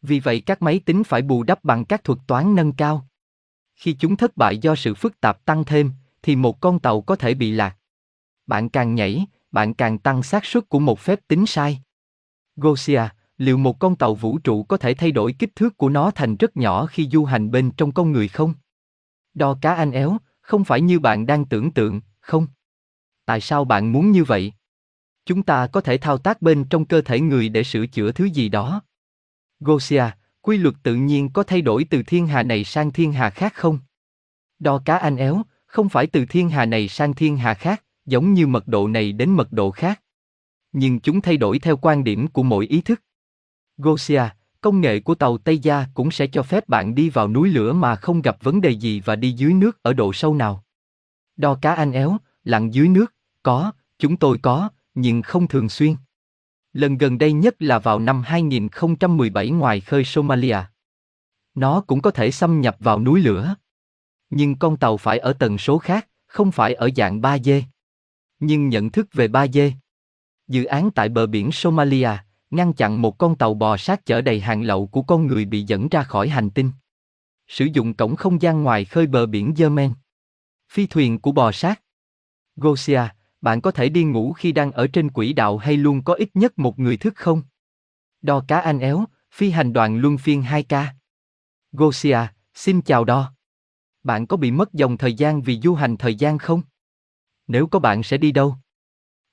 Vì 0.01 0.19
vậy 0.19 0.41
các 0.41 0.61
máy 0.61 0.79
tính 0.79 1.03
phải 1.03 1.21
bù 1.21 1.43
đắp 1.43 1.63
bằng 1.63 1.85
các 1.85 2.03
thuật 2.03 2.19
toán 2.27 2.55
nâng 2.55 2.71
cao. 2.71 3.06
Khi 3.77 3.93
chúng 3.99 4.15
thất 4.15 4.37
bại 4.37 4.57
do 4.57 4.75
sự 4.75 4.93
phức 4.93 5.21
tạp 5.21 5.45
tăng 5.45 5.63
thêm, 5.63 5.91
thì 6.21 6.35
một 6.35 6.59
con 6.59 6.79
tàu 6.79 7.01
có 7.01 7.15
thể 7.15 7.33
bị 7.33 7.51
lạc. 7.51 7.77
Bạn 8.47 8.69
càng 8.69 8.95
nhảy, 8.95 9.25
bạn 9.51 9.73
càng 9.73 9.99
tăng 9.99 10.23
xác 10.23 10.45
suất 10.45 10.69
của 10.69 10.79
một 10.79 10.99
phép 10.99 11.19
tính 11.27 11.45
sai. 11.45 11.81
Gosia, 12.55 13.01
liệu 13.37 13.57
một 13.57 13.79
con 13.79 13.95
tàu 13.95 14.15
vũ 14.15 14.37
trụ 14.37 14.63
có 14.63 14.77
thể 14.77 14.93
thay 14.93 15.11
đổi 15.11 15.33
kích 15.39 15.55
thước 15.55 15.77
của 15.77 15.89
nó 15.89 16.11
thành 16.11 16.37
rất 16.37 16.57
nhỏ 16.57 16.85
khi 16.85 17.09
du 17.11 17.25
hành 17.25 17.51
bên 17.51 17.71
trong 17.71 17.91
con 17.91 18.11
người 18.11 18.27
không? 18.27 18.53
Đo 19.33 19.57
cá 19.61 19.73
anh 19.73 19.91
éo, 19.91 20.17
không 20.41 20.63
phải 20.63 20.81
như 20.81 20.99
bạn 20.99 21.25
đang 21.25 21.45
tưởng 21.45 21.71
tượng, 21.71 22.01
không? 22.19 22.47
Tại 23.25 23.41
sao 23.41 23.65
bạn 23.65 23.91
muốn 23.91 24.11
như 24.11 24.23
vậy? 24.23 24.53
Chúng 25.25 25.43
ta 25.43 25.67
có 25.67 25.81
thể 25.81 25.97
thao 25.97 26.17
tác 26.17 26.41
bên 26.41 26.65
trong 26.69 26.85
cơ 26.85 27.01
thể 27.01 27.19
người 27.19 27.49
để 27.49 27.63
sửa 27.63 27.85
chữa 27.87 28.11
thứ 28.11 28.25
gì 28.25 28.49
đó. 28.49 28.81
Gosia, 29.59 30.03
quy 30.47 30.57
luật 30.57 30.75
tự 30.83 30.95
nhiên 30.95 31.29
có 31.29 31.43
thay 31.43 31.61
đổi 31.61 31.85
từ 31.89 32.03
thiên 32.03 32.27
hà 32.27 32.43
này 32.43 32.63
sang 32.63 32.91
thiên 32.91 33.13
hà 33.13 33.29
khác 33.29 33.53
không? 33.55 33.79
Đo 34.59 34.81
cá 34.85 34.97
anh 34.97 35.15
éo, 35.15 35.41
không 35.65 35.89
phải 35.89 36.07
từ 36.07 36.25
thiên 36.25 36.49
hà 36.49 36.65
này 36.65 36.87
sang 36.87 37.13
thiên 37.13 37.37
hà 37.37 37.53
khác, 37.53 37.83
giống 38.05 38.33
như 38.33 38.47
mật 38.47 38.67
độ 38.67 38.87
này 38.87 39.11
đến 39.11 39.29
mật 39.29 39.51
độ 39.51 39.71
khác. 39.71 40.01
Nhưng 40.71 40.99
chúng 40.99 41.21
thay 41.21 41.37
đổi 41.37 41.59
theo 41.59 41.77
quan 41.77 42.03
điểm 42.03 42.27
của 42.27 42.43
mỗi 42.43 42.67
ý 42.67 42.81
thức. 42.81 43.01
Gosia, 43.77 44.23
công 44.61 44.81
nghệ 44.81 44.99
của 44.99 45.15
tàu 45.15 45.37
Tây 45.37 45.59
Gia 45.59 45.85
cũng 45.93 46.11
sẽ 46.11 46.27
cho 46.27 46.43
phép 46.43 46.69
bạn 46.69 46.95
đi 46.95 47.09
vào 47.09 47.27
núi 47.27 47.49
lửa 47.49 47.73
mà 47.73 47.95
không 47.95 48.21
gặp 48.21 48.37
vấn 48.41 48.61
đề 48.61 48.69
gì 48.69 49.01
và 49.05 49.15
đi 49.15 49.31
dưới 49.31 49.53
nước 49.53 49.83
ở 49.83 49.93
độ 49.93 50.13
sâu 50.13 50.35
nào. 50.35 50.63
Đo 51.37 51.55
cá 51.61 51.73
anh 51.73 51.91
éo, 51.91 52.17
lặn 52.43 52.69
dưới 52.69 52.87
nước, 52.87 53.13
có, 53.43 53.71
chúng 53.99 54.17
tôi 54.17 54.37
có, 54.41 54.69
nhưng 54.93 55.21
không 55.21 55.47
thường 55.47 55.69
xuyên. 55.69 55.95
Lần 56.77 56.97
gần 56.97 57.17
đây 57.17 57.33
nhất 57.33 57.55
là 57.59 57.79
vào 57.79 57.99
năm 57.99 58.21
2017 58.25 59.49
ngoài 59.49 59.81
khơi 59.81 60.03
Somalia. 60.03 60.57
Nó 61.55 61.81
cũng 61.87 62.01
có 62.01 62.11
thể 62.11 62.31
xâm 62.31 62.61
nhập 62.61 62.77
vào 62.79 62.99
núi 62.99 63.21
lửa. 63.21 63.55
Nhưng 64.29 64.55
con 64.55 64.77
tàu 64.77 64.97
phải 64.97 65.19
ở 65.19 65.33
tần 65.33 65.57
số 65.57 65.77
khác, 65.77 66.07
không 66.27 66.51
phải 66.51 66.73
ở 66.73 66.89
dạng 66.95 67.21
3D. 67.21 67.61
Nhưng 68.39 68.69
nhận 68.69 68.89
thức 68.91 69.07
về 69.13 69.27
3D. 69.27 69.71
Dự 70.47 70.63
án 70.63 70.91
tại 70.91 71.09
bờ 71.09 71.27
biển 71.27 71.51
Somalia, 71.51 72.09
ngăn 72.49 72.73
chặn 72.73 73.01
một 73.01 73.17
con 73.17 73.35
tàu 73.35 73.53
bò 73.53 73.77
sát 73.77 74.05
chở 74.05 74.21
đầy 74.21 74.39
hàng 74.39 74.63
lậu 74.63 74.87
của 74.87 75.01
con 75.01 75.27
người 75.27 75.45
bị 75.45 75.63
dẫn 75.63 75.87
ra 75.89 76.03
khỏi 76.03 76.29
hành 76.29 76.49
tinh. 76.49 76.71
Sử 77.47 77.65
dụng 77.73 77.93
cổng 77.93 78.15
không 78.15 78.41
gian 78.41 78.63
ngoài 78.63 78.85
khơi 78.85 79.07
bờ 79.07 79.25
biển 79.25 79.53
Yemen. 79.57 79.93
Phi 80.71 80.87
thuyền 80.87 81.19
của 81.19 81.31
bò 81.31 81.51
sát. 81.51 81.81
Gosia, 82.55 83.01
bạn 83.41 83.61
có 83.61 83.71
thể 83.71 83.89
đi 83.89 84.03
ngủ 84.03 84.33
khi 84.33 84.51
đang 84.51 84.71
ở 84.71 84.87
trên 84.87 85.09
quỹ 85.09 85.33
đạo 85.33 85.57
hay 85.57 85.77
luôn 85.77 86.03
có 86.03 86.13
ít 86.13 86.29
nhất 86.33 86.59
một 86.59 86.79
người 86.79 86.97
thức 86.97 87.15
không? 87.15 87.41
Đo 88.21 88.43
cá 88.47 88.59
anh 88.59 88.79
éo, 88.79 89.05
phi 89.31 89.49
hành 89.49 89.73
đoàn 89.73 89.97
luân 89.97 90.17
phiên 90.17 90.41
2K. 90.41 90.85
Gosia, 91.71 92.19
xin 92.53 92.81
chào 92.81 93.05
đo. 93.05 93.33
Bạn 94.03 94.27
có 94.27 94.37
bị 94.37 94.51
mất 94.51 94.73
dòng 94.73 94.97
thời 94.97 95.13
gian 95.13 95.41
vì 95.41 95.59
du 95.59 95.73
hành 95.73 95.97
thời 95.97 96.15
gian 96.15 96.37
không? 96.37 96.61
Nếu 97.47 97.67
có 97.67 97.79
bạn 97.79 98.03
sẽ 98.03 98.17
đi 98.17 98.31
đâu? 98.31 98.55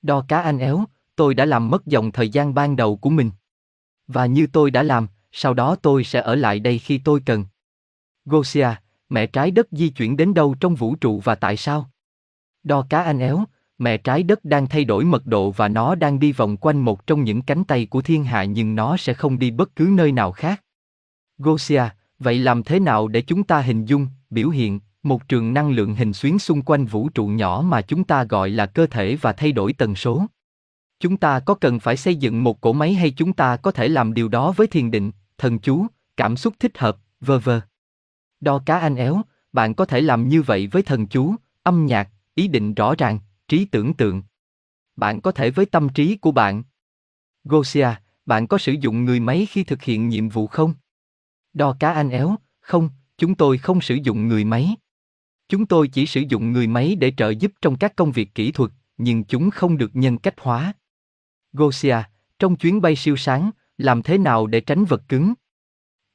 Đo 0.01 0.25
cá 0.27 0.41
anh 0.41 0.59
éo, 0.59 0.85
tôi 1.15 1.33
đã 1.33 1.45
làm 1.45 1.69
mất 1.69 1.85
dòng 1.85 2.11
thời 2.11 2.29
gian 2.29 2.53
ban 2.53 2.75
đầu 2.75 2.97
của 2.97 3.09
mình. 3.09 3.31
Và 4.07 4.25
như 4.25 4.47
tôi 4.53 4.71
đã 4.71 4.83
làm, 4.83 5.07
sau 5.31 5.53
đó 5.53 5.75
tôi 5.75 6.03
sẽ 6.03 6.21
ở 6.21 6.35
lại 6.35 6.59
đây 6.59 6.79
khi 6.79 7.01
tôi 7.03 7.21
cần. 7.25 7.45
Gosia, 8.25 8.69
mẹ 9.09 9.27
trái 9.27 9.51
đất 9.51 9.67
di 9.71 9.89
chuyển 9.89 10.17
đến 10.17 10.33
đâu 10.33 10.55
trong 10.59 10.75
vũ 10.75 10.95
trụ 10.95 11.19
và 11.23 11.35
tại 11.35 11.57
sao? 11.57 11.91
Đo 12.63 12.85
cá 12.89 13.01
anh 13.01 13.19
éo, 13.19 13.45
mẹ 13.77 13.97
trái 13.97 14.23
đất 14.23 14.45
đang 14.45 14.67
thay 14.67 14.85
đổi 14.85 15.05
mật 15.05 15.25
độ 15.25 15.51
và 15.51 15.67
nó 15.67 15.95
đang 15.95 16.19
đi 16.19 16.31
vòng 16.31 16.57
quanh 16.57 16.81
một 16.81 17.07
trong 17.07 17.23
những 17.23 17.41
cánh 17.41 17.63
tay 17.63 17.85
của 17.85 18.01
thiên 18.01 18.23
hạ 18.23 18.43
nhưng 18.43 18.75
nó 18.75 18.97
sẽ 18.97 19.13
không 19.13 19.39
đi 19.39 19.51
bất 19.51 19.75
cứ 19.75 19.89
nơi 19.91 20.11
nào 20.11 20.31
khác. 20.31 20.63
Gosia, 21.37 21.83
vậy 22.19 22.39
làm 22.39 22.63
thế 22.63 22.79
nào 22.79 23.07
để 23.07 23.21
chúng 23.21 23.43
ta 23.43 23.61
hình 23.61 23.85
dung, 23.85 24.07
biểu 24.29 24.49
hiện, 24.49 24.79
một 25.03 25.27
trường 25.27 25.53
năng 25.53 25.69
lượng 25.69 25.95
hình 25.95 26.13
xuyến 26.13 26.39
xung 26.39 26.61
quanh 26.61 26.85
vũ 26.85 27.09
trụ 27.09 27.27
nhỏ 27.27 27.63
mà 27.65 27.81
chúng 27.81 28.03
ta 28.03 28.23
gọi 28.23 28.49
là 28.49 28.65
cơ 28.65 28.87
thể 28.87 29.15
và 29.21 29.33
thay 29.33 29.51
đổi 29.51 29.73
tần 29.73 29.95
số? 29.95 30.25
Chúng 30.99 31.17
ta 31.17 31.39
có 31.39 31.53
cần 31.53 31.79
phải 31.79 31.97
xây 31.97 32.15
dựng 32.15 32.43
một 32.43 32.61
cỗ 32.61 32.73
máy 32.73 32.93
hay 32.93 33.11
chúng 33.11 33.33
ta 33.33 33.57
có 33.57 33.71
thể 33.71 33.87
làm 33.87 34.13
điều 34.13 34.27
đó 34.27 34.51
với 34.51 34.67
thiền 34.67 34.91
định, 34.91 35.11
thần 35.37 35.59
chú, 35.59 35.85
cảm 36.17 36.37
xúc 36.37 36.53
thích 36.59 36.77
hợp, 36.77 36.97
vơ 37.21 37.39
vơ. 37.39 37.61
Đo 38.39 38.59
cá 38.65 38.79
anh 38.79 38.95
éo, 38.95 39.21
bạn 39.53 39.73
có 39.73 39.85
thể 39.85 40.01
làm 40.01 40.27
như 40.27 40.41
vậy 40.41 40.67
với 40.67 40.81
thần 40.81 41.07
chú, 41.07 41.35
âm 41.63 41.85
nhạc, 41.85 42.09
ý 42.35 42.47
định 42.47 42.73
rõ 42.73 42.95
ràng, 42.97 43.19
trí 43.47 43.65
tưởng 43.65 43.93
tượng. 43.93 44.23
Bạn 44.95 45.21
có 45.21 45.31
thể 45.31 45.51
với 45.51 45.65
tâm 45.65 45.89
trí 45.89 46.17
của 46.17 46.31
bạn. 46.31 46.63
Gosia, 47.43 47.89
bạn 48.25 48.47
có 48.47 48.57
sử 48.57 48.71
dụng 48.71 49.05
người 49.05 49.19
máy 49.19 49.47
khi 49.49 49.63
thực 49.63 49.81
hiện 49.81 50.09
nhiệm 50.09 50.29
vụ 50.29 50.47
không? 50.47 50.73
Đo 51.53 51.75
cá 51.79 51.93
anh 51.93 52.09
éo, 52.09 52.35
không, 52.59 52.89
chúng 53.17 53.35
tôi 53.35 53.57
không 53.57 53.81
sử 53.81 53.95
dụng 53.95 54.27
người 54.27 54.45
máy. 54.45 54.75
Chúng 55.49 55.65
tôi 55.65 55.87
chỉ 55.87 56.05
sử 56.05 56.21
dụng 56.29 56.51
người 56.51 56.67
máy 56.67 56.95
để 56.95 57.13
trợ 57.17 57.29
giúp 57.29 57.51
trong 57.61 57.77
các 57.77 57.95
công 57.95 58.11
việc 58.11 58.35
kỹ 58.35 58.51
thuật, 58.51 58.71
nhưng 58.97 59.23
chúng 59.23 59.49
không 59.49 59.77
được 59.77 59.95
nhân 59.95 60.17
cách 60.17 60.35
hóa. 60.37 60.73
Gosia, 61.53 61.97
trong 62.39 62.55
chuyến 62.55 62.81
bay 62.81 62.95
siêu 62.95 63.17
sáng, 63.17 63.51
làm 63.77 64.03
thế 64.03 64.17
nào 64.17 64.47
để 64.47 64.61
tránh 64.61 64.85
vật 64.85 65.03
cứng? 65.07 65.33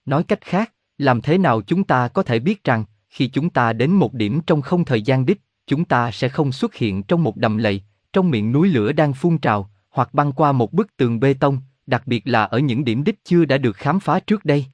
Nói 0.05 0.25
cách 0.25 0.41
khác, 0.41 0.73
làm 0.99 1.21
thế 1.21 1.39
nào 1.39 1.63
chúng 1.63 1.85
ta 1.85 2.09
có 2.09 2.23
thể 2.23 2.39
biết 2.39 2.65
rằng, 2.65 2.85
khi 3.09 3.29
chúng 3.29 3.51
ta 3.51 3.73
đến 3.73 3.91
một 3.91 4.15
điểm 4.15 4.41
trong 4.47 4.63
không 4.63 4.85
thời 4.85 5.03
gian 5.03 5.27
đích, 5.27 5.41
chúng 5.71 5.85
ta 5.85 6.11
sẽ 6.11 6.29
không 6.29 6.53
xuất 6.53 6.75
hiện 6.75 7.03
trong 7.03 7.23
một 7.23 7.37
đầm 7.37 7.57
lầy, 7.57 7.83
trong 8.13 8.31
miệng 8.31 8.53
núi 8.53 8.69
lửa 8.69 8.93
đang 8.93 9.15
phun 9.15 9.39
trào, 9.39 9.71
hoặc 9.91 10.15
băng 10.15 10.33
qua 10.33 10.53
một 10.53 10.73
bức 10.73 10.97
tường 10.97 11.21
bê 11.21 11.35
tông, 11.35 11.59
đặc 11.87 12.07
biệt 12.07 12.23
là 12.25 12.45
ở 12.45 12.59
những 12.59 12.85
điểm 12.85 13.05
đích 13.05 13.25
chưa 13.25 13.45
đã 13.45 13.59
được 13.59 13.77
khám 13.77 14.01
phá 14.01 14.21
trước 14.21 14.45
đây. 14.45 14.67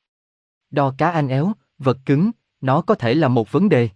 Đo 0.71 0.95
cá 0.99 1.11
anh 1.11 1.29
éo, 1.29 1.53
vật 1.79 1.99
cứng, 2.07 2.31
nó 2.61 2.81
có 2.81 2.95
thể 2.95 3.15
là 3.15 3.29
một 3.29 3.53
vấn 3.53 3.69
đề. 3.69 3.89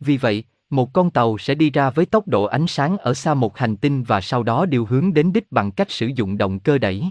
Vì 0.00 0.16
vậy, 0.16 0.44
một 0.70 0.92
con 0.92 1.10
tàu 1.10 1.38
sẽ 1.38 1.54
đi 1.54 1.70
ra 1.70 1.90
với 1.90 2.06
tốc 2.06 2.28
độ 2.28 2.44
ánh 2.44 2.66
sáng 2.66 2.98
ở 2.98 3.14
xa 3.14 3.34
một 3.34 3.58
hành 3.58 3.76
tinh 3.76 4.02
và 4.02 4.20
sau 4.20 4.42
đó 4.42 4.66
điều 4.66 4.86
hướng 4.86 5.14
đến 5.14 5.32
đích 5.32 5.52
bằng 5.52 5.70
cách 5.70 5.90
sử 5.90 6.06
dụng 6.06 6.38
động 6.38 6.60
cơ 6.60 6.78
đẩy. 6.78 7.04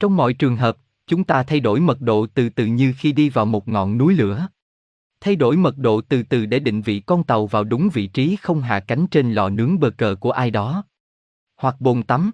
Trong 0.00 0.16
mọi 0.16 0.34
trường 0.34 0.56
hợp, 0.56 0.76
chúng 1.06 1.24
ta 1.24 1.42
thay 1.42 1.60
đổi 1.60 1.80
mật 1.80 2.00
độ 2.00 2.26
từ 2.34 2.48
từ 2.48 2.66
như 2.66 2.94
khi 2.98 3.12
đi 3.12 3.28
vào 3.28 3.44
một 3.44 3.68
ngọn 3.68 3.98
núi 3.98 4.14
lửa. 4.14 4.48
Thay 5.20 5.36
đổi 5.36 5.56
mật 5.56 5.78
độ 5.78 6.00
từ 6.00 6.22
từ 6.22 6.46
để 6.46 6.58
định 6.58 6.82
vị 6.82 7.00
con 7.00 7.24
tàu 7.24 7.46
vào 7.46 7.64
đúng 7.64 7.88
vị 7.92 8.06
trí 8.06 8.36
không 8.36 8.60
hạ 8.60 8.80
cánh 8.80 9.06
trên 9.06 9.32
lò 9.32 9.48
nướng 9.48 9.80
bờ 9.80 9.90
cờ 9.90 10.14
của 10.20 10.30
ai 10.30 10.50
đó. 10.50 10.84
Hoặc 11.56 11.80
bồn 11.80 12.02
tắm. 12.02 12.30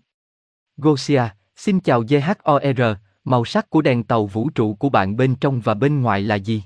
Gosia, 0.76 1.23
xin 1.57 1.81
chào 1.81 2.03
GHOR, 2.03 2.81
màu 3.25 3.45
sắc 3.45 3.71
của 3.71 3.83
đèn 3.83 4.05
tàu 4.05 4.26
vũ 4.26 4.50
trụ 4.50 4.75
của 4.75 4.88
bạn 4.88 5.17
bên 5.17 5.37
trong 5.37 5.61
và 5.61 5.75
bên 5.75 6.00
ngoài 6.00 6.23
là 6.23 6.35
gì? 6.35 6.62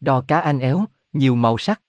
Đo 0.00 0.20
cá 0.20 0.40
anh 0.40 0.58
éo, 0.58 0.84
nhiều 1.12 1.34
màu 1.34 1.58
sắc. 1.58 1.80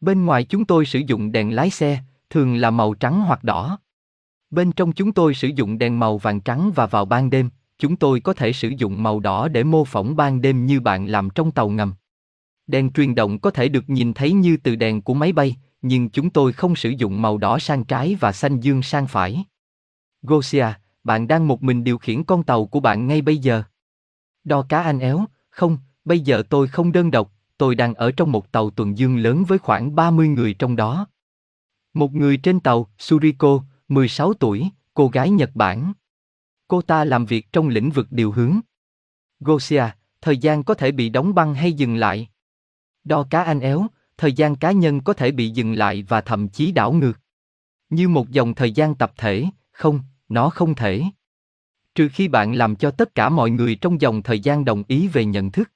Bên 0.00 0.24
ngoài 0.24 0.44
chúng 0.44 0.64
tôi 0.64 0.86
sử 0.86 0.98
dụng 0.98 1.32
đèn 1.32 1.54
lái 1.54 1.70
xe, 1.70 2.02
thường 2.30 2.56
là 2.56 2.70
màu 2.70 2.94
trắng 2.94 3.20
hoặc 3.20 3.44
đỏ. 3.44 3.78
Bên 4.50 4.72
trong 4.72 4.92
chúng 4.92 5.12
tôi 5.12 5.34
sử 5.34 5.48
dụng 5.48 5.78
đèn 5.78 6.00
màu 6.00 6.18
vàng 6.18 6.40
trắng 6.40 6.72
và 6.74 6.86
vào 6.86 7.04
ban 7.04 7.30
đêm, 7.30 7.50
chúng 7.78 7.96
tôi 7.96 8.20
có 8.20 8.34
thể 8.34 8.52
sử 8.52 8.68
dụng 8.68 9.02
màu 9.02 9.20
đỏ 9.20 9.48
để 9.48 9.64
mô 9.64 9.84
phỏng 9.84 10.16
ban 10.16 10.40
đêm 10.40 10.66
như 10.66 10.80
bạn 10.80 11.06
làm 11.06 11.30
trong 11.30 11.50
tàu 11.50 11.68
ngầm. 11.68 11.94
Đèn 12.72 12.92
truyền 12.92 13.14
động 13.14 13.38
có 13.38 13.50
thể 13.50 13.68
được 13.68 13.90
nhìn 13.90 14.14
thấy 14.14 14.32
như 14.32 14.56
từ 14.56 14.76
đèn 14.76 15.02
của 15.02 15.14
máy 15.14 15.32
bay, 15.32 15.56
nhưng 15.82 16.10
chúng 16.10 16.30
tôi 16.30 16.52
không 16.52 16.76
sử 16.76 16.90
dụng 16.90 17.22
màu 17.22 17.38
đỏ 17.38 17.58
sang 17.58 17.84
trái 17.84 18.16
và 18.20 18.32
xanh 18.32 18.60
dương 18.60 18.82
sang 18.82 19.06
phải. 19.06 19.44
Gosia, 20.22 20.66
bạn 21.04 21.28
đang 21.28 21.48
một 21.48 21.62
mình 21.62 21.84
điều 21.84 21.98
khiển 21.98 22.24
con 22.24 22.42
tàu 22.42 22.66
của 22.66 22.80
bạn 22.80 23.06
ngay 23.06 23.22
bây 23.22 23.36
giờ. 23.36 23.62
Đo 24.44 24.62
cá 24.68 24.82
anh 24.82 24.98
éo, 24.98 25.24
không, 25.50 25.78
bây 26.04 26.20
giờ 26.20 26.42
tôi 26.50 26.68
không 26.68 26.92
đơn 26.92 27.10
độc, 27.10 27.32
tôi 27.58 27.74
đang 27.74 27.94
ở 27.94 28.12
trong 28.12 28.32
một 28.32 28.52
tàu 28.52 28.70
tuần 28.70 28.98
dương 28.98 29.16
lớn 29.16 29.44
với 29.48 29.58
khoảng 29.58 29.94
30 29.94 30.28
người 30.28 30.54
trong 30.54 30.76
đó. 30.76 31.06
Một 31.94 32.14
người 32.14 32.36
trên 32.36 32.60
tàu, 32.60 32.88
Suriko, 32.98 33.60
16 33.88 34.34
tuổi, 34.34 34.68
cô 34.94 35.08
gái 35.08 35.30
Nhật 35.30 35.50
Bản. 35.54 35.92
Cô 36.68 36.82
ta 36.82 37.04
làm 37.04 37.26
việc 37.26 37.52
trong 37.52 37.68
lĩnh 37.68 37.90
vực 37.90 38.06
điều 38.10 38.32
hướng. 38.32 38.60
Gosia, 39.40 39.84
thời 40.20 40.38
gian 40.38 40.64
có 40.64 40.74
thể 40.74 40.92
bị 40.92 41.08
đóng 41.08 41.34
băng 41.34 41.54
hay 41.54 41.72
dừng 41.72 41.96
lại. 41.96 42.28
Đo 43.04 43.26
cá 43.30 43.42
anh 43.42 43.60
éo, 43.60 43.86
thời 44.16 44.32
gian 44.32 44.56
cá 44.56 44.72
nhân 44.72 45.00
có 45.00 45.12
thể 45.12 45.30
bị 45.30 45.48
dừng 45.48 45.72
lại 45.72 46.04
và 46.08 46.20
thậm 46.20 46.48
chí 46.48 46.72
đảo 46.72 46.92
ngược. 46.92 47.20
Như 47.90 48.08
một 48.08 48.30
dòng 48.30 48.54
thời 48.54 48.72
gian 48.72 48.94
tập 48.94 49.12
thể, 49.16 49.44
không, 49.72 50.00
nó 50.28 50.50
không 50.50 50.74
thể. 50.74 51.02
Trừ 51.94 52.08
khi 52.12 52.28
bạn 52.28 52.54
làm 52.54 52.76
cho 52.76 52.90
tất 52.90 53.14
cả 53.14 53.28
mọi 53.28 53.50
người 53.50 53.74
trong 53.74 54.00
dòng 54.00 54.22
thời 54.22 54.40
gian 54.40 54.64
đồng 54.64 54.82
ý 54.88 55.08
về 55.08 55.24
nhận 55.24 55.50
thức. 55.50 55.70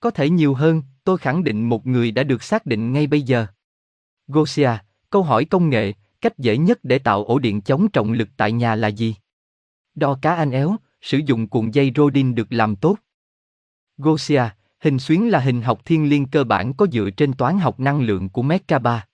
Có 0.00 0.10
thể 0.10 0.30
nhiều 0.30 0.54
hơn, 0.54 0.82
tôi 1.04 1.18
khẳng 1.18 1.44
định 1.44 1.68
một 1.68 1.86
người 1.86 2.10
đã 2.10 2.22
được 2.22 2.42
xác 2.42 2.66
định 2.66 2.92
ngay 2.92 3.06
bây 3.06 3.22
giờ. 3.22 3.46
Gosia, 4.28 4.70
câu 5.16 5.22
hỏi 5.22 5.44
công 5.44 5.70
nghệ, 5.70 5.92
cách 6.20 6.38
dễ 6.38 6.56
nhất 6.56 6.78
để 6.82 6.98
tạo 6.98 7.24
ổ 7.24 7.38
điện 7.38 7.60
chống 7.60 7.88
trọng 7.88 8.12
lực 8.12 8.28
tại 8.36 8.52
nhà 8.52 8.74
là 8.74 8.88
gì? 8.88 9.14
Đo 9.94 10.18
cá 10.22 10.34
anh 10.34 10.50
éo, 10.50 10.76
sử 11.00 11.18
dụng 11.18 11.48
cuộn 11.48 11.70
dây 11.70 11.92
Rodin 11.96 12.34
được 12.34 12.46
làm 12.50 12.76
tốt. 12.76 12.96
Gosia, 13.96 14.42
hình 14.80 14.98
xuyến 14.98 15.30
là 15.30 15.38
hình 15.40 15.62
học 15.62 15.80
thiên 15.84 16.08
liên 16.08 16.26
cơ 16.26 16.44
bản 16.44 16.74
có 16.74 16.86
dựa 16.92 17.10
trên 17.10 17.32
toán 17.32 17.58
học 17.58 17.80
năng 17.80 18.00
lượng 18.00 18.28
của 18.28 18.42
Merkaba. 18.42 19.06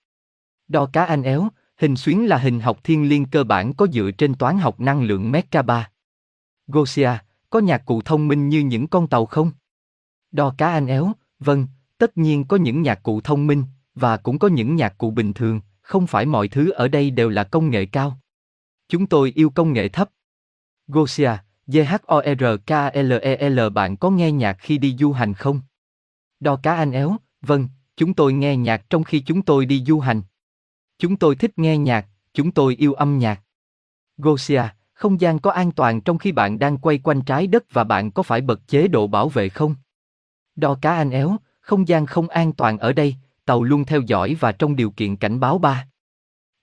Đo 0.68 0.87
cá 0.92 1.04
anh 1.04 1.23
éo, 1.23 1.49
hình 1.76 1.97
xuyến 1.97 2.26
là 2.26 2.38
hình 2.38 2.61
học 2.61 2.78
thiên 2.85 3.09
liên 3.09 3.26
cơ 3.26 3.44
bản 3.44 3.75
có 3.75 3.87
dựa 3.92 4.11
trên 4.18 4.35
toán 4.35 4.59
học 4.59 4.80
năng 4.80 5.02
lượng 5.02 5.30
Merkaba. 5.30 5.91
Gosia, 6.67 7.10
có 7.50 7.58
nhạc 7.58 7.82
cụ 7.86 8.02
thông 8.02 8.28
minh 8.28 8.49
như 8.49 8.60
những 8.60 8.86
con 8.86 9.06
tàu 9.06 9.26
không? 9.26 9.50
Đo 10.32 10.54
cá 10.58 10.73
anh 10.73 10.86
éo, 10.86 11.12
vâng, 11.38 11.67
tất 11.99 12.19
nhiên 12.19 12.45
có 12.45 12.56
những 12.56 12.82
nhạc 12.82 13.02
cụ 13.02 13.21
thông 13.21 13.47
minh, 13.47 13.65
và 13.95 14.17
cũng 14.17 14.38
có 14.38 14.49
những 14.49 14.76
nhạc 14.76 14.99
cụ 14.99 15.10
bình 15.10 15.32
thường, 15.32 15.60
không 15.82 16.06
phải 16.06 16.26
mọi 16.26 16.49
thứ 16.49 16.71
ở 16.71 16.88
đây 16.88 17.10
đều 17.10 17.28
là 17.28 17.45
công 17.45 17.71
nghệ 17.71 17.86
cao. 17.86 18.18
Chúng 18.88 19.06
tôi 19.06 19.32
yêu 19.34 19.50
công 19.50 19.73
nghệ 19.73 19.88
thấp. 19.88 20.10
Gosia, 20.86 21.30
G-H-O-R-K-L-E-L 21.66 23.60
bạn 23.75 23.97
có 23.97 24.10
nghe 24.10 24.32
nhạc 24.32 24.56
khi 24.60 24.78
đi 24.78 24.97
du 24.99 25.12
hành 25.12 25.34
không? 25.34 25.60
Đo 26.40 26.56
cá 26.56 26.75
anh 26.75 26.92
éo, 26.92 27.16
vâng, 27.40 27.68
chúng 27.97 28.14
tôi 28.14 28.32
nghe 28.32 28.56
nhạc 28.56 28.90
trong 28.90 29.04
khi 29.04 29.21
chúng 29.21 29.42
tôi 29.42 29.66
đi 29.66 29.84
du 29.84 30.00
hành. 30.00 30.23
Chúng 30.99 31.16
tôi 31.16 31.36
thích 31.36 31.58
nghe 31.58 31.78
nhạc, 31.78 32.06
chúng 32.34 32.50
tôi 32.50 32.76
yêu 32.76 32.92
âm 32.92 33.18
nhạc. 33.18 33.40
Gosia, 34.16 34.62
không 34.92 35.21
gian 35.21 35.38
có 35.38 35.50
an 35.50 35.73
toàn 35.73 36.00
trong 36.00 36.18
khi 36.18 36.32
bạn 36.32 36.58
đang 36.58 36.78
quay 36.78 36.99
quanh 36.99 37.23
trái 37.23 37.47
đất 37.47 37.64
và 37.73 37.84
bạn 37.84 38.10
có 38.10 38.23
phải 38.23 38.40
bật 38.40 38.68
chế 38.68 38.88
độ 38.88 39.06
bảo 39.06 39.28
vệ 39.28 39.49
không? 39.49 39.75
Đo 40.56 40.78
cá 40.82 40.95
anh 40.95 41.10
éo, 41.10 41.36
không 41.60 41.88
gian 41.88 42.06
không 42.06 42.28
an 42.28 42.52
toàn 42.52 42.78
ở 42.78 42.92
đây, 42.92 43.16
tàu 43.45 43.63
luôn 43.63 43.85
theo 43.85 44.00
dõi 44.00 44.37
và 44.41 44.52
trong 44.52 44.76
điều 44.76 44.91
kiện 44.91 45.17
cảnh 45.17 45.41
báo 45.41 45.59
ba. 45.59 45.87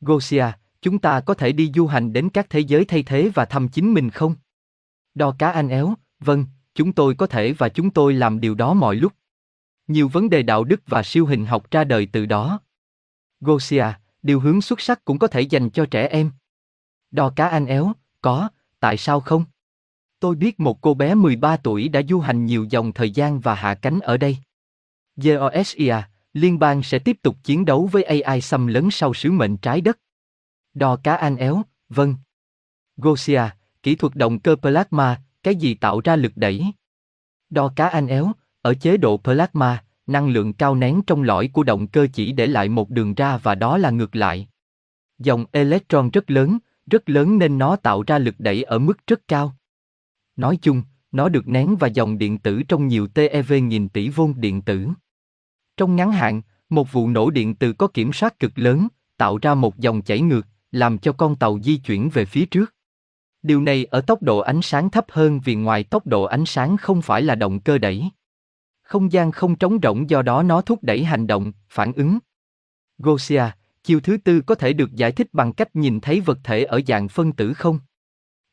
Gosia, 0.02 0.46
chúng 0.82 1.00
ta 1.00 1.22
có 1.22 1.34
thể 1.34 1.52
đi 1.52 1.72
du 1.76 1.88
hành 1.88 2.14
đến 2.14 2.30
các 2.30 2.50
thế 2.50 2.60
giới 2.60 2.86
thay 2.86 3.04
thế 3.04 3.32
và 3.34 3.46
thăm 3.46 3.68
chính 3.68 3.94
mình 3.94 4.10
không? 4.10 4.36
Đo 5.16 5.36
cá 5.40 5.52
anh 5.52 5.70
éo, 5.70 5.94
vâng, 6.20 6.46
chúng 6.76 6.94
tôi 6.94 7.16
có 7.16 7.28
thể 7.28 7.54
và 7.54 7.70
chúng 7.70 7.90
tôi 7.90 8.14
làm 8.14 8.40
điều 8.40 8.56
đó 8.56 8.74
mọi 8.74 8.96
lúc. 8.96 9.14
Nhiều 9.88 10.08
vấn 10.08 10.30
đề 10.30 10.44
đạo 10.44 10.64
đức 10.64 10.82
và 10.88 11.04
siêu 11.04 11.26
hình 11.26 11.46
học 11.46 11.72
ra 11.72 11.84
đời 11.84 12.08
từ 12.12 12.26
đó. 12.26 12.60
Gosia, 13.42 13.86
điều 14.24 14.40
hướng 14.40 14.62
xuất 14.62 14.82
sắc 14.82 15.06
cũng 15.06 15.20
có 15.20 15.28
thể 15.28 15.42
dành 15.42 15.70
cho 15.70 15.86
trẻ 15.86 16.08
em. 16.08 16.32
Đo 17.12 17.30
cá 17.36 17.48
anh 17.48 17.66
éo, 17.66 17.94
có, 18.22 18.50
tại 18.80 18.98
sao 18.98 19.20
không? 19.20 19.46
Tôi 20.20 20.36
biết 20.36 20.60
một 20.60 20.82
cô 20.82 20.94
bé 20.94 21.16
13 21.16 21.58
tuổi 21.58 21.90
đã 21.90 22.02
du 22.10 22.20
hành 22.20 22.46
nhiều 22.46 22.68
dòng 22.70 22.94
thời 22.94 23.12
gian 23.12 23.40
và 23.40 23.56
hạ 23.56 23.74
cánh 23.74 24.00
ở 24.00 24.18
đây. 24.18 24.38
GOSIA, 25.16 26.02
liên 26.34 26.60
bang 26.60 26.84
sẽ 26.84 27.00
tiếp 27.00 27.18
tục 27.22 27.38
chiến 27.44 27.66
đấu 27.66 27.90
với 27.92 28.04
AI 28.04 28.42
xâm 28.42 28.68
lấn 28.68 28.88
sau 28.92 29.14
sứ 29.14 29.32
mệnh 29.32 29.58
trái 29.58 29.82
đất. 29.82 30.00
Đo 30.74 30.96
cá 30.96 31.16
anh 31.16 31.36
éo, 31.36 31.62
vâng. 31.90 32.16
Gosia, 32.98 33.42
kỹ 33.84 33.96
thuật 33.96 34.16
động 34.16 34.40
cơ 34.40 34.56
plasma, 34.56 35.22
cái 35.44 35.56
gì 35.56 35.74
tạo 35.74 36.02
ra 36.04 36.16
lực 36.16 36.32
đẩy? 36.36 36.66
Đo 37.50 37.74
cá 37.76 37.88
anh 37.88 38.08
éo, 38.08 38.32
ở 38.62 38.74
chế 38.74 38.98
độ 38.98 39.18
plasma, 39.18 39.84
năng 40.08 40.30
lượng 40.30 40.54
cao 40.54 40.76
nén 40.76 41.02
trong 41.08 41.24
lõi 41.24 41.50
của 41.54 41.64
động 41.64 41.88
cơ 41.88 42.08
chỉ 42.14 42.32
để 42.32 42.48
lại 42.48 42.70
một 42.70 42.90
đường 42.90 43.16
ra 43.16 43.38
và 43.38 43.56
đó 43.56 43.78
là 43.78 43.90
ngược 43.90 44.16
lại. 44.16 44.48
Dòng 45.20 45.46
electron 45.52 46.10
rất 46.10 46.32
lớn, 46.32 46.58
rất 46.92 47.10
lớn 47.10 47.38
nên 47.38 47.58
nó 47.58 47.76
tạo 47.76 48.04
ra 48.08 48.18
lực 48.18 48.36
đẩy 48.38 48.64
ở 48.64 48.80
mức 48.80 49.08
rất 49.08 49.28
cao. 49.28 49.56
Nói 50.36 50.58
chung, 50.62 50.84
nó 51.12 51.30
được 51.30 51.48
nén 51.48 51.76
và 51.76 51.88
dòng 51.88 52.18
điện 52.18 52.38
tử 52.38 52.64
trong 52.68 52.88
nhiều 52.88 53.08
TeV 53.08 53.54
nghìn 53.64 53.90
tỷ 53.90 54.10
vôn 54.10 54.34
điện 54.38 54.62
tử. 54.62 54.88
Trong 55.80 55.96
ngắn 55.96 56.12
hạn, 56.12 56.42
một 56.70 56.92
vụ 56.92 57.08
nổ 57.08 57.30
điện 57.30 57.56
từ 57.56 57.74
có 57.74 57.88
kiểm 57.88 58.14
soát 58.14 58.40
cực 58.40 58.52
lớn, 58.56 58.88
tạo 59.18 59.38
ra 59.42 59.56
một 59.56 59.78
dòng 59.78 60.02
chảy 60.02 60.22
ngược, 60.22 60.48
làm 60.72 60.98
cho 60.98 61.14
con 61.14 61.36
tàu 61.36 61.60
di 61.64 61.78
chuyển 61.78 62.10
về 62.10 62.26
phía 62.26 62.46
trước. 62.46 62.76
Điều 63.42 63.62
này 63.62 63.86
ở 63.86 64.02
tốc 64.02 64.22
độ 64.22 64.40
ánh 64.40 64.62
sáng 64.62 64.90
thấp 64.90 65.06
hơn 65.10 65.40
vì 65.40 65.56
ngoài 65.56 65.84
tốc 65.84 66.08
độ 66.08 66.24
ánh 66.24 66.46
sáng 66.46 66.78
không 66.78 67.02
phải 67.02 67.22
là 67.22 67.36
động 67.36 67.60
cơ 67.60 67.78
đẩy. 67.78 68.10
Không 68.82 69.12
gian 69.12 69.32
không 69.32 69.56
trống 69.56 69.78
rỗng 69.84 70.10
do 70.10 70.22
đó 70.22 70.44
nó 70.44 70.62
thúc 70.62 70.84
đẩy 70.84 71.04
hành 71.04 71.28
động, 71.28 71.52
phản 71.70 71.94
ứng. 71.94 72.20
Gosia, 72.98 73.44
chiều 73.84 74.00
thứ 74.00 74.18
tư 74.18 74.42
có 74.42 74.56
thể 74.56 74.74
được 74.74 74.96
giải 74.96 75.12
thích 75.12 75.28
bằng 75.34 75.54
cách 75.54 75.76
nhìn 75.76 76.00
thấy 76.00 76.22
vật 76.22 76.40
thể 76.44 76.64
ở 76.64 76.82
dạng 76.88 77.08
phân 77.08 77.32
tử 77.32 77.54
không? 77.54 77.80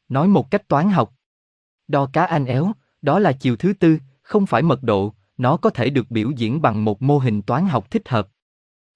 Nói 0.08 0.28
một 0.28 0.50
cách 0.50 0.68
toán 0.68 0.90
học. 0.90 1.14
Đo 1.88 2.10
cá 2.12 2.24
anh 2.24 2.44
éo, 2.44 2.72
đó 3.02 3.18
là 3.18 3.32
chiều 3.32 3.56
thứ 3.56 3.72
tư, 3.72 3.98
không 4.22 4.46
phải 4.46 4.62
mật 4.62 4.82
độ, 4.82 5.14
nó 5.36 5.56
có 5.56 5.70
thể 5.70 5.90
được 5.90 6.10
biểu 6.10 6.30
diễn 6.30 6.62
bằng 6.62 6.84
một 6.84 7.02
mô 7.02 7.18
hình 7.18 7.42
toán 7.42 7.66
học 7.66 7.90
thích 7.90 8.08
hợp. 8.08 8.28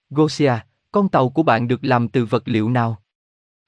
Gosia, 0.09 0.53
con 0.91 1.09
tàu 1.09 1.29
của 1.29 1.43
bạn 1.43 1.67
được 1.67 1.83
làm 1.83 2.07
từ 2.07 2.25
vật 2.25 2.43
liệu 2.45 2.69
nào? 2.69 3.01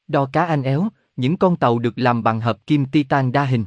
Đo 0.08 0.30
cá 0.34 0.46
anh 0.46 0.64
éo, 0.64 0.88
những 1.16 1.38
con 1.38 1.56
tàu 1.56 1.80
được 1.80 1.94
làm 1.96 2.24
bằng 2.24 2.42
hợp 2.42 2.68
kim 2.68 2.86
titan 2.86 3.32
đa 3.32 3.46
hình. 3.46 3.66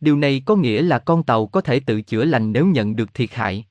Điều 0.00 0.16
này 0.16 0.42
có 0.46 0.56
nghĩa 0.56 0.82
là 0.82 0.98
con 0.98 1.22
tàu 1.22 1.46
có 1.46 1.60
thể 1.60 1.80
tự 1.80 2.02
chữa 2.02 2.24
lành 2.24 2.52
nếu 2.52 2.66
nhận 2.66 2.96
được 2.96 3.14
thiệt 3.14 3.32
hại. 3.32 3.66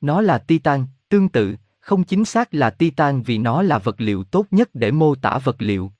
Nó 0.00 0.20
là 0.20 0.38
titan, 0.38 0.86
tương 1.08 1.28
tự, 1.28 1.56
không 1.80 2.04
chính 2.04 2.24
xác 2.24 2.54
là 2.54 2.70
titan 2.70 3.22
vì 3.22 3.38
nó 3.38 3.62
là 3.62 3.78
vật 3.78 4.00
liệu 4.00 4.24
tốt 4.24 4.46
nhất 4.50 4.70
để 4.74 4.90
mô 4.90 5.14
tả 5.14 5.38
vật 5.38 5.56
liệu. 5.58 5.92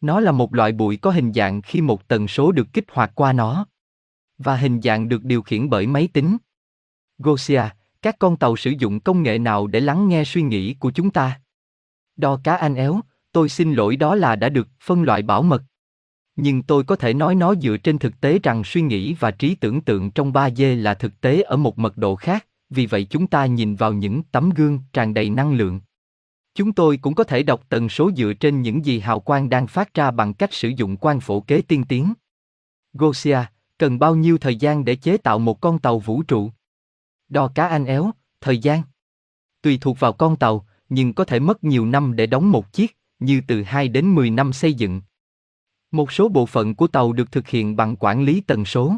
Nó 0.00 0.20
là 0.20 0.32
một 0.32 0.54
loại 0.54 0.72
bụi 0.72 0.96
có 0.96 1.10
hình 1.10 1.32
dạng 1.32 1.62
khi 1.62 1.80
một 1.80 2.08
tần 2.08 2.28
số 2.28 2.52
được 2.52 2.66
kích 2.72 2.84
hoạt 2.92 3.12
qua 3.14 3.32
nó. 3.32 3.66
Và 4.38 4.56
hình 4.56 4.82
dạng 4.82 5.08
được 5.08 5.24
điều 5.24 5.42
khiển 5.42 5.70
bởi 5.70 5.86
máy 5.86 6.08
tính. 6.12 6.36
Gosia, 7.18 7.62
các 8.02 8.16
con 8.18 8.36
tàu 8.36 8.56
sử 8.56 8.70
dụng 8.78 9.00
công 9.00 9.22
nghệ 9.22 9.38
nào 9.38 9.66
để 9.66 9.80
lắng 9.80 10.08
nghe 10.08 10.24
suy 10.24 10.42
nghĩ 10.42 10.74
của 10.74 10.90
chúng 10.90 11.10
ta? 11.10 11.40
Đo 12.16 12.40
cá 12.44 12.56
anh 12.56 12.74
éo, 12.74 13.00
tôi 13.32 13.48
xin 13.48 13.74
lỗi 13.74 13.96
đó 13.96 14.14
là 14.14 14.36
đã 14.36 14.48
được 14.48 14.68
phân 14.80 15.02
loại 15.02 15.22
bảo 15.22 15.42
mật. 15.42 15.62
Nhưng 16.36 16.62
tôi 16.62 16.84
có 16.84 16.96
thể 16.96 17.14
nói 17.14 17.34
nó 17.34 17.54
dựa 17.54 17.76
trên 17.76 17.98
thực 17.98 18.20
tế 18.20 18.38
rằng 18.42 18.64
suy 18.64 18.82
nghĩ 18.82 19.14
và 19.14 19.30
trí 19.30 19.54
tưởng 19.54 19.80
tượng 19.80 20.10
trong 20.10 20.32
3D 20.32 20.82
là 20.82 20.94
thực 20.94 21.20
tế 21.20 21.42
ở 21.42 21.56
một 21.56 21.78
mật 21.78 21.96
độ 21.96 22.16
khác, 22.16 22.46
vì 22.70 22.86
vậy 22.86 23.04
chúng 23.04 23.26
ta 23.26 23.46
nhìn 23.46 23.76
vào 23.76 23.92
những 23.92 24.22
tấm 24.22 24.50
gương 24.50 24.80
tràn 24.92 25.14
đầy 25.14 25.30
năng 25.30 25.52
lượng. 25.52 25.80
Chúng 26.54 26.72
tôi 26.72 26.96
cũng 26.96 27.14
có 27.14 27.24
thể 27.24 27.42
đọc 27.42 27.62
tần 27.68 27.88
số 27.88 28.10
dựa 28.16 28.32
trên 28.32 28.62
những 28.62 28.84
gì 28.84 28.98
hào 28.98 29.20
quang 29.20 29.48
đang 29.48 29.66
phát 29.66 29.94
ra 29.94 30.10
bằng 30.10 30.34
cách 30.34 30.52
sử 30.52 30.68
dụng 30.68 30.96
quang 30.96 31.20
phổ 31.20 31.40
kế 31.40 31.62
tiên 31.62 31.84
tiến. 31.84 32.12
Gosia, 32.92 33.38
cần 33.78 33.98
bao 33.98 34.14
nhiêu 34.14 34.38
thời 34.38 34.56
gian 34.56 34.84
để 34.84 34.96
chế 34.96 35.16
tạo 35.16 35.38
một 35.38 35.60
con 35.60 35.78
tàu 35.78 35.98
vũ 35.98 36.22
trụ? 36.22 36.50
Đo 37.28 37.48
cá 37.48 37.66
anh 37.66 37.84
éo, 37.84 38.10
thời 38.40 38.58
gian. 38.58 38.82
Tùy 39.62 39.78
thuộc 39.80 40.00
vào 40.00 40.12
con 40.12 40.36
tàu, 40.36 40.66
nhưng 40.88 41.12
có 41.12 41.24
thể 41.24 41.40
mất 41.40 41.64
nhiều 41.64 41.86
năm 41.86 42.16
để 42.16 42.26
đóng 42.26 42.50
một 42.50 42.72
chiếc, 42.72 42.96
như 43.18 43.40
từ 43.48 43.62
2 43.62 43.88
đến 43.88 44.14
10 44.14 44.30
năm 44.30 44.52
xây 44.52 44.74
dựng. 44.74 45.00
Một 45.90 46.12
số 46.12 46.28
bộ 46.28 46.46
phận 46.46 46.74
của 46.74 46.86
tàu 46.86 47.12
được 47.12 47.32
thực 47.32 47.48
hiện 47.48 47.76
bằng 47.76 47.96
quản 47.96 48.22
lý 48.22 48.40
tần 48.40 48.64
số. 48.64 48.96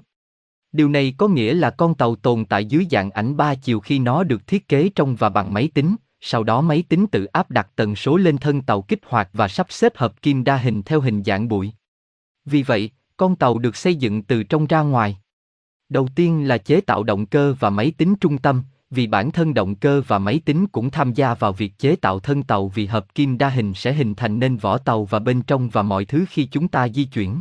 Điều 0.73 0.89
này 0.89 1.15
có 1.19 1.29
nghĩa 1.29 1.55
là 1.55 1.71
con 1.71 1.95
tàu 1.95 2.17
tồn 2.17 2.45
tại 2.45 2.65
dưới 2.65 2.87
dạng 2.91 3.11
ảnh 3.11 3.37
ba 3.37 3.55
chiều 3.55 3.81
khi 3.81 3.99
nó 3.99 4.25
được 4.25 4.47
thiết 4.47 4.69
kế 4.69 4.91
trong 4.95 5.17
và 5.17 5.29
bằng 5.29 5.55
máy 5.55 5.69
tính, 5.75 5.97
sau 6.21 6.45
đó 6.45 6.61
máy 6.61 6.85
tính 6.89 7.07
tự 7.07 7.25
áp 7.25 7.51
đặt 7.51 7.69
tần 7.77 7.97
số 7.97 8.17
lên 8.17 8.39
thân 8.39 8.63
tàu 8.63 8.83
kích 8.83 9.01
hoạt 9.07 9.31
và 9.33 9.49
sắp 9.49 9.67
xếp 9.71 9.97
hợp 9.97 10.23
kim 10.23 10.45
đa 10.45 10.57
hình 10.57 10.83
theo 10.83 11.01
hình 11.01 11.23
dạng 11.25 11.49
bụi. 11.49 11.73
Vì 12.45 12.63
vậy, 12.63 12.91
con 13.17 13.37
tàu 13.37 13.59
được 13.59 13.77
xây 13.77 13.95
dựng 13.95 14.23
từ 14.23 14.43
trong 14.43 14.67
ra 14.67 14.81
ngoài. 14.81 15.19
Đầu 15.91 16.09
tiên 16.15 16.49
là 16.49 16.59
chế 16.59 16.81
tạo 16.81 17.03
động 17.03 17.27
cơ 17.27 17.55
và 17.61 17.71
máy 17.71 17.93
tính 17.99 18.15
trung 18.21 18.39
tâm, 18.39 18.63
vì 18.91 19.07
bản 19.07 19.31
thân 19.31 19.55
động 19.55 19.75
cơ 19.75 20.03
và 20.07 20.19
máy 20.19 20.41
tính 20.45 20.67
cũng 20.67 20.91
tham 20.91 21.13
gia 21.13 21.35
vào 21.35 21.53
việc 21.53 21.79
chế 21.79 21.97
tạo 21.97 22.21
thân 22.21 22.43
tàu 22.43 22.69
vì 22.69 22.87
hợp 22.87 23.15
kim 23.15 23.39
đa 23.39 23.49
hình 23.49 23.75
sẽ 23.75 23.93
hình 23.93 24.15
thành 24.15 24.39
nên 24.39 24.57
vỏ 24.57 24.79
tàu 24.79 25.05
và 25.05 25.19
bên 25.19 25.43
trong 25.43 25.69
và 25.69 25.83
mọi 25.83 26.05
thứ 26.05 26.25
khi 26.29 26.45
chúng 26.45 26.69
ta 26.69 26.89
di 26.89 27.05
chuyển. 27.05 27.41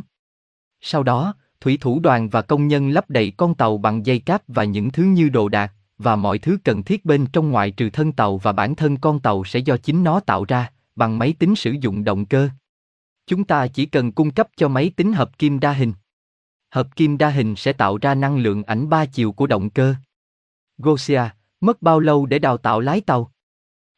Sau 0.80 1.02
đó, 1.02 1.34
thủy 1.60 1.78
thủ 1.80 2.00
đoàn 2.00 2.28
và 2.28 2.42
công 2.42 2.68
nhân 2.68 2.90
lắp 2.90 3.10
đầy 3.10 3.30
con 3.36 3.54
tàu 3.54 3.78
bằng 3.78 4.06
dây 4.06 4.18
cáp 4.18 4.42
và 4.48 4.64
những 4.64 4.90
thứ 4.90 5.02
như 5.02 5.28
đồ 5.28 5.48
đạc, 5.48 5.72
và 5.98 6.16
mọi 6.16 6.38
thứ 6.38 6.58
cần 6.64 6.82
thiết 6.82 7.04
bên 7.04 7.26
trong 7.26 7.50
ngoại 7.50 7.70
trừ 7.70 7.90
thân 7.90 8.12
tàu 8.12 8.38
và 8.38 8.52
bản 8.52 8.74
thân 8.74 8.96
con 8.96 9.20
tàu 9.20 9.44
sẽ 9.44 9.58
do 9.58 9.76
chính 9.76 10.04
nó 10.04 10.20
tạo 10.20 10.44
ra, 10.44 10.72
bằng 10.96 11.18
máy 11.18 11.34
tính 11.38 11.54
sử 11.54 11.74
dụng 11.80 12.04
động 12.04 12.26
cơ. 12.26 12.48
Chúng 13.26 13.44
ta 13.44 13.66
chỉ 13.66 13.86
cần 13.86 14.12
cung 14.12 14.30
cấp 14.30 14.48
cho 14.56 14.68
máy 14.68 14.90
tính 14.96 15.12
hợp 15.12 15.38
kim 15.38 15.60
đa 15.60 15.72
hình. 15.72 15.92
Hợp 16.70 16.96
kim 16.96 17.18
đa 17.18 17.30
hình 17.30 17.56
sẽ 17.56 17.72
tạo 17.72 17.98
ra 17.98 18.14
năng 18.14 18.38
lượng 18.38 18.62
ảnh 18.62 18.88
ba 18.88 19.06
chiều 19.06 19.32
của 19.32 19.46
động 19.46 19.70
cơ. 19.70 19.94
Gosia, 20.78 21.22
mất 21.60 21.82
bao 21.82 22.00
lâu 22.00 22.26
để 22.26 22.38
đào 22.38 22.56
tạo 22.56 22.80
lái 22.80 23.00
tàu? 23.00 23.32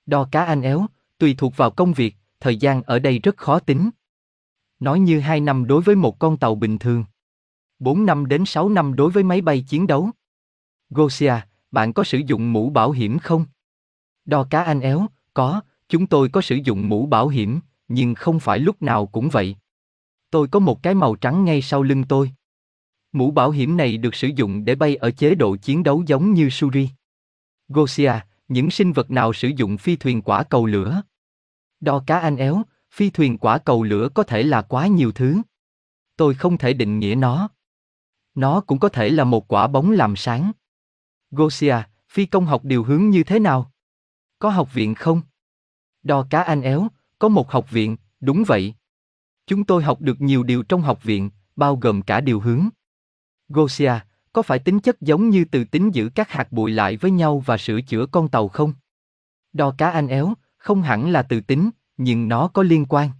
Đo 0.07 0.29
cá 0.31 0.45
anh 0.45 0.63
éo, 0.63 0.87
tùy 1.19 1.35
thuộc 1.39 1.57
vào 1.57 1.71
công 1.71 1.93
việc, 1.93 2.17
thời 2.41 2.57
gian 2.57 2.83
ở 2.83 2.99
đây 2.99 3.19
rất 3.19 3.37
khó 3.37 3.59
tính. 3.59 3.91
Nói 4.81 5.01
như 5.01 5.21
2 5.21 5.41
năm 5.41 5.67
đối 5.67 5.83
với 5.83 5.97
một 5.97 6.19
con 6.19 6.37
tàu 6.37 6.55
bình 6.55 6.79
thường. 6.79 7.05
4 7.79 8.07
năm 8.07 8.27
đến 8.27 8.45
6 8.45 8.69
năm 8.69 8.97
đối 8.97 9.11
với 9.11 9.23
máy 9.23 9.41
bay 9.41 9.65
chiến 9.69 9.87
đấu. 9.87 10.11
Gosia, 10.91 11.35
bạn 11.71 11.93
có 11.93 12.05
sử 12.05 12.19
dụng 12.19 12.53
mũ 12.53 12.71
bảo 12.71 12.91
hiểm 12.91 13.19
không? 13.19 13.45
Đo 14.25 14.47
cá 14.51 14.63
anh 14.63 14.81
éo, 14.81 15.07
có, 15.35 15.61
chúng 15.89 16.07
tôi 16.07 16.29
có 16.29 16.41
sử 16.41 16.55
dụng 16.55 16.89
mũ 16.89 17.07
bảo 17.07 17.29
hiểm, 17.29 17.61
nhưng 17.89 18.15
không 18.15 18.41
phải 18.41 18.59
lúc 18.59 18.83
nào 18.83 19.07
cũng 19.07 19.29
vậy. 19.29 19.57
Tôi 20.31 20.49
có 20.49 20.59
một 20.59 20.83
cái 20.83 20.95
màu 20.95 21.15
trắng 21.15 21.45
ngay 21.45 21.63
sau 21.63 21.83
lưng 21.83 22.05
tôi. 22.09 22.33
Mũ 23.13 23.31
bảo 23.31 23.51
hiểm 23.51 23.77
này 23.77 23.97
được 23.97 24.15
sử 24.15 24.29
dụng 24.37 24.65
để 24.65 24.75
bay 24.75 24.97
ở 24.97 25.11
chế 25.11 25.35
độ 25.35 25.57
chiến 25.57 25.83
đấu 25.83 26.03
giống 26.07 26.35
như 26.35 26.49
Suri. 26.51 26.89
Gosia, 27.69 28.13
những 28.49 28.71
sinh 28.71 28.93
vật 28.93 29.11
nào 29.11 29.33
sử 29.33 29.49
dụng 29.57 29.79
phi 29.79 29.97
thuyền 29.97 30.23
quả 30.23 30.43
cầu 30.43 30.67
lửa? 30.67 31.03
Đo 31.81 32.03
cá 32.07 32.19
anh 32.19 32.37
éo, 32.37 32.63
phi 32.91 33.11
thuyền 33.11 33.39
quả 33.39 33.59
cầu 33.59 33.83
lửa 33.83 34.09
có 34.15 34.23
thể 34.23 34.43
là 34.43 34.63
quá 34.63 34.87
nhiều 34.87 35.13
thứ. 35.13 35.43
Tôi 36.17 36.35
không 36.35 36.59
thể 36.59 36.73
định 36.73 36.99
nghĩa 36.99 37.15
nó. 37.15 37.49
Nó 38.35 38.61
cũng 38.61 38.79
có 38.79 38.89
thể 38.89 39.11
là 39.11 39.25
một 39.25 39.49
quả 39.49 39.67
bóng 39.67 39.91
làm 39.91 40.17
sáng. 40.17 40.53
Gosia, 41.31 41.77
phi 42.09 42.27
công 42.27 42.47
học 42.47 42.65
điều 42.65 42.85
hướng 42.85 43.11
như 43.11 43.25
thế 43.25 43.39
nào? 43.39 43.73
Có 44.39 44.51
học 44.51 44.75
viện 44.75 44.95
không? 44.95 45.21
Đo 46.03 46.27
cá 46.31 46.43
anh 46.43 46.63
éo, 46.63 46.89
có 47.19 47.29
một 47.29 47.51
học 47.51 47.71
viện, 47.71 47.97
đúng 48.21 48.45
vậy. 48.47 48.75
Chúng 49.47 49.65
tôi 49.65 49.83
học 49.83 50.01
được 50.01 50.21
nhiều 50.21 50.43
điều 50.43 50.63
trong 50.63 50.83
học 50.83 51.03
viện, 51.03 51.31
bao 51.57 51.77
gồm 51.77 52.03
cả 52.03 52.21
điều 52.21 52.41
hướng. 52.41 52.69
Gosia, 53.53 53.93
có 54.33 54.43
phải 54.43 54.59
tính 54.59 54.81
chất 54.81 55.01
giống 55.01 55.31
như 55.31 55.45
từ 55.45 55.65
tính 55.65 55.95
giữ 55.95 56.11
các 56.15 56.31
hạt 56.31 56.53
bụi 56.53 56.71
lại 56.71 56.97
với 56.97 57.11
nhau 57.11 57.43
và 57.47 57.59
sửa 57.59 57.81
chữa 57.81 58.07
con 58.07 58.29
tàu 58.29 58.49
không? 58.49 58.73
Đo 59.53 59.75
cá 59.79 59.91
anh 59.91 60.09
éo, 60.09 60.35
không 60.57 60.83
hẳn 60.83 61.11
là 61.11 61.23
từ 61.23 61.41
tính, 61.41 61.71
nhưng 61.97 62.29
nó 62.29 62.49
có 62.49 62.63
liên 62.63 62.87
quan. 62.89 63.11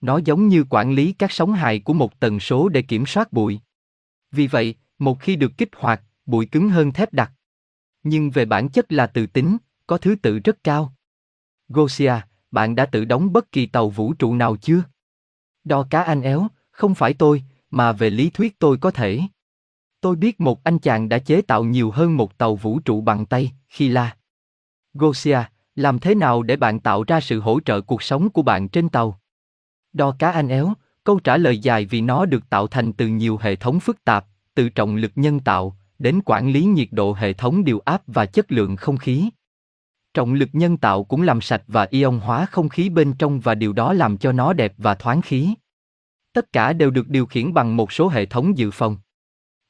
Nó 0.00 0.20
giống 0.24 0.48
như 0.48 0.64
quản 0.70 0.92
lý 0.92 1.12
các 1.12 1.32
sóng 1.32 1.52
hài 1.52 1.78
của 1.78 1.92
một 1.92 2.20
tần 2.20 2.40
số 2.40 2.68
để 2.68 2.82
kiểm 2.82 3.06
soát 3.06 3.32
bụi. 3.32 3.60
Vì 4.30 4.46
vậy, 4.46 4.74
một 4.98 5.20
khi 5.20 5.36
được 5.36 5.52
kích 5.58 5.70
hoạt, 5.76 6.02
bụi 6.26 6.46
cứng 6.46 6.68
hơn 6.68 6.92
thép 6.92 7.12
đặc. 7.12 7.32
Nhưng 8.02 8.30
về 8.30 8.44
bản 8.44 8.68
chất 8.68 8.92
là 8.92 9.06
từ 9.06 9.26
tính, 9.26 9.56
có 9.86 9.98
thứ 9.98 10.14
tự 10.22 10.38
rất 10.38 10.64
cao. 10.64 10.94
Gosia, 11.68 12.14
bạn 12.50 12.74
đã 12.74 12.86
tự 12.86 13.04
đóng 13.04 13.32
bất 13.32 13.52
kỳ 13.52 13.66
tàu 13.66 13.90
vũ 13.90 14.12
trụ 14.12 14.34
nào 14.34 14.56
chưa? 14.56 14.82
Đo 15.64 15.86
cá 15.90 16.02
anh 16.02 16.22
éo, 16.22 16.48
không 16.70 16.94
phải 16.94 17.14
tôi, 17.14 17.42
mà 17.70 17.92
về 17.92 18.10
lý 18.10 18.30
thuyết 18.30 18.58
tôi 18.58 18.78
có 18.78 18.90
thể. 18.90 19.20
Tôi 20.02 20.16
biết 20.16 20.40
một 20.40 20.64
anh 20.64 20.78
chàng 20.78 21.08
đã 21.08 21.18
chế 21.18 21.42
tạo 21.42 21.64
nhiều 21.64 21.90
hơn 21.90 22.16
một 22.16 22.38
tàu 22.38 22.56
vũ 22.56 22.78
trụ 22.78 23.00
bằng 23.00 23.26
tay, 23.26 23.52
khi 23.68 23.88
la. 23.88 24.16
Gosia, 24.94 25.38
làm 25.74 25.98
thế 25.98 26.14
nào 26.14 26.42
để 26.42 26.56
bạn 26.56 26.80
tạo 26.80 27.04
ra 27.06 27.20
sự 27.20 27.40
hỗ 27.40 27.60
trợ 27.60 27.80
cuộc 27.80 28.02
sống 28.02 28.30
của 28.30 28.42
bạn 28.42 28.68
trên 28.68 28.88
tàu? 28.88 29.20
Đo 29.92 30.16
cá 30.18 30.30
anh 30.30 30.48
éo, 30.48 30.72
câu 31.04 31.20
trả 31.20 31.36
lời 31.36 31.58
dài 31.58 31.84
vì 31.86 32.00
nó 32.00 32.24
được 32.24 32.50
tạo 32.50 32.66
thành 32.66 32.92
từ 32.92 33.06
nhiều 33.06 33.38
hệ 33.42 33.56
thống 33.56 33.80
phức 33.80 34.04
tạp, 34.04 34.26
từ 34.54 34.68
trọng 34.68 34.96
lực 34.96 35.12
nhân 35.14 35.40
tạo, 35.40 35.76
đến 35.98 36.20
quản 36.24 36.52
lý 36.52 36.64
nhiệt 36.64 36.88
độ 36.90 37.12
hệ 37.12 37.32
thống 37.32 37.64
điều 37.64 37.78
áp 37.78 38.02
và 38.06 38.26
chất 38.26 38.52
lượng 38.52 38.76
không 38.76 38.96
khí. 38.96 39.30
Trọng 40.14 40.34
lực 40.34 40.48
nhân 40.52 40.76
tạo 40.76 41.04
cũng 41.04 41.22
làm 41.22 41.40
sạch 41.40 41.62
và 41.66 41.86
ion 41.90 42.18
hóa 42.18 42.46
không 42.46 42.68
khí 42.68 42.88
bên 42.88 43.12
trong 43.12 43.40
và 43.40 43.54
điều 43.54 43.72
đó 43.72 43.92
làm 43.92 44.18
cho 44.18 44.32
nó 44.32 44.52
đẹp 44.52 44.74
và 44.78 44.94
thoáng 44.94 45.22
khí. 45.22 45.54
Tất 46.32 46.52
cả 46.52 46.72
đều 46.72 46.90
được 46.90 47.08
điều 47.08 47.26
khiển 47.26 47.54
bằng 47.54 47.76
một 47.76 47.92
số 47.92 48.08
hệ 48.08 48.26
thống 48.26 48.58
dự 48.58 48.70
phòng. 48.70 48.96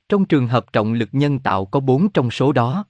Trong 0.09 0.25
trường 0.25 0.47
hợp 0.47 0.73
trọng 0.73 0.93
lực 0.93 1.09
nhân 1.13 1.39
tạo 1.39 1.67
có 1.67 1.81
4 1.81 2.09
trong 2.13 2.31
số 2.31 2.53
đó. 2.53 2.85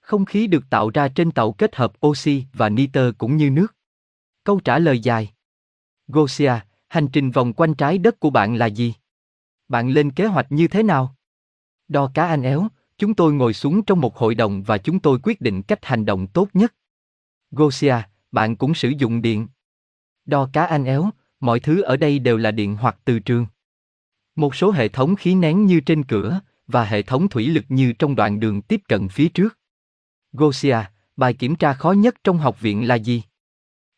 Không 0.00 0.24
khí 0.24 0.46
được 0.46 0.64
tạo 0.70 0.90
ra 0.90 1.08
trên 1.08 1.30
tàu 1.30 1.52
kết 1.52 1.76
hợp 1.76 2.06
oxy 2.06 2.44
và 2.52 2.68
nitơ 2.68 3.12
cũng 3.18 3.36
như 3.36 3.50
nước. 3.50 3.74
Câu 4.44 4.60
trả 4.60 4.78
lời 4.78 5.00
dài. 5.00 5.32
Gosia, 6.08 6.52
hành 6.88 7.08
trình 7.08 7.30
vòng 7.30 7.52
quanh 7.52 7.74
trái 7.74 7.98
đất 7.98 8.20
của 8.20 8.30
bạn 8.30 8.56
là 8.56 8.66
gì? 8.66 8.94
Bạn 9.68 9.88
lên 9.88 10.10
kế 10.10 10.26
hoạch 10.26 10.52
như 10.52 10.68
thế 10.68 10.82
nào? 10.82 11.16
Đo 11.88 12.10
cá 12.14 12.26
anh 12.26 12.42
éo, 12.42 12.68
chúng 12.98 13.14
tôi 13.14 13.32
ngồi 13.32 13.54
xuống 13.54 13.82
trong 13.82 14.00
một 14.00 14.16
hội 14.16 14.34
đồng 14.34 14.62
và 14.62 14.78
chúng 14.78 15.00
tôi 15.00 15.18
quyết 15.22 15.40
định 15.40 15.62
cách 15.62 15.84
hành 15.84 16.04
động 16.04 16.26
tốt 16.26 16.48
nhất. 16.54 16.74
Gosia, 17.50 17.96
bạn 18.32 18.56
cũng 18.56 18.74
sử 18.74 18.88
dụng 18.88 19.22
điện. 19.22 19.48
Đo 20.24 20.50
cá 20.52 20.64
anh 20.66 20.84
éo, 20.84 21.10
mọi 21.40 21.60
thứ 21.60 21.82
ở 21.82 21.96
đây 21.96 22.18
đều 22.18 22.36
là 22.36 22.50
điện 22.50 22.76
hoặc 22.76 22.96
từ 23.04 23.18
trường. 23.18 23.46
Một 24.36 24.54
số 24.54 24.70
hệ 24.70 24.88
thống 24.88 25.16
khí 25.16 25.34
nén 25.34 25.66
như 25.66 25.80
trên 25.80 26.04
cửa, 26.04 26.40
và 26.66 26.84
hệ 26.84 27.02
thống 27.02 27.28
thủy 27.28 27.46
lực 27.46 27.64
như 27.68 27.92
trong 27.92 28.16
đoạn 28.16 28.40
đường 28.40 28.62
tiếp 28.62 28.80
cận 28.88 29.08
phía 29.08 29.28
trước. 29.28 29.58
Gosia, 30.32 30.78
bài 31.16 31.34
kiểm 31.34 31.56
tra 31.56 31.72
khó 31.72 31.92
nhất 31.92 32.14
trong 32.24 32.38
học 32.38 32.60
viện 32.60 32.88
là 32.88 32.94
gì? 32.94 33.22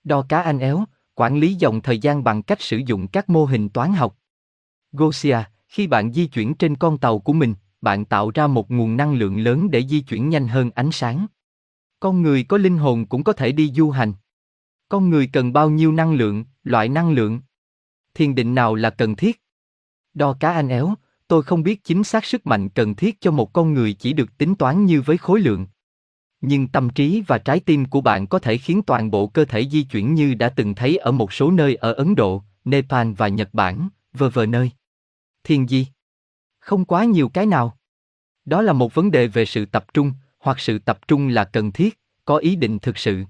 Đo 0.04 0.26
cá 0.28 0.42
anh 0.42 0.58
éo, 0.58 0.84
quản 1.14 1.38
lý 1.38 1.54
dòng 1.54 1.80
thời 1.80 1.98
gian 1.98 2.24
bằng 2.24 2.42
cách 2.42 2.60
sử 2.60 2.76
dụng 2.86 3.08
các 3.08 3.28
mô 3.28 3.44
hình 3.44 3.68
toán 3.68 3.92
học. 3.92 4.18
Gosia, 4.92 5.38
khi 5.68 5.86
bạn 5.86 6.12
di 6.12 6.26
chuyển 6.26 6.54
trên 6.54 6.76
con 6.76 6.98
tàu 6.98 7.18
của 7.18 7.32
mình, 7.32 7.54
bạn 7.80 8.04
tạo 8.04 8.30
ra 8.34 8.46
một 8.46 8.70
nguồn 8.70 8.96
năng 8.96 9.14
lượng 9.14 9.38
lớn 9.38 9.70
để 9.70 9.86
di 9.86 10.00
chuyển 10.00 10.28
nhanh 10.28 10.48
hơn 10.48 10.70
ánh 10.74 10.92
sáng. 10.92 11.26
Con 12.00 12.22
người 12.22 12.44
có 12.44 12.56
linh 12.56 12.78
hồn 12.78 13.06
cũng 13.06 13.24
có 13.24 13.32
thể 13.32 13.52
đi 13.52 13.72
du 13.74 13.90
hành. 13.90 14.12
Con 14.88 15.10
người 15.10 15.30
cần 15.32 15.52
bao 15.52 15.70
nhiêu 15.70 15.92
năng 15.92 16.14
lượng, 16.14 16.44
loại 16.62 16.88
năng 16.88 17.10
lượng? 17.10 17.40
Thiền 18.14 18.34
định 18.34 18.54
nào 18.54 18.74
là 18.74 18.90
cần 18.90 19.16
thiết? 19.16 19.42
Đo 20.18 20.32
cá 20.40 20.52
anh 20.52 20.68
éo, 20.68 20.94
tôi 21.28 21.42
không 21.42 21.62
biết 21.62 21.84
chính 21.84 22.04
xác 22.04 22.24
sức 22.24 22.46
mạnh 22.46 22.68
cần 22.68 22.94
thiết 22.94 23.20
cho 23.20 23.30
một 23.30 23.52
con 23.52 23.74
người 23.74 23.92
chỉ 23.92 24.12
được 24.12 24.38
tính 24.38 24.54
toán 24.54 24.84
như 24.84 25.02
với 25.02 25.18
khối 25.18 25.40
lượng. 25.40 25.66
Nhưng 26.40 26.68
tâm 26.68 26.90
trí 26.90 27.22
và 27.26 27.38
trái 27.38 27.60
tim 27.60 27.84
của 27.84 28.00
bạn 28.00 28.26
có 28.26 28.38
thể 28.38 28.58
khiến 28.58 28.82
toàn 28.82 29.10
bộ 29.10 29.26
cơ 29.26 29.44
thể 29.44 29.68
di 29.68 29.82
chuyển 29.82 30.14
như 30.14 30.34
đã 30.34 30.48
từng 30.48 30.74
thấy 30.74 30.96
ở 30.96 31.12
một 31.12 31.32
số 31.32 31.50
nơi 31.50 31.74
ở 31.74 31.92
Ấn 31.92 32.14
Độ, 32.14 32.42
Nepal 32.64 33.12
và 33.12 33.28
Nhật 33.28 33.48
Bản, 33.52 33.88
vờ 34.12 34.30
vờ 34.30 34.46
nơi. 34.46 34.70
Thiền 35.44 35.66
gì? 35.66 35.86
Không 36.58 36.84
quá 36.84 37.04
nhiều 37.04 37.28
cái 37.28 37.46
nào. 37.46 37.78
Đó 38.44 38.62
là 38.62 38.72
một 38.72 38.94
vấn 38.94 39.10
đề 39.10 39.26
về 39.26 39.44
sự 39.44 39.66
tập 39.66 39.84
trung, 39.94 40.12
hoặc 40.38 40.60
sự 40.60 40.78
tập 40.78 41.08
trung 41.08 41.28
là 41.28 41.44
cần 41.44 41.72
thiết, 41.72 41.98
có 42.24 42.36
ý 42.36 42.56
định 42.56 42.78
thực 42.78 42.98
sự. 42.98 43.24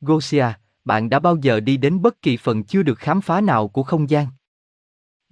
Gosia, 0.00 0.46
bạn 0.84 1.10
đã 1.10 1.18
bao 1.18 1.36
giờ 1.36 1.60
đi 1.60 1.76
đến 1.76 2.02
bất 2.02 2.22
kỳ 2.22 2.36
phần 2.36 2.64
chưa 2.64 2.82
được 2.82 2.98
khám 2.98 3.20
phá 3.20 3.40
nào 3.40 3.68
của 3.68 3.82
không 3.82 4.10
gian? 4.10 4.26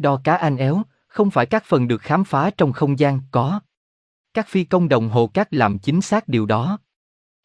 Đo 0.03 0.21
cá 0.25 0.37
anh 0.37 0.57
éo, 0.57 0.83
không 1.09 1.31
phải 1.31 1.47
các 1.47 1.65
phần 1.65 1.89
được 1.89 2.03
khám 2.03 2.25
phá 2.25 2.51
trong 2.57 2.73
không 2.73 2.99
gian 2.99 3.21
có. 3.31 3.61
Các 4.35 4.49
phi 4.49 4.65
công 4.65 4.89
đồng 4.89 5.09
hồ 5.09 5.27
cát 5.27 5.55
làm 5.55 5.79
chính 5.79 6.01
xác 6.01 6.29
điều 6.29 6.47
đó. 6.47 6.79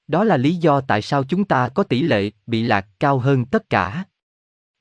Đó 0.07 0.23
là 0.23 0.37
lý 0.37 0.55
do 0.55 0.81
tại 0.81 1.01
sao 1.01 1.23
chúng 1.23 1.45
ta 1.45 1.69
có 1.69 1.83
tỷ 1.83 2.01
lệ 2.01 2.31
bị 2.47 2.63
lạc 2.63 2.87
cao 2.99 3.19
hơn 3.19 3.45
tất 3.45 3.69
cả. 3.69 4.05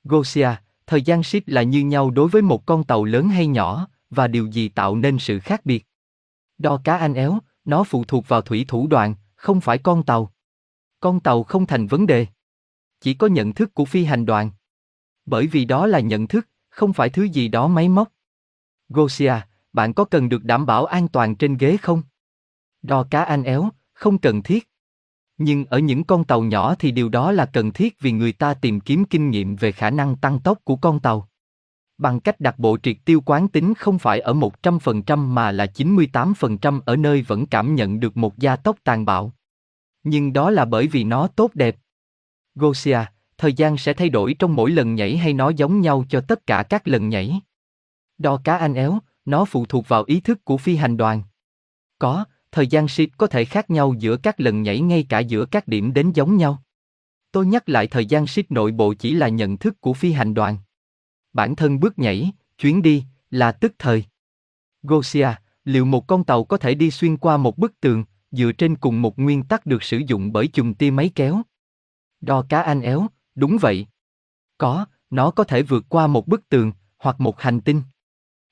Gosia, 0.04 0.48
thời 0.86 1.02
gian 1.02 1.22
ship 1.22 1.42
là 1.46 1.62
như 1.62 1.80
nhau 1.80 2.10
đối 2.10 2.28
với 2.28 2.42
một 2.42 2.66
con 2.66 2.84
tàu 2.84 3.04
lớn 3.04 3.28
hay 3.28 3.46
nhỏ, 3.46 3.88
và 4.10 4.28
điều 4.28 4.46
gì 4.46 4.68
tạo 4.68 4.96
nên 4.96 5.18
sự 5.18 5.38
khác 5.38 5.66
biệt. 5.66 5.86
Đo 6.58 6.80
cá 6.84 6.96
anh 6.96 7.14
éo, 7.14 7.38
nó 7.64 7.84
phụ 7.84 8.04
thuộc 8.04 8.28
vào 8.28 8.40
thủy 8.42 8.64
thủ 8.68 8.86
đoàn, 8.86 9.14
không 9.34 9.60
phải 9.60 9.78
con 9.78 10.02
tàu. 10.02 10.32
Con 11.00 11.20
tàu 11.20 11.42
không 11.42 11.66
thành 11.66 11.86
vấn 11.86 12.06
đề. 12.06 12.26
Chỉ 13.00 13.14
có 13.14 13.26
nhận 13.26 13.52
thức 13.52 13.74
của 13.74 13.84
phi 13.84 14.04
hành 14.04 14.26
đoàn. 14.26 14.50
Bởi 15.26 15.46
vì 15.46 15.64
đó 15.64 15.86
là 15.86 16.00
nhận 16.00 16.26
thức, 16.26 16.48
không 16.76 16.92
phải 16.92 17.08
thứ 17.08 17.22
gì 17.22 17.48
đó 17.48 17.68
máy 17.68 17.88
móc. 17.88 18.12
Gosia, 18.88 19.34
bạn 19.72 19.94
có 19.94 20.04
cần 20.04 20.28
được 20.28 20.44
đảm 20.44 20.66
bảo 20.66 20.84
an 20.84 21.08
toàn 21.08 21.36
trên 21.36 21.56
ghế 21.56 21.76
không? 21.76 22.02
Đo 22.82 23.06
cá 23.10 23.22
anh 23.22 23.42
éo, 23.42 23.68
không 23.92 24.18
cần 24.18 24.42
thiết. 24.42 24.68
Nhưng 25.38 25.64
ở 25.64 25.78
những 25.78 26.04
con 26.04 26.24
tàu 26.24 26.42
nhỏ 26.42 26.74
thì 26.78 26.90
điều 26.90 27.08
đó 27.08 27.32
là 27.32 27.46
cần 27.46 27.72
thiết 27.72 28.00
vì 28.00 28.12
người 28.12 28.32
ta 28.32 28.54
tìm 28.54 28.80
kiếm 28.80 29.04
kinh 29.04 29.30
nghiệm 29.30 29.56
về 29.56 29.72
khả 29.72 29.90
năng 29.90 30.16
tăng 30.16 30.40
tốc 30.40 30.58
của 30.64 30.76
con 30.76 31.00
tàu. 31.00 31.28
Bằng 31.98 32.20
cách 32.20 32.40
đặt 32.40 32.58
bộ 32.58 32.78
triệt 32.82 32.96
tiêu 33.04 33.20
quán 33.26 33.48
tính 33.48 33.74
không 33.74 33.98
phải 33.98 34.20
ở 34.20 34.32
100% 34.62 35.18
mà 35.18 35.52
là 35.52 35.66
98% 35.74 36.80
ở 36.86 36.96
nơi 36.96 37.22
vẫn 37.22 37.46
cảm 37.46 37.74
nhận 37.74 38.00
được 38.00 38.16
một 38.16 38.38
gia 38.38 38.56
tốc 38.56 38.76
tàn 38.84 39.04
bạo. 39.04 39.32
Nhưng 40.02 40.32
đó 40.32 40.50
là 40.50 40.64
bởi 40.64 40.86
vì 40.86 41.04
nó 41.04 41.26
tốt 41.26 41.50
đẹp. 41.54 41.76
Gosia, 42.54 42.98
thời 43.38 43.52
gian 43.52 43.76
sẽ 43.76 43.92
thay 43.92 44.08
đổi 44.08 44.34
trong 44.38 44.56
mỗi 44.56 44.70
lần 44.70 44.94
nhảy 44.94 45.16
hay 45.16 45.32
nó 45.32 45.48
giống 45.50 45.80
nhau 45.80 46.04
cho 46.08 46.20
tất 46.20 46.46
cả 46.46 46.62
các 46.62 46.88
lần 46.88 47.08
nhảy? 47.08 47.40
Đo 48.18 48.40
cá 48.44 48.56
anh 48.56 48.74
éo, 48.74 48.98
nó 49.24 49.44
phụ 49.44 49.66
thuộc 49.66 49.88
vào 49.88 50.04
ý 50.06 50.20
thức 50.20 50.44
của 50.44 50.58
phi 50.58 50.76
hành 50.76 50.96
đoàn. 50.96 51.22
Có, 51.98 52.24
thời 52.52 52.66
gian 52.66 52.86
shift 52.86 53.08
có 53.16 53.26
thể 53.26 53.44
khác 53.44 53.70
nhau 53.70 53.94
giữa 53.98 54.16
các 54.16 54.40
lần 54.40 54.62
nhảy 54.62 54.80
ngay 54.80 55.06
cả 55.08 55.18
giữa 55.18 55.46
các 55.46 55.68
điểm 55.68 55.92
đến 55.92 56.12
giống 56.12 56.36
nhau. 56.36 56.62
Tôi 57.32 57.46
nhắc 57.46 57.68
lại 57.68 57.86
thời 57.86 58.06
gian 58.06 58.24
shift 58.24 58.44
nội 58.48 58.72
bộ 58.72 58.94
chỉ 58.94 59.14
là 59.14 59.28
nhận 59.28 59.56
thức 59.56 59.80
của 59.80 59.94
phi 59.94 60.12
hành 60.12 60.34
đoàn. 60.34 60.58
Bản 61.32 61.56
thân 61.56 61.80
bước 61.80 61.98
nhảy, 61.98 62.32
chuyến 62.58 62.82
đi, 62.82 63.04
là 63.30 63.52
tức 63.52 63.72
thời. 63.78 64.04
Gosia, 64.82 65.28
liệu 65.64 65.84
một 65.84 66.06
con 66.06 66.24
tàu 66.24 66.44
có 66.44 66.56
thể 66.56 66.74
đi 66.74 66.90
xuyên 66.90 67.16
qua 67.16 67.36
một 67.36 67.58
bức 67.58 67.80
tường, 67.80 68.04
dựa 68.30 68.52
trên 68.52 68.76
cùng 68.76 69.02
một 69.02 69.18
nguyên 69.18 69.42
tắc 69.42 69.66
được 69.66 69.82
sử 69.82 69.98
dụng 70.06 70.32
bởi 70.32 70.48
chùm 70.48 70.74
tia 70.74 70.90
máy 70.90 71.10
kéo? 71.14 71.42
Đo 72.20 72.46
cá 72.48 72.60
anh 72.60 72.80
éo, 72.80 73.06
đúng 73.36 73.58
vậy. 73.60 73.86
Có, 74.58 74.86
nó 75.10 75.30
có 75.30 75.44
thể 75.44 75.62
vượt 75.62 75.84
qua 75.88 76.06
một 76.06 76.28
bức 76.28 76.48
tường, 76.48 76.72
hoặc 76.98 77.20
một 77.20 77.40
hành 77.40 77.60
tinh. 77.60 77.82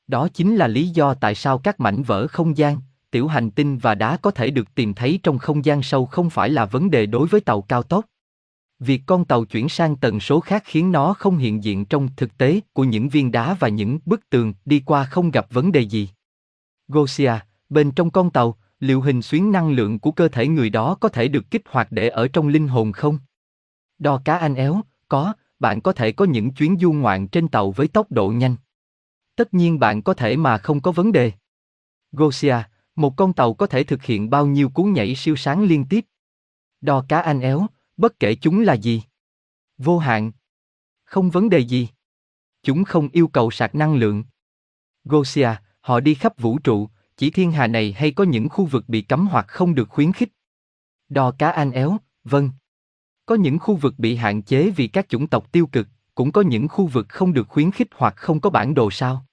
Đó 0.07 0.29
chính 0.29 0.57
là 0.57 0.67
lý 0.67 0.89
do 0.89 1.15
tại 1.15 1.35
sao 1.35 1.59
các 1.59 1.81
mảnh 1.81 2.03
vỡ 2.03 2.27
không 2.27 2.57
gian, 2.57 2.79
tiểu 3.11 3.29
hành 3.29 3.51
tinh 3.51 3.79
và 3.79 3.95
đá 3.95 4.17
có 4.17 4.31
thể 4.31 4.51
được 4.51 4.75
tìm 4.75 4.95
thấy 4.95 5.21
trong 5.23 5.39
không 5.39 5.65
gian 5.65 5.83
sâu 5.83 6.07
không 6.07 6.31
phải 6.31 6.51
là 6.51 6.65
vấn 6.65 6.91
đề 6.91 7.07
đối 7.07 7.29
với 7.29 7.41
tàu 7.41 7.63
cao 7.63 7.83
tốc. 7.83 8.05
Việc 8.79 9.03
con 9.07 9.25
tàu 9.25 9.45
chuyển 9.45 9.69
sang 9.69 9.97
tần 9.97 10.21
số 10.21 10.41
khác 10.41 10.63
khiến 10.67 10.93
nó 10.93 11.15
không 11.15 11.37
hiện 11.37 11.65
diện 11.65 11.85
trong 11.85 12.09
thực 12.17 12.39
tế 12.39 12.61
của 12.73 12.85
những 12.85 13.09
viên 13.09 13.33
đá 13.33 13.55
và 13.55 13.69
những 13.69 13.99
bức 14.05 14.31
tường 14.31 14.55
đi 14.65 14.83
qua 14.87 15.05
không 15.05 15.31
gặp 15.31 15.47
vấn 15.51 15.73
đề 15.73 15.81
gì. 15.81 16.09
Gosia, 16.89 17.33
bên 17.69 17.91
trong 17.91 18.11
con 18.11 18.31
tàu, 18.31 18.59
liệu 18.81 19.01
hình 19.01 19.23
xuyến 19.23 19.53
năng 19.53 19.71
lượng 19.71 19.99
của 19.99 20.11
cơ 20.13 20.29
thể 20.29 20.49
người 20.49 20.71
đó 20.71 20.95
có 21.01 21.09
thể 21.09 21.29
được 21.29 21.51
kích 21.51 21.63
hoạt 21.69 21.93
để 21.93 22.09
ở 22.09 22.29
trong 22.29 22.49
linh 22.49 22.69
hồn 22.69 22.93
không? 22.93 23.19
Đo 24.05 24.21
cá 24.25 24.37
anh 24.37 24.55
éo, 24.55 24.81
có, 25.09 25.33
bạn 25.59 25.81
có 25.81 25.93
thể 25.93 26.13
có 26.13 26.25
những 26.25 26.53
chuyến 26.53 26.77
du 26.81 26.93
ngoạn 26.93 27.29
trên 27.29 27.49
tàu 27.49 27.71
với 27.71 27.89
tốc 27.89 28.13
độ 28.13 28.29
nhanh. 28.29 28.57
Tất 29.37 29.55
nhiên 29.55 29.79
bạn 29.79 30.03
có 30.03 30.15
thể 30.15 30.37
mà 30.37 30.59
không 30.59 30.81
có 30.81 30.93
vấn 30.93 31.13
đề. 31.13 31.33
Gosia, 32.13 32.57
một 32.97 33.17
con 33.17 33.33
tàu 33.33 33.55
có 33.55 33.67
thể 33.67 33.85
thực 33.85 34.03
hiện 34.03 34.31
bao 34.31 34.47
nhiêu 34.47 34.69
cú 34.71 34.85
nhảy 34.85 35.15
siêu 35.15 35.37
sáng 35.37 35.63
liên 35.63 35.85
tiếp? 35.85 36.05
Đo 36.81 37.05
cá 37.09 37.21
anh 37.21 37.41
éo, 37.41 37.67
bất 37.97 38.21
kể 38.21 38.35
chúng 38.35 38.61
là 38.61 38.75
gì. 38.75 39.03
Vô 39.79 39.99
hạn. 39.99 40.33
Không 41.05 41.31
vấn 41.31 41.51
đề 41.51 41.59
gì. 41.59 41.89
Chúng 42.63 42.85
không 42.85 43.09
yêu 43.13 43.29
cầu 43.29 43.51
sạc 43.51 43.75
năng 43.75 43.95
lượng. 43.95 44.25
Gosia, 45.05 45.51
họ 45.81 46.01
đi 46.01 46.15
khắp 46.15 46.39
vũ 46.39 46.59
trụ, 46.59 46.89
chỉ 47.17 47.31
thiên 47.31 47.53
hà 47.53 47.67
này 47.67 47.93
hay 47.93 48.11
có 48.11 48.25
những 48.25 48.49
khu 48.49 48.67
vực 48.67 48.85
bị 48.89 49.03
cấm 49.03 49.27
hoặc 49.27 49.49
không 49.49 49.75
được 49.75 49.89
khuyến 49.89 50.13
khích. 50.13 50.33
Đo 51.09 51.31
cá 51.39 51.51
anh 51.51 51.71
éo, 51.71 51.97
vâng. 52.25 52.51
Có 53.27 53.35
những 53.35 53.59
khu 53.59 53.77
vực 53.77 53.95
bị 53.99 54.17
hạn 54.17 54.43
chế 54.43 54.71
vì 54.71 54.87
các 54.87 55.09
chủng 55.09 55.27
tộc 55.27 55.53
tiêu 55.53 55.67
cực, 55.67 55.89
cũng 56.15 56.33
có 56.33 56.41
những 56.41 56.69
khu 56.69 56.87
vực 56.87 57.07
không 57.09 57.33
được 57.33 57.49
khuyến 57.49 57.71
khích 57.71 57.89
hoặc 57.97 58.17
không 58.17 58.41
có 58.41 58.51
bản 58.51 58.75
đồ 58.75 58.91
sao. 58.91 59.27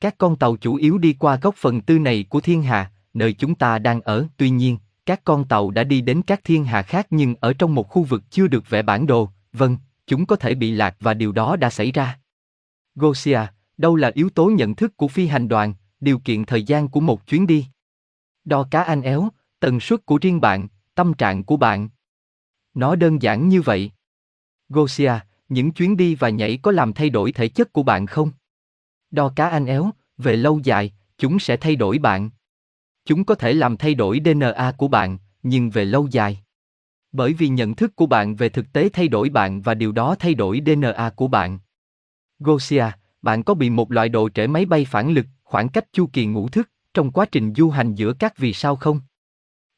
Các 0.00 0.14
con 0.18 0.36
tàu 0.36 0.56
chủ 0.56 0.74
yếu 0.74 0.98
đi 0.98 1.12
qua 1.18 1.36
góc 1.42 1.54
phần 1.58 1.80
tư 1.80 1.98
này 1.98 2.24
của 2.28 2.40
thiên 2.40 2.62
hà, 2.62 2.92
nơi 3.14 3.32
chúng 3.32 3.54
ta 3.54 3.78
đang 3.78 4.00
ở, 4.00 4.26
tuy 4.36 4.50
nhiên, 4.50 4.78
các 5.06 5.24
con 5.24 5.48
tàu 5.48 5.70
đã 5.70 5.84
đi 5.84 6.00
đến 6.00 6.22
các 6.22 6.40
thiên 6.44 6.64
hà 6.64 6.82
khác 6.82 7.06
nhưng 7.10 7.34
ở 7.40 7.52
trong 7.52 7.74
một 7.74 7.88
khu 7.88 8.02
vực 8.02 8.22
chưa 8.30 8.46
được 8.46 8.70
vẽ 8.70 8.82
bản 8.82 9.06
đồ, 9.06 9.28
vâng, 9.52 9.76
chúng 10.06 10.26
có 10.26 10.36
thể 10.36 10.54
bị 10.54 10.70
lạc 10.70 10.96
và 11.00 11.14
điều 11.14 11.32
đó 11.32 11.56
đã 11.56 11.70
xảy 11.70 11.92
ra. 11.92 12.18
Gosia, 12.94 13.40
đâu 13.78 13.96
là 13.96 14.10
yếu 14.14 14.30
tố 14.30 14.46
nhận 14.46 14.74
thức 14.74 14.96
của 14.96 15.08
phi 15.08 15.26
hành 15.26 15.48
đoàn, 15.48 15.74
điều 16.00 16.18
kiện 16.18 16.44
thời 16.44 16.62
gian 16.62 16.88
của 16.88 17.00
một 17.00 17.26
chuyến 17.26 17.46
đi? 17.46 17.66
Đo 18.44 18.68
cá 18.70 18.82
anh 18.82 19.02
éo, 19.02 19.28
tần 19.60 19.80
suất 19.80 20.06
của 20.06 20.18
riêng 20.22 20.40
bạn, 20.40 20.68
tâm 20.94 21.14
trạng 21.14 21.44
của 21.44 21.56
bạn. 21.56 21.88
Nó 22.74 22.96
đơn 22.96 23.22
giản 23.22 23.48
như 23.48 23.62
vậy. 23.62 23.90
Gosia, 24.68 25.12
những 25.48 25.72
chuyến 25.72 25.96
đi 25.96 26.14
và 26.14 26.28
nhảy 26.28 26.58
có 26.62 26.70
làm 26.70 26.92
thay 26.92 27.10
đổi 27.10 27.32
thể 27.32 27.48
chất 27.48 27.72
của 27.72 27.82
bạn 27.82 28.06
không? 28.06 28.30
Đo 29.10 29.32
cá 29.36 29.48
anh 29.48 29.66
éo, 29.66 29.90
về 30.18 30.36
lâu 30.36 30.60
dài, 30.64 30.92
chúng 31.18 31.38
sẽ 31.38 31.56
thay 31.56 31.76
đổi 31.76 31.98
bạn. 31.98 32.30
Chúng 33.04 33.24
có 33.24 33.34
thể 33.34 33.52
làm 33.52 33.76
thay 33.76 33.94
đổi 33.94 34.20
DNA 34.24 34.72
của 34.76 34.88
bạn, 34.88 35.18
nhưng 35.42 35.70
về 35.70 35.84
lâu 35.84 36.08
dài. 36.10 36.42
Bởi 37.12 37.32
vì 37.32 37.48
nhận 37.48 37.74
thức 37.74 37.96
của 37.96 38.06
bạn 38.06 38.36
về 38.36 38.48
thực 38.48 38.72
tế 38.72 38.88
thay 38.92 39.08
đổi 39.08 39.28
bạn 39.28 39.62
và 39.62 39.74
điều 39.74 39.92
đó 39.92 40.14
thay 40.18 40.34
đổi 40.34 40.62
DNA 40.66 41.10
của 41.16 41.28
bạn. 41.28 41.58
Gosia, 42.38 42.84
bạn 43.22 43.42
có 43.42 43.54
bị 43.54 43.70
một 43.70 43.92
loại 43.92 44.08
độ 44.08 44.28
trễ 44.28 44.46
máy 44.46 44.64
bay 44.64 44.84
phản 44.84 45.10
lực, 45.10 45.26
khoảng 45.44 45.68
cách 45.68 45.84
chu 45.92 46.06
kỳ 46.12 46.26
ngủ 46.26 46.48
thức, 46.48 46.70
trong 46.94 47.10
quá 47.10 47.26
trình 47.32 47.54
du 47.56 47.70
hành 47.70 47.94
giữa 47.94 48.12
các 48.12 48.38
vì 48.38 48.52
sao 48.52 48.76
không? 48.76 49.00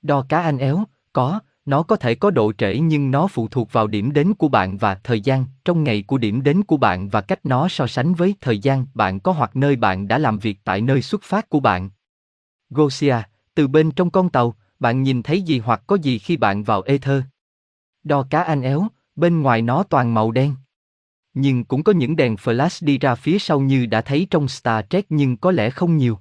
Đo 0.03 0.27
cá 0.29 0.43
anh 0.43 0.59
éo, 0.59 0.85
có, 1.13 1.41
nó 1.65 1.83
có 1.83 1.97
thể 1.97 2.15
có 2.15 2.31
độ 2.31 2.53
trễ 2.53 2.79
nhưng 2.79 3.11
nó 3.11 3.27
phụ 3.27 3.49
thuộc 3.49 3.73
vào 3.73 3.87
điểm 3.87 4.13
đến 4.13 4.35
của 4.35 4.49
bạn 4.49 4.77
và 4.77 4.95
thời 4.95 5.21
gian 5.21 5.45
trong 5.65 5.85
ngày 5.85 6.03
của 6.03 6.19
điểm 6.19 6.43
đến 6.43 6.63
của 6.63 6.77
bạn 6.77 7.09
và 7.09 7.21
cách 7.21 7.47
nó 7.47 7.69
so 7.69 7.87
sánh 7.87 8.15
với 8.15 8.35
thời 8.41 8.59
gian 8.59 8.87
bạn 8.95 9.21
có 9.21 9.33
hoặc 9.33 9.57
nơi 9.57 9.77
bạn 9.77 10.09
đã 10.09 10.19
làm 10.19 10.39
việc 10.39 10.59
tại 10.65 10.81
nơi 10.81 11.03
xuất 11.03 11.23
phát 11.23 11.49
của 11.49 11.61
bạn. 11.61 11.91
Gosia, 12.71 13.17
từ 13.55 13.69
bên 13.69 13.91
trong 13.91 14.11
con 14.11 14.29
tàu, 14.29 14.55
bạn 14.81 15.03
nhìn 15.03 15.23
thấy 15.23 15.43
gì 15.43 15.59
hoặc 15.59 15.83
có 15.87 15.97
gì 15.97 16.19
khi 16.19 16.37
bạn 16.37 16.63
vào 16.63 16.83
ether? 16.83 17.23
Đo 18.05 18.27
cá 18.31 18.43
anh 18.43 18.63
éo, 18.63 18.87
bên 19.17 19.43
ngoài 19.43 19.63
nó 19.63 19.83
toàn 19.83 20.15
màu 20.15 20.31
đen. 20.31 20.55
Nhưng 21.35 21.65
cũng 21.65 21.83
có 21.83 21.93
những 21.93 22.17
đèn 22.17 22.35
flash 22.35 22.87
đi 22.87 22.99
ra 22.99 23.15
phía 23.15 23.39
sau 23.39 23.61
như 23.61 23.87
đã 23.87 24.01
thấy 24.01 24.27
trong 24.31 24.49
Star 24.49 24.85
Trek 24.91 25.07
nhưng 25.09 25.37
có 25.37 25.51
lẽ 25.51 25.71
không 25.71 25.97
nhiều. 25.97 26.19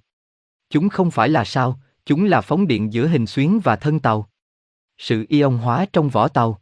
Chúng 0.70 0.90
không 0.90 1.12
phải 1.12 1.30
là 1.30 1.46
sao, 1.46 1.80
chúng 2.06 2.26
là 2.26 2.42
phóng 2.42 2.68
điện 2.68 2.94
giữa 2.94 3.08
hình 3.08 3.28
xuyến 3.28 3.60
và 3.60 3.76
thân 3.76 4.00
tàu. 4.00 4.31
Sự 5.02 5.26
ion 5.30 5.58
hóa 5.58 5.86
trong 5.94 6.10
vỏ 6.10 6.28
tàu. 6.28 6.62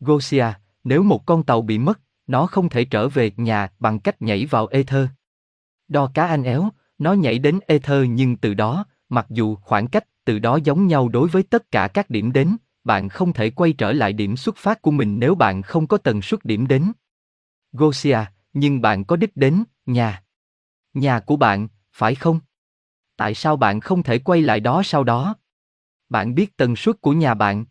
Gosia, 0.00 0.46
nếu 0.84 1.02
một 1.02 1.26
con 1.26 1.42
tàu 1.42 1.62
bị 1.62 1.78
mất, 1.78 2.00
nó 2.26 2.46
không 2.46 2.68
thể 2.68 2.84
trở 2.84 3.08
về 3.08 3.32
nhà 3.36 3.68
bằng 3.78 4.00
cách 4.00 4.22
nhảy 4.22 4.46
vào 4.46 4.66
ether. 4.66 5.06
Đo 5.88 6.10
cá 6.14 6.26
anh 6.26 6.42
éo, 6.42 6.68
nó 6.98 7.12
nhảy 7.12 7.38
đến 7.38 7.58
ether 7.66 8.06
nhưng 8.08 8.36
từ 8.36 8.54
đó, 8.54 8.86
mặc 9.08 9.26
dù 9.30 9.54
khoảng 9.54 9.86
cách 9.86 10.04
từ 10.24 10.38
đó 10.38 10.58
giống 10.64 10.86
nhau 10.86 11.08
đối 11.08 11.28
với 11.28 11.42
tất 11.42 11.70
cả 11.70 11.88
các 11.88 12.10
điểm 12.10 12.32
đến, 12.32 12.56
bạn 12.84 13.08
không 13.08 13.32
thể 13.32 13.50
quay 13.50 13.72
trở 13.72 13.92
lại 13.92 14.12
điểm 14.12 14.36
xuất 14.36 14.56
phát 14.56 14.82
của 14.82 14.90
mình 14.90 15.18
nếu 15.18 15.34
bạn 15.34 15.62
không 15.62 15.86
có 15.86 15.98
tần 15.98 16.22
suất 16.22 16.44
điểm 16.44 16.66
đến. 16.66 16.92
Gosia, 17.72 18.18
nhưng 18.52 18.80
bạn 18.80 19.04
có 19.04 19.16
đích 19.16 19.36
đến, 19.36 19.64
nhà. 19.86 20.22
Nhà 20.94 21.20
của 21.20 21.36
bạn, 21.36 21.68
phải 21.92 22.14
không? 22.14 22.40
Tại 23.16 23.34
sao 23.34 23.56
bạn 23.56 23.80
không 23.80 24.02
thể 24.02 24.18
quay 24.18 24.42
lại 24.42 24.60
đó 24.60 24.82
sau 24.84 25.04
đó? 25.04 25.34
Bạn 26.08 26.34
biết 26.34 26.56
tần 26.56 26.76
suất 26.76 27.00
của 27.00 27.12
nhà 27.12 27.34
bạn. 27.34 27.64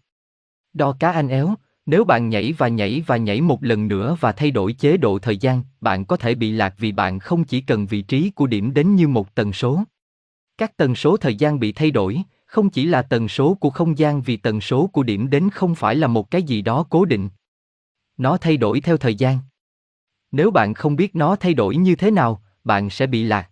Đo 0.73 0.95
cá 0.99 1.11
anh 1.11 1.27
éo, 1.27 1.55
nếu 1.85 2.03
bạn 2.03 2.29
nhảy 2.29 2.53
và 2.57 2.67
nhảy 2.67 3.03
và 3.07 3.17
nhảy 3.17 3.41
một 3.41 3.63
lần 3.63 3.87
nữa 3.87 4.17
và 4.19 4.31
thay 4.31 4.51
đổi 4.51 4.73
chế 4.73 4.97
độ 4.97 5.19
thời 5.19 5.37
gian, 5.37 5.63
bạn 5.81 6.05
có 6.05 6.17
thể 6.17 6.35
bị 6.35 6.51
lạc 6.51 6.75
vì 6.77 6.91
bạn 6.91 7.19
không 7.19 7.43
chỉ 7.43 7.61
cần 7.61 7.85
vị 7.85 8.01
trí 8.01 8.29
của 8.29 8.47
điểm 8.47 8.73
đến 8.73 8.95
như 8.95 9.07
một 9.07 9.35
tần 9.35 9.53
số. 9.53 9.83
Các 10.57 10.77
tần 10.77 10.95
số 10.95 11.17
thời 11.17 11.35
gian 11.35 11.59
bị 11.59 11.71
thay 11.71 11.91
đổi, 11.91 12.21
không 12.45 12.69
chỉ 12.69 12.85
là 12.85 13.01
tần 13.01 13.27
số 13.27 13.53
của 13.53 13.69
không 13.69 13.97
gian 13.97 14.21
vì 14.21 14.37
tần 14.37 14.61
số 14.61 14.87
của 14.87 15.03
điểm 15.03 15.29
đến 15.29 15.49
không 15.49 15.75
phải 15.75 15.95
là 15.95 16.07
một 16.07 16.31
cái 16.31 16.43
gì 16.43 16.61
đó 16.61 16.85
cố 16.89 17.05
định. 17.05 17.29
Nó 18.17 18.37
thay 18.37 18.57
đổi 18.57 18.81
theo 18.81 18.97
thời 18.97 19.15
gian. 19.15 19.39
Nếu 20.31 20.51
bạn 20.51 20.73
không 20.73 20.95
biết 20.95 21.15
nó 21.15 21.35
thay 21.35 21.53
đổi 21.53 21.75
như 21.75 21.95
thế 21.95 22.11
nào, 22.11 22.41
bạn 22.63 22.89
sẽ 22.89 23.07
bị 23.07 23.23
lạc. 23.23 23.49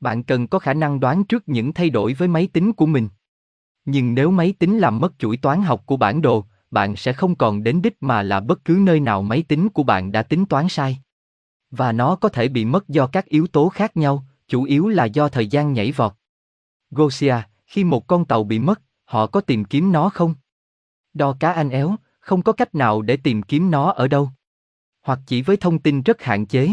Bạn 0.00 0.22
cần 0.22 0.46
có 0.46 0.58
khả 0.58 0.74
năng 0.74 1.00
đoán 1.00 1.24
trước 1.24 1.48
những 1.48 1.72
thay 1.72 1.90
đổi 1.90 2.14
với 2.14 2.28
máy 2.28 2.48
tính 2.52 2.72
của 2.72 2.86
mình. 2.86 3.08
Nhưng 3.84 4.14
nếu 4.14 4.30
máy 4.30 4.54
tính 4.58 4.78
làm 4.78 5.00
mất 5.00 5.12
chuỗi 5.18 5.36
toán 5.36 5.62
học 5.62 5.82
của 5.86 5.96
bản 5.96 6.22
đồ, 6.22 6.44
bạn 6.70 6.96
sẽ 6.96 7.12
không 7.12 7.34
còn 7.34 7.62
đến 7.62 7.82
đích 7.82 8.02
mà 8.02 8.22
là 8.22 8.40
bất 8.40 8.64
cứ 8.64 8.78
nơi 8.80 9.00
nào 9.00 9.22
máy 9.22 9.44
tính 9.48 9.68
của 9.68 9.82
bạn 9.82 10.12
đã 10.12 10.22
tính 10.22 10.46
toán 10.46 10.68
sai. 10.68 10.98
Và 11.70 11.92
nó 11.92 12.16
có 12.16 12.28
thể 12.28 12.48
bị 12.48 12.64
mất 12.64 12.88
do 12.88 13.06
các 13.06 13.26
yếu 13.26 13.46
tố 13.46 13.68
khác 13.68 13.96
nhau, 13.96 14.26
chủ 14.48 14.64
yếu 14.64 14.88
là 14.88 15.04
do 15.04 15.28
thời 15.28 15.46
gian 15.46 15.72
nhảy 15.72 15.92
vọt. 15.92 16.12
Gosia, 16.90 17.36
khi 17.66 17.84
một 17.84 18.06
con 18.06 18.24
tàu 18.24 18.44
bị 18.44 18.58
mất, 18.58 18.82
họ 19.04 19.26
có 19.26 19.40
tìm 19.40 19.64
kiếm 19.64 19.92
nó 19.92 20.08
không? 20.08 20.34
Đo 21.14 21.36
cá 21.40 21.52
anh 21.52 21.70
éo, 21.70 21.96
không 22.20 22.42
có 22.42 22.52
cách 22.52 22.74
nào 22.74 23.02
để 23.02 23.16
tìm 23.16 23.42
kiếm 23.42 23.70
nó 23.70 23.90
ở 23.90 24.08
đâu. 24.08 24.30
Hoặc 25.02 25.20
chỉ 25.26 25.42
với 25.42 25.56
thông 25.56 25.78
tin 25.78 26.02
rất 26.02 26.22
hạn 26.22 26.46
chế. 26.46 26.70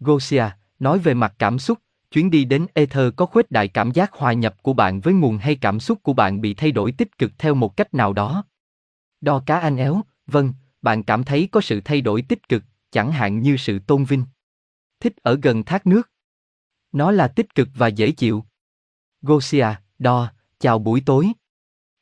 Gosia, 0.00 0.44
nói 0.78 0.98
về 0.98 1.14
mặt 1.14 1.34
cảm 1.38 1.58
xúc, 1.58 1.78
chuyến 2.10 2.30
đi 2.30 2.44
đến 2.44 2.66
Ether 2.74 3.12
có 3.16 3.26
khuếch 3.26 3.50
đại 3.50 3.68
cảm 3.68 3.90
giác 3.90 4.12
hòa 4.12 4.32
nhập 4.32 4.62
của 4.62 4.72
bạn 4.72 5.00
với 5.00 5.14
nguồn 5.14 5.38
hay 5.38 5.56
cảm 5.56 5.80
xúc 5.80 6.02
của 6.02 6.12
bạn 6.12 6.40
bị 6.40 6.54
thay 6.54 6.72
đổi 6.72 6.92
tích 6.92 7.18
cực 7.18 7.32
theo 7.38 7.54
một 7.54 7.76
cách 7.76 7.94
nào 7.94 8.12
đó. 8.12 8.44
Đo 9.20 9.42
cá 9.46 9.58
anh 9.58 9.76
éo, 9.76 10.02
vâng, 10.26 10.52
bạn 10.82 11.02
cảm 11.02 11.24
thấy 11.24 11.48
có 11.52 11.60
sự 11.60 11.80
thay 11.80 12.00
đổi 12.00 12.22
tích 12.22 12.48
cực, 12.48 12.62
chẳng 12.90 13.12
hạn 13.12 13.42
như 13.42 13.56
sự 13.56 13.78
tôn 13.78 14.04
vinh. 14.04 14.24
Thích 15.00 15.16
ở 15.22 15.38
gần 15.42 15.64
thác 15.64 15.86
nước. 15.86 16.10
Nó 16.92 17.10
là 17.10 17.28
tích 17.28 17.54
cực 17.54 17.68
và 17.74 17.86
dễ 17.86 18.10
chịu. 18.10 18.44
Gosia, 19.22 19.66
đo, 19.98 20.32
chào 20.58 20.78
buổi 20.78 21.02
tối. 21.06 21.32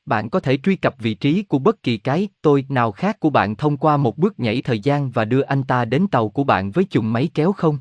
Bạn 0.06 0.30
có 0.30 0.40
thể 0.40 0.58
truy 0.62 0.76
cập 0.76 0.94
vị 0.98 1.14
trí 1.14 1.42
của 1.42 1.58
bất 1.58 1.82
kỳ 1.82 1.98
cái 1.98 2.28
tôi 2.42 2.66
nào 2.68 2.92
khác 2.92 3.20
của 3.20 3.30
bạn 3.30 3.56
thông 3.56 3.76
qua 3.76 3.96
một 3.96 4.18
bước 4.18 4.40
nhảy 4.40 4.62
thời 4.62 4.80
gian 4.80 5.10
và 5.10 5.24
đưa 5.24 5.40
anh 5.42 5.62
ta 5.62 5.84
đến 5.84 6.06
tàu 6.10 6.28
của 6.28 6.44
bạn 6.44 6.70
với 6.70 6.86
chùm 6.90 7.12
máy 7.12 7.28
kéo 7.34 7.52
không? 7.52 7.78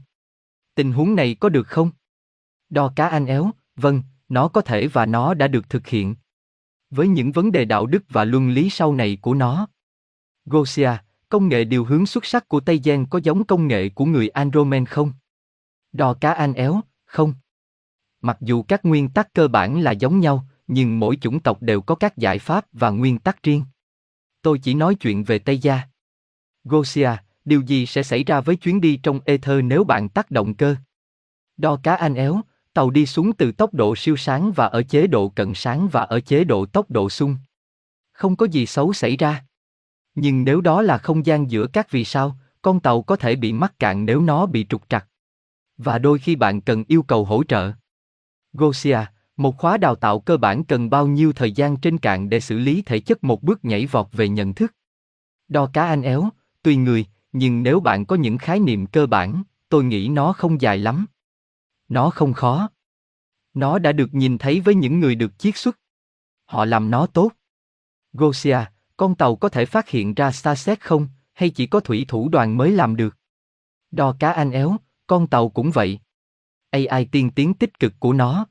Tình 0.75 0.91
huống 0.91 1.15
này 1.15 1.35
có 1.39 1.49
được 1.49 1.67
không? 1.67 1.91
Đo 2.69 2.93
cá 2.95 3.08
anh 3.08 3.25
éo, 3.25 3.51
vâng, 3.75 4.01
nó 4.30 4.47
có 4.47 4.62
thể 4.62 4.88
và 4.88 5.06
nó 5.06 5.34
đã 5.34 5.47
được 5.47 5.69
thực 5.69 5.88
hiện. 5.88 6.15
Với 6.89 7.08
những 7.08 7.32
vấn 7.32 7.51
đề 7.51 7.65
đạo 7.65 7.86
đức 7.86 8.04
và 8.10 8.25
luân 8.25 8.49
lý 8.49 8.69
sau 8.69 8.93
này 8.93 9.17
của 9.21 9.34
nó. 9.34 9.67
Gosia, 10.45 10.91
công 11.30 11.47
nghệ 11.47 11.63
điều 11.63 11.86
hướng 11.86 12.06
xuất 12.06 12.25
sắc 12.25 12.47
của 12.47 12.60
Tây 12.60 12.82
Giang 12.84 13.06
có 13.06 13.19
giống 13.23 13.45
công 13.45 13.67
nghệ 13.67 13.89
của 13.89 14.06
người 14.06 14.30
Andromen 14.30 14.86
không? 14.86 15.13
Đo 15.91 16.13
cá 16.13 16.34
anh 16.34 16.54
éo, 16.54 16.82
không. 17.06 17.34
Mặc 18.21 18.38
dù 18.41 18.63
các 18.63 18.86
nguyên 18.86 19.10
tắc 19.10 19.34
cơ 19.34 19.47
bản 19.47 19.82
là 19.82 19.91
giống 19.91 20.19
nhau, 20.19 20.45
nhưng 20.67 20.99
mỗi 20.99 21.17
chủng 21.21 21.39
tộc 21.39 21.62
đều 21.62 21.82
có 21.82 21.95
các 21.95 22.17
giải 22.17 22.39
pháp 22.39 22.65
và 22.71 22.89
nguyên 22.89 23.19
tắc 23.19 23.43
riêng. 23.43 23.63
Tôi 24.41 24.60
chỉ 24.60 24.73
nói 24.73 24.95
chuyện 24.95 25.23
về 25.23 25.39
Tây 25.39 25.58
Gia. 25.58 25.82
Gosia, 26.63 27.10
điều 27.45 27.62
gì 27.62 27.86
sẽ 27.86 28.04
xảy 28.04 28.23
ra 28.23 28.41
với 28.41 28.56
chuyến 28.56 28.82
đi 28.82 28.99
trong 29.04 29.19
Ether 29.25 29.63
nếu 29.63 29.84
bạn 29.84 30.10
tắt 30.10 30.32
động 30.32 30.56
cơ? 30.56 30.75
Đo 31.58 31.80
cá 31.84 31.95
anh 31.95 32.13
éo, 32.13 32.41
tàu 32.75 32.89
đi 32.89 33.05
xuống 33.05 33.33
từ 33.33 33.51
tốc 33.51 33.73
độ 33.73 33.95
siêu 33.95 34.17
sáng 34.17 34.51
và 34.51 34.65
ở 34.65 34.83
chế 34.83 35.07
độ 35.07 35.29
cận 35.29 35.53
sáng 35.55 35.88
và 35.91 36.01
ở 36.01 36.19
chế 36.19 36.43
độ 36.43 36.65
tốc 36.65 36.91
độ 36.91 37.09
xung. 37.09 37.38
Không 38.11 38.35
có 38.35 38.45
gì 38.45 38.65
xấu 38.65 38.93
xảy 38.93 39.17
ra. 39.17 39.45
Nhưng 40.15 40.43
nếu 40.43 40.61
đó 40.61 40.81
là 40.81 40.97
không 40.97 41.25
gian 41.25 41.51
giữa 41.51 41.67
các 41.67 41.91
vì 41.91 42.05
sao, 42.05 42.38
con 42.61 42.79
tàu 42.79 43.01
có 43.01 43.15
thể 43.15 43.35
bị 43.35 43.53
mắc 43.53 43.79
cạn 43.79 44.05
nếu 44.05 44.21
nó 44.21 44.45
bị 44.45 44.65
trục 44.69 44.89
trặc. 44.89 45.07
Và 45.77 45.99
đôi 45.99 46.19
khi 46.19 46.35
bạn 46.35 46.61
cần 46.61 46.83
yêu 46.88 47.03
cầu 47.03 47.25
hỗ 47.25 47.43
trợ. 47.43 47.71
Gosia, 48.53 48.99
một 49.38 49.57
khóa 49.57 49.77
đào 49.77 49.95
tạo 49.95 50.19
cơ 50.19 50.38
bản 50.38 50.63
cần 50.63 50.89
bao 50.89 51.07
nhiêu 51.07 51.33
thời 51.33 51.51
gian 51.51 51.77
trên 51.77 51.97
cạn 51.97 52.29
để 52.29 52.39
xử 52.39 52.59
lý 52.59 52.81
thể 52.81 52.99
chất 52.99 53.23
một 53.23 53.43
bước 53.43 53.65
nhảy 53.65 53.85
vọt 53.85 54.07
về 54.11 54.29
nhận 54.29 54.53
thức? 54.53 54.73
Đo 55.47 55.69
cá 55.73 55.85
anh 55.85 56.01
éo, 56.01 56.29
tùy 56.63 56.75
người, 56.75 57.05
nhưng 57.31 57.63
nếu 57.63 57.79
bạn 57.79 58.05
có 58.05 58.15
những 58.15 58.38
khái 58.38 58.59
niệm 58.59 58.88
cơ 58.88 59.05
bản, 59.05 59.43
tôi 59.69 59.83
nghĩ 59.83 60.07
nó 60.07 60.33
không 60.33 60.61
dài 60.61 60.77
lắm. 60.77 61.05
Nó 61.89 62.09
không 62.09 62.33
khó. 62.33 62.69
Nó 63.53 63.79
đã 63.79 63.91
được 63.91 64.13
nhìn 64.13 64.37
thấy 64.37 64.59
với 64.59 64.75
những 64.75 64.99
người 64.99 65.15
được 65.15 65.39
chiết 65.39 65.57
xuất. 65.57 65.79
Họ 66.45 66.65
làm 66.65 66.91
nó 66.91 67.07
tốt. 67.07 67.31
Gosia, 68.13 68.59
con 68.97 69.15
tàu 69.15 69.35
có 69.35 69.49
thể 69.49 69.65
phát 69.65 69.89
hiện 69.89 70.13
ra 70.13 70.31
Starset 70.31 70.81
không, 70.81 71.07
hay 71.33 71.49
chỉ 71.49 71.67
có 71.67 71.79
thủy 71.79 72.05
thủ 72.07 72.29
đoàn 72.29 72.57
mới 72.57 72.71
làm 72.71 72.95
được? 72.95 73.17
Đo 73.91 74.15
cá 74.19 74.31
anh 74.31 74.51
éo, 74.51 74.77
con 75.07 75.27
tàu 75.27 75.49
cũng 75.49 75.71
vậy. 75.71 75.99
AI 76.69 77.05
tiên 77.11 77.31
tiến 77.35 77.53
tích 77.53 77.79
cực 77.79 77.93
của 77.99 78.13
nó. 78.13 78.47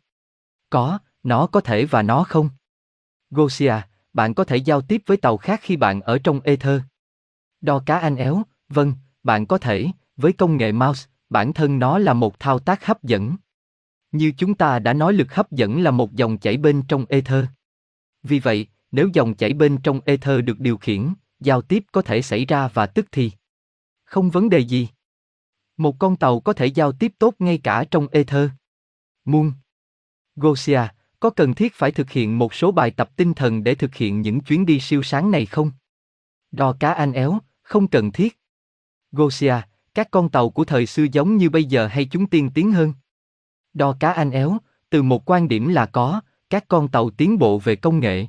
Có, 0.71 0.99
nó 1.23 1.47
có 1.47 1.61
thể 1.61 1.85
và 1.85 2.03
nó 2.03 2.25
không. 2.25 2.51
Gosia, 3.31 3.75
bạn 4.13 4.35
có 4.35 4.45
thể 4.45 4.57
giao 4.57 4.81
tiếp 4.81 5.03
với 5.07 5.17
tàu 5.17 5.37
khác 5.37 5.61
khi 5.63 5.77
bạn 5.77 6.01
ở 6.01 6.19
trong 6.19 6.41
Ether. 6.41 6.81
Đo 7.61 7.83
cá 7.87 7.99
anh 7.99 8.17
éo, 8.17 8.43
vâng, 8.69 8.93
bạn 9.23 9.47
có 9.47 9.59
thể, 9.59 9.87
với 10.17 10.33
công 10.33 10.57
nghệ 10.57 10.73
mouse, 10.73 11.09
bản 11.31 11.53
thân 11.53 11.79
nó 11.79 11.99
là 11.99 12.13
một 12.13 12.41
thao 12.41 12.59
tác 12.59 12.87
hấp 12.87 13.03
dẫn. 13.03 13.37
Như 14.13 14.33
chúng 14.37 14.55
ta 14.55 14.79
đã 14.79 14.93
nói 14.93 15.13
lực 15.13 15.35
hấp 15.35 15.53
dẫn 15.53 15.83
là 15.83 15.91
một 15.91 16.13
dòng 16.13 16.39
chảy 16.39 16.57
bên 16.57 16.83
trong 16.89 17.07
Ether. 17.09 17.45
Vì 18.23 18.39
vậy, 18.39 18.67
nếu 18.91 19.09
dòng 19.13 19.35
chảy 19.35 19.53
bên 19.53 19.79
trong 19.83 20.01
Ether 20.05 20.45
được 20.45 20.61
điều 20.61 20.77
khiển, 20.77 21.15
giao 21.41 21.63
tiếp 21.63 21.85
có 21.93 22.03
thể 22.03 22.23
xảy 22.23 22.45
ra 22.45 22.69
và 22.69 22.87
tức 22.87 23.07
thì. 23.13 23.31
Không 24.05 24.31
vấn 24.31 24.51
đề 24.51 24.59
gì. 24.59 24.89
Một 25.77 25.99
con 25.99 26.17
tàu 26.17 26.41
có 26.41 26.53
thể 26.53 26.67
giao 26.67 26.93
tiếp 26.93 27.13
tốt 27.19 27.35
ngay 27.39 27.59
cả 27.63 27.85
trong 27.91 28.09
Ether. 28.09 28.51
Muôn. 29.25 29.53
Gosia, 30.37 30.81
có 31.21 31.31
cần 31.31 31.55
thiết 31.55 31.75
phải 31.75 31.91
thực 31.91 32.11
hiện 32.11 32.39
một 32.39 32.55
số 32.55 32.73
bài 32.73 32.91
tập 32.91 33.11
tinh 33.17 33.35
thần 33.35 33.65
để 33.65 33.75
thực 33.75 33.95
hiện 33.95 34.21
những 34.21 34.41
chuyến 34.41 34.67
đi 34.67 34.81
siêu 34.81 35.03
sáng 35.03 35.31
này 35.31 35.47
không? 35.47 35.71
Đo 36.51 36.77
cá 36.81 36.93
anh 36.93 37.13
éo, 37.13 37.39
không 37.63 37.89
cần 37.89 38.13
thiết. 38.13 38.41
Gosia, 39.13 39.55
các 39.95 40.11
con 40.11 40.29
tàu 40.29 40.51
của 40.51 40.65
thời 40.65 40.87
xưa 40.87 41.07
giống 41.13 41.37
như 41.37 41.51
bây 41.51 41.65
giờ 41.65 41.87
hay 41.87 42.05
chúng 42.05 42.27
tiên 42.27 42.51
tiến 42.55 42.73
hơn? 42.73 42.93
Đo 43.75 43.97
cá 44.01 44.13
anh 44.13 44.31
éo, 44.31 44.59
từ 44.91 45.03
một 45.03 45.31
quan 45.31 45.49
điểm 45.49 45.69
là 45.69 45.87
có, 45.87 46.21
các 46.51 46.65
con 46.69 46.89
tàu 46.89 47.11
tiến 47.11 47.39
bộ 47.39 47.59
về 47.59 47.77
công 47.77 48.01
nghệ. 48.01 48.27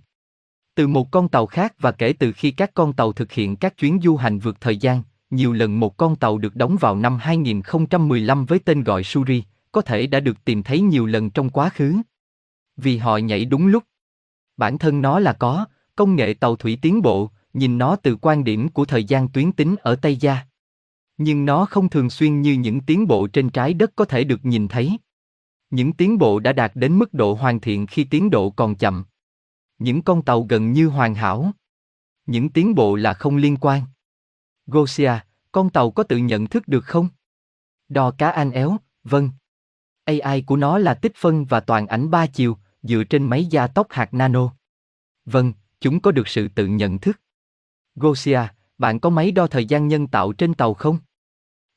Từ 0.76 0.88
một 0.88 1.12
con 1.12 1.30
tàu 1.30 1.46
khác 1.46 1.74
và 1.80 1.92
kể 1.92 2.14
từ 2.14 2.32
khi 2.32 2.52
các 2.52 2.72
con 2.74 2.94
tàu 2.94 3.14
thực 3.14 3.32
hiện 3.32 3.56
các 3.56 3.78
chuyến 3.78 4.00
du 4.04 4.16
hành 4.16 4.40
vượt 4.40 4.62
thời 4.62 4.78
gian, 4.78 5.02
nhiều 5.30 5.54
lần 5.54 5.80
một 5.80 5.98
con 5.98 6.16
tàu 6.16 6.38
được 6.38 6.56
đóng 6.56 6.78
vào 6.80 6.96
năm 6.96 7.18
2015 7.18 8.46
với 8.46 8.60
tên 8.60 8.84
gọi 8.84 9.04
Suri, 9.04 9.44
có 9.72 9.82
thể 9.82 10.08
đã 10.08 10.20
được 10.20 10.46
tìm 10.46 10.64
thấy 10.64 10.82
nhiều 10.82 11.06
lần 11.06 11.30
trong 11.30 11.50
quá 11.50 11.70
khứ. 11.70 11.96
Vì 12.78 12.98
họ 12.98 13.18
nhảy 13.18 13.46
đúng 13.46 13.68
lúc. 13.68 13.84
Bản 14.58 14.78
thân 14.78 15.02
nó 15.02 15.20
là 15.20 15.34
có, 15.34 15.66
công 15.96 16.16
nghệ 16.16 16.34
tàu 16.34 16.56
thủy 16.56 16.78
tiến 16.82 17.02
bộ, 17.02 17.30
nhìn 17.54 17.78
nó 17.78 17.96
từ 17.96 18.18
quan 18.22 18.44
điểm 18.44 18.70
của 18.70 18.86
thời 18.86 19.04
gian 19.04 19.28
tuyến 19.28 19.52
tính 19.52 19.76
ở 19.82 19.96
Tây 19.96 20.16
Gia. 20.16 20.38
Nhưng 21.18 21.46
nó 21.46 21.66
không 21.66 21.90
thường 21.90 22.10
xuyên 22.10 22.42
như 22.42 22.54
những 22.54 22.82
tiến 22.82 23.08
bộ 23.08 23.28
trên 23.28 23.50
trái 23.50 23.74
đất 23.74 23.92
có 23.96 24.06
thể 24.06 24.24
được 24.24 24.46
nhìn 24.46 24.68
thấy. 24.68 24.98
Những 25.70 25.94
tiến 25.94 26.18
bộ 26.18 26.40
đã 26.40 26.54
đạt 26.54 26.72
đến 26.76 27.00
mức 27.00 27.14
độ 27.14 27.34
hoàn 27.34 27.60
thiện 27.60 27.88
khi 27.88 28.04
tiến 28.04 28.30
độ 28.30 28.50
còn 28.50 28.76
chậm. 28.76 29.06
Những 29.78 30.02
con 30.02 30.22
tàu 30.22 30.44
gần 30.50 30.72
như 30.72 30.88
hoàn 30.88 31.16
hảo. 31.16 31.52
Những 32.26 32.50
tiến 32.50 32.76
bộ 32.76 32.96
là 32.96 33.14
không 33.14 33.38
liên 33.38 33.58
quan. 33.62 33.82
Gosia, 34.68 35.12
con 35.52 35.70
tàu 35.70 35.92
có 35.92 36.04
tự 36.04 36.18
nhận 36.18 36.48
thức 36.48 36.68
được 36.68 36.86
không? 36.86 37.10
Đo 37.90 38.12
cá 38.12 38.30
anh 38.30 38.52
éo, 38.52 38.78
vâng. 39.04 39.30
AI 40.04 40.42
của 40.42 40.58
nó 40.58 40.78
là 40.78 40.94
tích 40.94 41.16
phân 41.16 41.46
và 41.46 41.60
toàn 41.60 41.88
ảnh 41.88 42.12
ba 42.12 42.28
chiều, 42.28 42.58
dựa 42.82 43.04
trên 43.04 43.24
máy 43.24 43.46
gia 43.46 43.68
tốc 43.68 43.88
hạt 43.90 44.14
nano. 44.14 44.54
Vâng, 45.26 45.54
chúng 45.82 46.00
có 46.00 46.12
được 46.12 46.28
sự 46.28 46.48
tự 46.48 46.68
nhận 46.68 47.00
thức. 47.00 47.20
Gosia, 47.96 48.42
bạn 48.78 49.00
có 49.00 49.10
máy 49.10 49.32
đo 49.32 49.48
thời 49.48 49.66
gian 49.66 49.88
nhân 49.88 50.08
tạo 50.08 50.34
trên 50.34 50.54
tàu 50.54 50.74
không? 50.74 51.00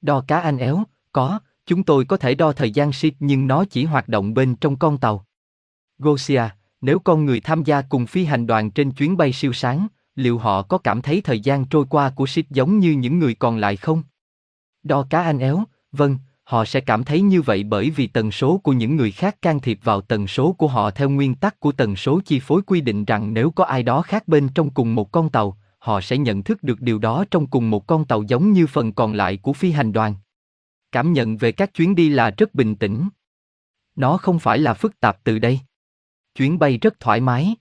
Đo 0.01 0.25
cá 0.27 0.41
anh 0.41 0.59
éo, 0.59 0.83
có, 1.13 1.39
chúng 1.67 1.83
tôi 1.83 2.05
có 2.05 2.17
thể 2.17 2.35
đo 2.35 2.53
thời 2.53 2.71
gian 2.71 2.93
ship 2.93 3.15
nhưng 3.21 3.47
nó 3.47 3.65
chỉ 3.65 3.85
hoạt 3.85 4.09
động 4.09 4.35
bên 4.35 4.55
trong 4.57 4.77
con 4.77 4.99
tàu. 4.99 5.25
Gosia, 5.99 6.43
nếu 6.81 6.99
con 6.99 7.25
người 7.25 7.41
tham 7.41 7.65
gia 7.65 7.83
cùng 7.83 8.07
phi 8.07 8.25
hành 8.25 8.47
đoàn 8.47 8.71
trên 8.71 8.91
chuyến 8.91 9.17
bay 9.17 9.33
siêu 9.33 9.53
sáng, 9.53 9.87
liệu 10.15 10.39
họ 10.39 10.63
có 10.63 10.79
cảm 10.79 11.03
thấy 11.03 11.21
thời 11.21 11.41
gian 11.41 11.65
trôi 11.65 11.85
qua 11.91 12.11
của 12.11 12.27
ship 12.27 12.51
giống 12.51 12.79
như 12.79 12.93
những 12.93 13.19
người 13.19 13.35
còn 13.35 13.57
lại 13.57 13.77
không? 13.77 14.03
Đo 14.83 15.07
cá 15.11 15.23
anh 15.23 15.39
éo, 15.39 15.65
vâng, 15.93 16.19
họ 16.45 16.65
sẽ 16.65 16.81
cảm 16.81 17.05
thấy 17.05 17.21
như 17.21 17.43
vậy 17.43 17.65
bởi 17.65 17.91
vì 17.91 18.07
tần 18.07 18.31
số 18.31 18.59
của 18.59 18.73
những 18.73 18.97
người 18.97 19.11
khác 19.11 19.43
can 19.43 19.61
thiệp 19.61 19.79
vào 19.83 20.01
tần 20.01 20.27
số 20.27 20.53
của 20.53 20.69
họ 20.69 20.91
theo 20.91 21.11
nguyên 21.11 21.35
tắc 21.35 21.61
của 21.61 21.73
tần 21.73 21.97
số 21.97 22.21
chi 22.25 22.41
phối 22.41 22.63
quy 22.63 22.81
định 22.81 23.05
rằng 23.05 23.35
nếu 23.35 23.51
có 23.51 23.65
ai 23.65 23.83
đó 23.83 24.03
khác 24.03 24.29
bên 24.29 24.49
trong 24.49 24.71
cùng 24.71 24.95
một 24.95 25.13
con 25.13 25.31
tàu, 25.31 25.59
họ 25.79 26.01
sẽ 26.01 26.19
nhận 26.19 26.43
thức 26.43 26.63
được 26.63 26.81
điều 26.81 26.99
đó 26.99 27.25
trong 27.31 27.47
cùng 27.47 27.71
một 27.71 27.87
con 27.87 28.05
tàu 28.05 28.23
giống 28.23 28.53
như 28.53 28.67
phần 28.67 28.93
còn 28.93 29.13
lại 29.13 29.37
của 29.37 29.53
phi 29.53 29.71
hành 29.71 29.93
đoàn. 29.93 30.15
Cảm 30.93 31.13
nhận 31.13 31.37
về 31.37 31.53
các 31.53 31.75
chuyến 31.75 31.95
đi 31.95 32.09
là 32.09 32.31
rất 32.31 32.55
bình 32.55 32.77
tĩnh. 32.77 33.09
Nó 33.97 34.17
không 34.17 34.39
phải 34.39 34.59
là 34.59 34.75
phức 34.75 35.01
tạp 35.01 35.25
từ 35.25 35.39
đây. 35.39 35.61
Chuyến 36.35 36.59
bay 36.59 36.79
rất 36.79 37.01
thoải 37.01 37.21
mái. 37.21 37.57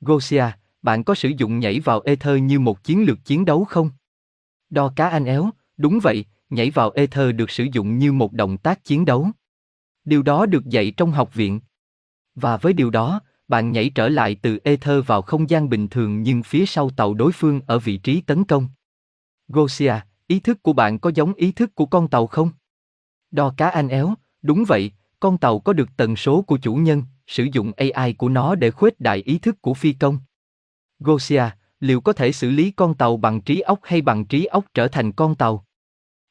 Gosia, 0.00 0.44
bạn 0.82 1.04
có 1.04 1.14
sử 1.14 1.28
dụng 1.28 1.58
nhảy 1.58 1.80
vào 1.80 2.00
ether 2.00 2.42
như 2.42 2.60
một 2.60 2.84
chiến 2.84 3.04
lược 3.04 3.24
chiến 3.24 3.44
đấu 3.44 3.64
không? 3.64 3.90
Đo 4.70 4.92
cá 4.96 5.08
anh 5.08 5.24
éo, 5.24 5.50
đúng 5.76 5.98
vậy, 6.02 6.24
nhảy 6.50 6.70
vào 6.70 6.90
ether 6.90 7.34
được 7.34 7.50
sử 7.50 7.66
dụng 7.72 7.98
như 7.98 8.12
một 8.12 8.32
động 8.32 8.58
tác 8.58 8.84
chiến 8.84 9.04
đấu. 9.04 9.28
Điều 10.04 10.22
đó 10.22 10.46
được 10.46 10.64
dạy 10.66 10.92
trong 10.96 11.10
học 11.10 11.34
viện. 11.34 11.60
Và 12.34 12.56
với 12.56 12.72
điều 12.72 12.90
đó, 12.90 13.20
bạn 13.48 13.72
nhảy 13.72 13.90
trở 13.90 14.08
lại 14.08 14.36
từ 14.42 14.58
ether 14.64 15.06
vào 15.06 15.22
không 15.22 15.50
gian 15.50 15.68
bình 15.68 15.88
thường 15.88 16.22
nhưng 16.22 16.42
phía 16.42 16.66
sau 16.66 16.90
tàu 16.90 17.14
đối 17.14 17.32
phương 17.32 17.60
ở 17.66 17.78
vị 17.78 17.96
trí 17.96 18.20
tấn 18.20 18.44
công. 18.44 18.68
Gosia, 19.48 19.94
ý 20.26 20.40
thức 20.40 20.62
của 20.62 20.72
bạn 20.72 20.98
có 20.98 21.10
giống 21.14 21.34
ý 21.34 21.52
thức 21.52 21.74
của 21.74 21.86
con 21.86 22.08
tàu 22.08 22.26
không? 22.26 22.50
Đo 23.30 23.54
cá 23.56 23.68
anh 23.68 23.88
éo, 23.88 24.14
đúng 24.42 24.64
vậy, 24.68 24.92
con 25.20 25.38
tàu 25.38 25.58
có 25.58 25.72
được 25.72 25.88
tần 25.96 26.16
số 26.16 26.42
của 26.42 26.56
chủ 26.56 26.74
nhân, 26.74 27.02
sử 27.26 27.48
dụng 27.52 27.72
AI 27.76 28.12
của 28.12 28.28
nó 28.28 28.54
để 28.54 28.70
khuếch 28.70 29.00
đại 29.00 29.18
ý 29.18 29.38
thức 29.38 29.62
của 29.62 29.74
phi 29.74 29.92
công. 29.92 30.18
Gosia, 30.98 31.44
liệu 31.80 32.00
có 32.00 32.12
thể 32.12 32.32
xử 32.32 32.50
lý 32.50 32.70
con 32.70 32.94
tàu 32.94 33.16
bằng 33.16 33.40
trí 33.40 33.60
óc 33.60 33.80
hay 33.82 34.00
bằng 34.00 34.24
trí 34.24 34.44
óc 34.44 34.64
trở 34.74 34.88
thành 34.88 35.12
con 35.12 35.34
tàu? 35.34 35.64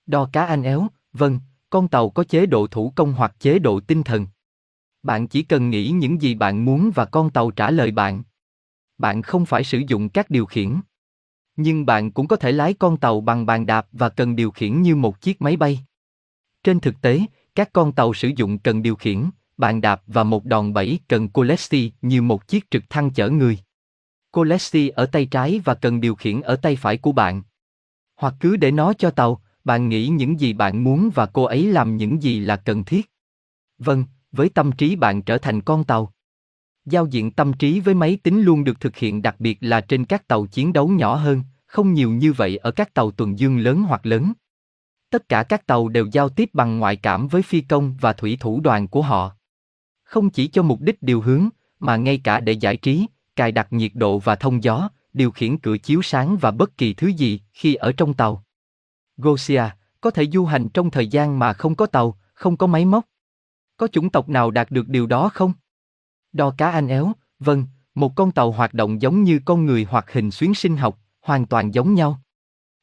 Đo 0.05 0.29
cá 0.33 0.45
anh 0.45 0.63
éo, 0.63 0.87
vâng, 1.13 1.39
con 1.69 1.87
tàu 1.87 2.09
có 2.09 2.23
chế 2.23 2.45
độ 2.45 2.67
thủ 2.67 2.93
công 2.95 3.13
hoặc 3.13 3.35
chế 3.39 3.59
độ 3.59 3.79
tinh 3.79 4.03
thần. 4.03 4.27
Bạn 5.03 5.27
chỉ 5.27 5.43
cần 5.43 5.69
nghĩ 5.69 5.89
những 5.89 6.21
gì 6.21 6.35
bạn 6.35 6.65
muốn 6.65 6.91
và 6.95 7.05
con 7.05 7.29
tàu 7.29 7.51
trả 7.51 7.71
lời 7.71 7.91
bạn. 7.91 8.23
Bạn 8.97 9.21
không 9.21 9.45
phải 9.45 9.63
sử 9.63 9.81
dụng 9.87 10.09
các 10.09 10.29
điều 10.29 10.45
khiển. 10.45 10.75
Nhưng 11.55 11.85
bạn 11.85 12.11
cũng 12.11 12.27
có 12.27 12.35
thể 12.35 12.51
lái 12.51 12.73
con 12.73 12.97
tàu 12.97 13.21
bằng 13.21 13.45
bàn 13.45 13.65
đạp 13.65 13.87
và 13.91 14.09
cần 14.09 14.35
điều 14.35 14.51
khiển 14.51 14.81
như 14.81 14.95
một 14.95 15.21
chiếc 15.21 15.41
máy 15.41 15.57
bay. 15.57 15.79
Trên 16.63 16.79
thực 16.79 17.01
tế, 17.01 17.21
các 17.55 17.73
con 17.73 17.91
tàu 17.91 18.13
sử 18.13 18.31
dụng 18.35 18.59
cần 18.59 18.81
điều 18.81 18.95
khiển, 18.95 19.29
bàn 19.57 19.81
đạp 19.81 20.01
và 20.07 20.23
một 20.23 20.45
đòn 20.45 20.73
bẩy 20.73 20.99
cần 21.07 21.29
Colesti 21.29 21.91
như 22.01 22.21
một 22.21 22.47
chiếc 22.47 22.71
trực 22.71 22.83
thăng 22.89 23.11
chở 23.11 23.29
người. 23.29 23.59
Colesti 24.31 24.89
ở 24.89 25.05
tay 25.05 25.25
trái 25.25 25.61
và 25.65 25.73
cần 25.73 26.01
điều 26.01 26.15
khiển 26.15 26.41
ở 26.41 26.55
tay 26.55 26.75
phải 26.75 26.97
của 26.97 27.11
bạn. 27.11 27.43
Hoặc 28.15 28.35
cứ 28.39 28.57
để 28.57 28.71
nó 28.71 28.93
cho 28.93 29.11
tàu, 29.11 29.41
bạn 29.63 29.89
nghĩ 29.89 30.07
những 30.07 30.39
gì 30.39 30.53
bạn 30.53 30.83
muốn 30.83 31.09
và 31.15 31.25
cô 31.25 31.43
ấy 31.43 31.65
làm 31.65 31.97
những 31.97 32.23
gì 32.23 32.39
là 32.39 32.55
cần 32.55 32.83
thiết. 32.83 33.11
Vâng, 33.77 34.05
với 34.33 34.49
tâm 34.49 34.71
trí 34.71 34.95
bạn 34.95 35.21
trở 35.21 35.37
thành 35.37 35.61
con 35.61 35.83
tàu. 35.83 36.13
Giao 36.85 37.05
diện 37.05 37.31
tâm 37.31 37.53
trí 37.53 37.79
với 37.79 37.93
máy 37.93 38.17
tính 38.23 38.41
luôn 38.41 38.63
được 38.63 38.79
thực 38.79 38.95
hiện 38.95 39.21
đặc 39.21 39.35
biệt 39.39 39.57
là 39.61 39.81
trên 39.81 40.05
các 40.05 40.27
tàu 40.27 40.45
chiến 40.45 40.73
đấu 40.73 40.87
nhỏ 40.87 41.15
hơn, 41.15 41.41
không 41.65 41.93
nhiều 41.93 42.11
như 42.11 42.33
vậy 42.33 42.57
ở 42.57 42.71
các 42.71 42.93
tàu 42.93 43.11
tuần 43.11 43.39
dương 43.39 43.57
lớn 43.59 43.83
hoặc 43.83 44.05
lớn. 44.05 44.33
Tất 45.09 45.29
cả 45.29 45.43
các 45.43 45.67
tàu 45.67 45.89
đều 45.89 46.07
giao 46.11 46.29
tiếp 46.29 46.49
bằng 46.53 46.79
ngoại 46.79 46.95
cảm 46.95 47.27
với 47.27 47.41
phi 47.41 47.61
công 47.61 47.97
và 48.01 48.13
thủy 48.13 48.37
thủ 48.39 48.59
đoàn 48.59 48.87
của 48.87 49.01
họ. 49.01 49.31
Không 50.03 50.29
chỉ 50.29 50.47
cho 50.47 50.63
mục 50.63 50.81
đích 50.81 51.03
điều 51.03 51.21
hướng, 51.21 51.49
mà 51.79 51.95
ngay 51.95 52.21
cả 52.23 52.39
để 52.39 52.53
giải 52.53 52.77
trí, 52.77 53.05
cài 53.35 53.51
đặt 53.51 53.73
nhiệt 53.73 53.91
độ 53.93 54.19
và 54.19 54.35
thông 54.35 54.63
gió, 54.63 54.89
điều 55.13 55.31
khiển 55.31 55.57
cửa 55.57 55.77
chiếu 55.77 56.01
sáng 56.01 56.37
và 56.41 56.51
bất 56.51 56.77
kỳ 56.77 56.93
thứ 56.93 57.07
gì 57.07 57.41
khi 57.53 57.75
ở 57.75 57.91
trong 57.91 58.13
tàu. 58.13 58.43
Gosia 59.17 59.63
có 60.01 60.11
thể 60.11 60.25
du 60.25 60.45
hành 60.45 60.69
trong 60.69 60.91
thời 60.91 61.07
gian 61.07 61.39
mà 61.39 61.53
không 61.53 61.75
có 61.75 61.85
tàu, 61.85 62.17
không 62.33 62.57
có 62.57 62.67
máy 62.67 62.85
móc. 62.85 63.05
Có 63.77 63.87
chủng 63.87 64.09
tộc 64.09 64.29
nào 64.29 64.51
đạt 64.51 64.71
được 64.71 64.87
điều 64.87 65.07
đó 65.07 65.29
không? 65.33 65.53
Đo 66.33 66.53
cá 66.57 66.71
anh 66.71 66.87
éo, 66.87 67.11
vâng, 67.39 67.65
một 67.95 68.15
con 68.15 68.31
tàu 68.31 68.51
hoạt 68.51 68.73
động 68.73 69.01
giống 69.01 69.23
như 69.23 69.39
con 69.45 69.65
người 69.65 69.87
hoặc 69.89 70.11
hình 70.11 70.31
xuyến 70.31 70.53
sinh 70.53 70.77
học, 70.77 70.99
hoàn 71.21 71.45
toàn 71.45 71.73
giống 71.73 71.93
nhau. 71.93 72.21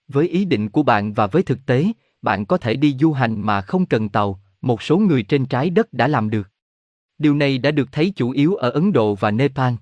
Với 0.09 0.28
ý 0.28 0.45
định 0.45 0.70
của 0.70 0.82
bạn 0.82 1.12
và 1.12 1.26
với 1.26 1.43
thực 1.43 1.59
tế, 1.66 1.86
bạn 2.22 2.47
có 2.47 2.59
thể 2.59 2.74
đi 2.74 2.97
du 3.01 3.12
hành 3.12 3.41
mà 3.41 3.61
không 3.61 3.86
cần 3.86 4.09
tàu, 4.09 4.41
một 4.61 4.82
số 4.82 4.99
người 4.99 5.22
trên 5.22 5.47
trái 5.47 5.70
đất 5.70 5.93
đã 5.93 6.09
làm 6.09 6.30
được. 6.30 6.49
Điều 7.18 7.34
này 7.34 7.59
đã 7.59 7.70
được 7.70 7.88
thấy 7.93 8.12
chủ 8.16 8.30
yếu 8.30 8.55
ở 8.55 8.70
Ấn 8.70 8.93
Độ 8.93 9.14
và 9.14 9.30
Nepal. 9.30 9.74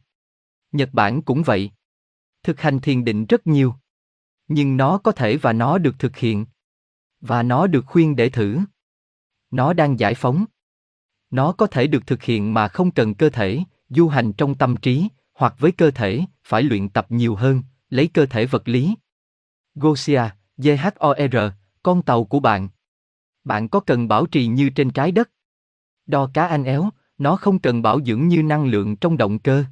Nhật 0.72 0.90
Bản 0.92 1.22
cũng 1.22 1.42
vậy. 1.42 1.70
Thực 2.42 2.60
hành 2.60 2.80
thiền 2.80 3.04
định 3.04 3.26
rất 3.26 3.46
nhiều. 3.46 3.74
Nhưng 4.48 4.76
nó 4.76 4.98
có 4.98 5.12
thể 5.12 5.36
và 5.36 5.52
nó 5.52 5.78
được 5.78 5.98
thực 5.98 6.16
hiện. 6.16 6.46
Và 7.20 7.42
nó 7.42 7.66
được 7.66 7.86
khuyên 7.86 8.16
để 8.16 8.28
thử. 8.28 8.58
Nó 9.50 9.72
đang 9.72 9.98
giải 9.98 10.14
phóng. 10.14 10.44
Nó 11.30 11.52
có 11.52 11.66
thể 11.66 11.86
được 11.86 12.06
thực 12.06 12.22
hiện 12.22 12.54
mà 12.54 12.68
không 12.68 12.90
cần 12.90 13.14
cơ 13.14 13.30
thể, 13.30 13.60
du 13.88 14.08
hành 14.08 14.32
trong 14.32 14.54
tâm 14.54 14.76
trí, 14.76 15.08
hoặc 15.34 15.54
với 15.58 15.72
cơ 15.72 15.90
thể, 15.90 16.24
phải 16.44 16.62
luyện 16.62 16.88
tập 16.88 17.06
nhiều 17.08 17.34
hơn, 17.34 17.62
lấy 17.90 18.08
cơ 18.08 18.26
thể 18.26 18.46
vật 18.46 18.68
lý. 18.68 18.94
Gosia, 19.74 20.22
GHOR, 20.56 21.36
con 21.82 22.02
tàu 22.02 22.24
của 22.24 22.40
bạn. 22.40 22.68
Bạn 23.44 23.68
có 23.68 23.80
cần 23.80 24.08
bảo 24.08 24.26
trì 24.26 24.46
như 24.46 24.70
trên 24.70 24.90
trái 24.90 25.12
đất? 25.12 25.30
Đo 26.06 26.30
cá 26.34 26.46
anh 26.46 26.64
éo, 26.64 26.90
nó 27.18 27.36
không 27.36 27.58
cần 27.58 27.82
bảo 27.82 28.00
dưỡng 28.04 28.28
như 28.28 28.42
năng 28.42 28.66
lượng 28.66 28.96
trong 28.96 29.16
động 29.16 29.38
cơ. 29.38 29.64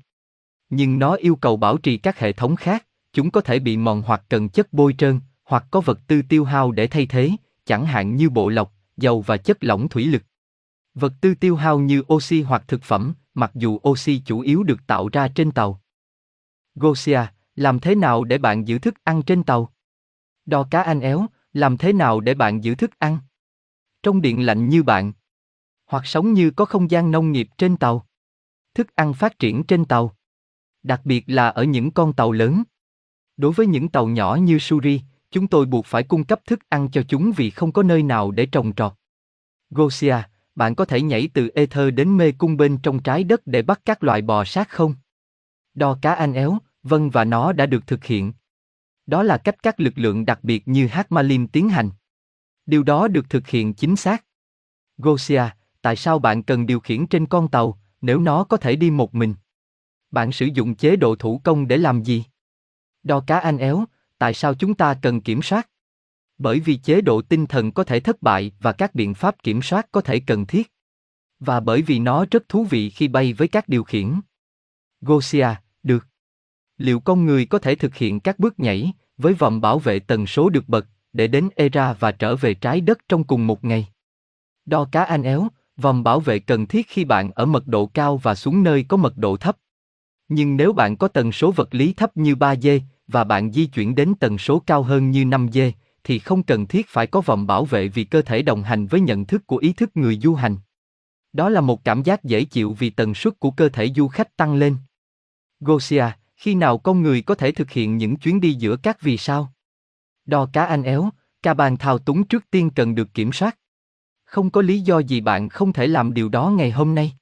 Nhưng 0.70 0.98
nó 0.98 1.14
yêu 1.14 1.36
cầu 1.36 1.56
bảo 1.56 1.78
trì 1.78 1.96
các 1.96 2.18
hệ 2.18 2.32
thống 2.32 2.56
khác, 2.56 2.86
chúng 3.12 3.30
có 3.30 3.40
thể 3.40 3.58
bị 3.58 3.76
mòn 3.76 4.02
hoặc 4.06 4.22
cần 4.28 4.48
chất 4.48 4.72
bôi 4.72 4.94
trơn, 4.98 5.20
hoặc 5.44 5.64
có 5.70 5.80
vật 5.80 5.98
tư 6.06 6.22
tiêu 6.28 6.44
hao 6.44 6.72
để 6.72 6.86
thay 6.86 7.06
thế, 7.06 7.30
chẳng 7.64 7.86
hạn 7.86 8.16
như 8.16 8.30
bộ 8.30 8.48
lọc, 8.48 8.72
dầu 8.96 9.20
và 9.20 9.36
chất 9.36 9.64
lỏng 9.64 9.88
thủy 9.88 10.04
lực. 10.04 10.22
Vật 10.96 11.12
tư 11.20 11.34
tiêu 11.34 11.56
hao 11.56 11.78
như 11.78 12.02
oxy 12.12 12.42
hoặc 12.42 12.64
thực 12.68 12.82
phẩm, 12.82 13.14
mặc 13.34 13.50
dù 13.54 13.80
oxy 13.88 14.22
chủ 14.26 14.40
yếu 14.40 14.62
được 14.62 14.86
tạo 14.86 15.08
ra 15.08 15.28
trên 15.28 15.52
tàu. 15.52 15.82
Gosia, 16.74 17.20
làm 17.54 17.80
thế 17.80 17.94
nào 17.94 18.24
để 18.24 18.38
bạn 18.38 18.68
giữ 18.68 18.78
thức 18.78 18.94
ăn 19.04 19.22
trên 19.22 19.42
tàu? 19.42 19.72
Đo 20.46 20.66
cá 20.70 20.82
anh 20.82 21.00
éo, 21.00 21.26
làm 21.52 21.76
thế 21.76 21.92
nào 21.92 22.20
để 22.20 22.34
bạn 22.34 22.64
giữ 22.64 22.74
thức 22.74 22.90
ăn? 22.98 23.18
Trong 24.02 24.20
điện 24.20 24.46
lạnh 24.46 24.68
như 24.68 24.82
bạn. 24.82 25.12
Hoặc 25.86 26.06
sống 26.06 26.32
như 26.32 26.50
có 26.50 26.64
không 26.64 26.90
gian 26.90 27.10
nông 27.10 27.32
nghiệp 27.32 27.48
trên 27.58 27.76
tàu. 27.76 28.06
Thức 28.74 28.94
ăn 28.94 29.14
phát 29.14 29.38
triển 29.38 29.64
trên 29.64 29.84
tàu. 29.84 30.16
Đặc 30.82 31.00
biệt 31.04 31.24
là 31.26 31.48
ở 31.48 31.64
những 31.64 31.90
con 31.90 32.12
tàu 32.12 32.32
lớn. 32.32 32.62
Đối 33.36 33.52
với 33.52 33.66
những 33.66 33.88
tàu 33.88 34.08
nhỏ 34.08 34.34
như 34.34 34.58
Suri, 34.58 35.00
chúng 35.30 35.48
tôi 35.48 35.66
buộc 35.66 35.86
phải 35.86 36.02
cung 36.02 36.24
cấp 36.24 36.40
thức 36.46 36.60
ăn 36.68 36.88
cho 36.92 37.02
chúng 37.08 37.32
vì 37.36 37.50
không 37.50 37.72
có 37.72 37.82
nơi 37.82 38.02
nào 38.02 38.30
để 38.30 38.46
trồng 38.46 38.74
trọt. 38.74 38.92
Gosia, 39.70 40.16
bạn 40.56 40.74
có 40.74 40.84
thể 40.84 41.02
nhảy 41.02 41.28
từ 41.34 41.48
Ether 41.48 41.94
đến 41.94 42.16
mê 42.16 42.32
cung 42.32 42.56
bên 42.56 42.78
trong 42.82 43.02
trái 43.02 43.24
đất 43.24 43.46
để 43.46 43.62
bắt 43.62 43.80
các 43.84 44.04
loài 44.04 44.22
bò 44.22 44.44
sát 44.44 44.68
không? 44.68 44.94
Đo 45.74 45.98
cá 46.02 46.14
anh 46.14 46.32
éo, 46.32 46.58
vâng 46.82 47.10
và 47.10 47.24
nó 47.24 47.52
đã 47.52 47.66
được 47.66 47.86
thực 47.86 48.04
hiện. 48.04 48.32
Đó 49.06 49.22
là 49.22 49.38
cách 49.38 49.62
các 49.62 49.80
lực 49.80 49.92
lượng 49.96 50.26
đặc 50.26 50.38
biệt 50.42 50.68
như 50.68 50.86
Hakmalim 50.86 51.48
tiến 51.48 51.68
hành. 51.68 51.90
Điều 52.66 52.82
đó 52.82 53.08
được 53.08 53.30
thực 53.30 53.48
hiện 53.48 53.74
chính 53.74 53.96
xác. 53.96 54.24
Gosia, 54.98 55.42
tại 55.82 55.96
sao 55.96 56.18
bạn 56.18 56.42
cần 56.42 56.66
điều 56.66 56.80
khiển 56.80 57.06
trên 57.06 57.26
con 57.26 57.48
tàu, 57.48 57.78
nếu 58.00 58.20
nó 58.20 58.44
có 58.44 58.56
thể 58.56 58.76
đi 58.76 58.90
một 58.90 59.14
mình? 59.14 59.34
Bạn 60.10 60.32
sử 60.32 60.46
dụng 60.46 60.74
chế 60.74 60.96
độ 60.96 61.16
thủ 61.16 61.40
công 61.44 61.68
để 61.68 61.76
làm 61.76 62.02
gì? 62.02 62.24
Đo 63.02 63.20
cá 63.26 63.38
anh 63.38 63.58
éo, 63.58 63.84
tại 64.18 64.34
sao 64.34 64.54
chúng 64.54 64.74
ta 64.74 64.94
cần 65.02 65.20
kiểm 65.20 65.42
soát? 65.42 65.68
Bởi 66.38 66.60
vì 66.60 66.76
chế 66.76 67.00
độ 67.00 67.22
tinh 67.22 67.46
thần 67.46 67.72
có 67.72 67.84
thể 67.84 68.00
thất 68.00 68.22
bại 68.22 68.52
và 68.60 68.72
các 68.72 68.94
biện 68.94 69.14
pháp 69.14 69.42
kiểm 69.42 69.62
soát 69.62 69.88
có 69.92 70.00
thể 70.00 70.20
cần 70.20 70.46
thiết. 70.46 70.72
Và 71.40 71.60
bởi 71.60 71.82
vì 71.82 71.98
nó 71.98 72.24
rất 72.30 72.48
thú 72.48 72.64
vị 72.64 72.90
khi 72.90 73.08
bay 73.08 73.32
với 73.32 73.48
các 73.48 73.68
điều 73.68 73.84
khiển. 73.84 74.14
Gosia, 75.00 75.48
được. 75.82 76.06
Liệu 76.78 77.00
con 77.00 77.26
người 77.26 77.46
có 77.46 77.58
thể 77.58 77.74
thực 77.74 77.94
hiện 77.94 78.20
các 78.20 78.38
bước 78.38 78.60
nhảy, 78.60 78.92
với 79.16 79.34
vòng 79.34 79.60
bảo 79.60 79.78
vệ 79.78 79.98
tần 79.98 80.26
số 80.26 80.48
được 80.48 80.68
bật, 80.68 80.86
để 81.12 81.26
đến 81.26 81.48
Era 81.56 81.92
và 81.92 82.12
trở 82.12 82.36
về 82.36 82.54
trái 82.54 82.80
đất 82.80 82.98
trong 83.08 83.24
cùng 83.24 83.46
một 83.46 83.64
ngày? 83.64 83.88
Đo 84.64 84.88
cá 84.92 85.04
anh 85.04 85.22
éo, 85.22 85.48
vòng 85.76 86.02
bảo 86.02 86.20
vệ 86.20 86.38
cần 86.38 86.66
thiết 86.66 86.86
khi 86.88 87.04
bạn 87.04 87.30
ở 87.34 87.46
mật 87.46 87.66
độ 87.66 87.86
cao 87.86 88.16
và 88.16 88.34
xuống 88.34 88.62
nơi 88.62 88.82
có 88.88 88.96
mật 88.96 89.16
độ 89.16 89.36
thấp. 89.36 89.56
Nhưng 90.28 90.56
nếu 90.56 90.72
bạn 90.72 90.96
có 90.96 91.08
tần 91.08 91.32
số 91.32 91.52
vật 91.52 91.74
lý 91.74 91.92
thấp 91.92 92.16
như 92.16 92.34
3G, 92.34 92.80
và 93.08 93.24
bạn 93.24 93.52
di 93.52 93.66
chuyển 93.66 93.94
đến 93.94 94.14
tần 94.20 94.38
số 94.38 94.62
cao 94.66 94.82
hơn 94.82 95.10
như 95.10 95.24
5G, 95.24 95.72
thì 96.06 96.18
không 96.18 96.42
cần 96.42 96.66
thiết 96.66 96.88
phải 96.88 97.06
có 97.06 97.20
vòng 97.20 97.46
bảo 97.46 97.64
vệ 97.64 97.88
vì 97.88 98.04
cơ 98.04 98.22
thể 98.22 98.42
đồng 98.42 98.62
hành 98.62 98.86
với 98.86 99.00
nhận 99.00 99.24
thức 99.24 99.46
của 99.46 99.56
ý 99.56 99.72
thức 99.72 99.96
người 99.96 100.18
du 100.22 100.34
hành. 100.34 100.56
Đó 101.32 101.48
là 101.48 101.60
một 101.60 101.84
cảm 101.84 102.02
giác 102.02 102.24
dễ 102.24 102.44
chịu 102.44 102.72
vì 102.72 102.90
tần 102.90 103.14
suất 103.14 103.40
của 103.40 103.50
cơ 103.50 103.68
thể 103.68 103.92
du 103.96 104.08
khách 104.08 104.36
tăng 104.36 104.54
lên. 104.54 104.76
Gosia, 105.60 106.04
khi 106.36 106.54
nào 106.54 106.78
con 106.78 107.02
người 107.02 107.22
có 107.22 107.34
thể 107.34 107.52
thực 107.52 107.70
hiện 107.70 107.96
những 107.96 108.16
chuyến 108.16 108.40
đi 108.40 108.52
giữa 108.52 108.76
các 108.76 109.00
vì 109.00 109.16
sao? 109.16 109.52
Đo 110.24 110.48
cá 110.52 110.64
anh 110.64 110.82
éo, 110.82 111.10
ca 111.42 111.54
bàn 111.54 111.76
thao 111.76 111.98
túng 111.98 112.26
trước 112.26 112.50
tiên 112.50 112.70
cần 112.70 112.94
được 112.94 113.14
kiểm 113.14 113.32
soát. 113.32 113.58
Không 114.24 114.50
có 114.50 114.62
lý 114.62 114.80
do 114.80 114.98
gì 114.98 115.20
bạn 115.20 115.48
không 115.48 115.72
thể 115.72 115.86
làm 115.86 116.14
điều 116.14 116.28
đó 116.28 116.50
ngày 116.50 116.70
hôm 116.70 116.94
nay. 116.94 117.12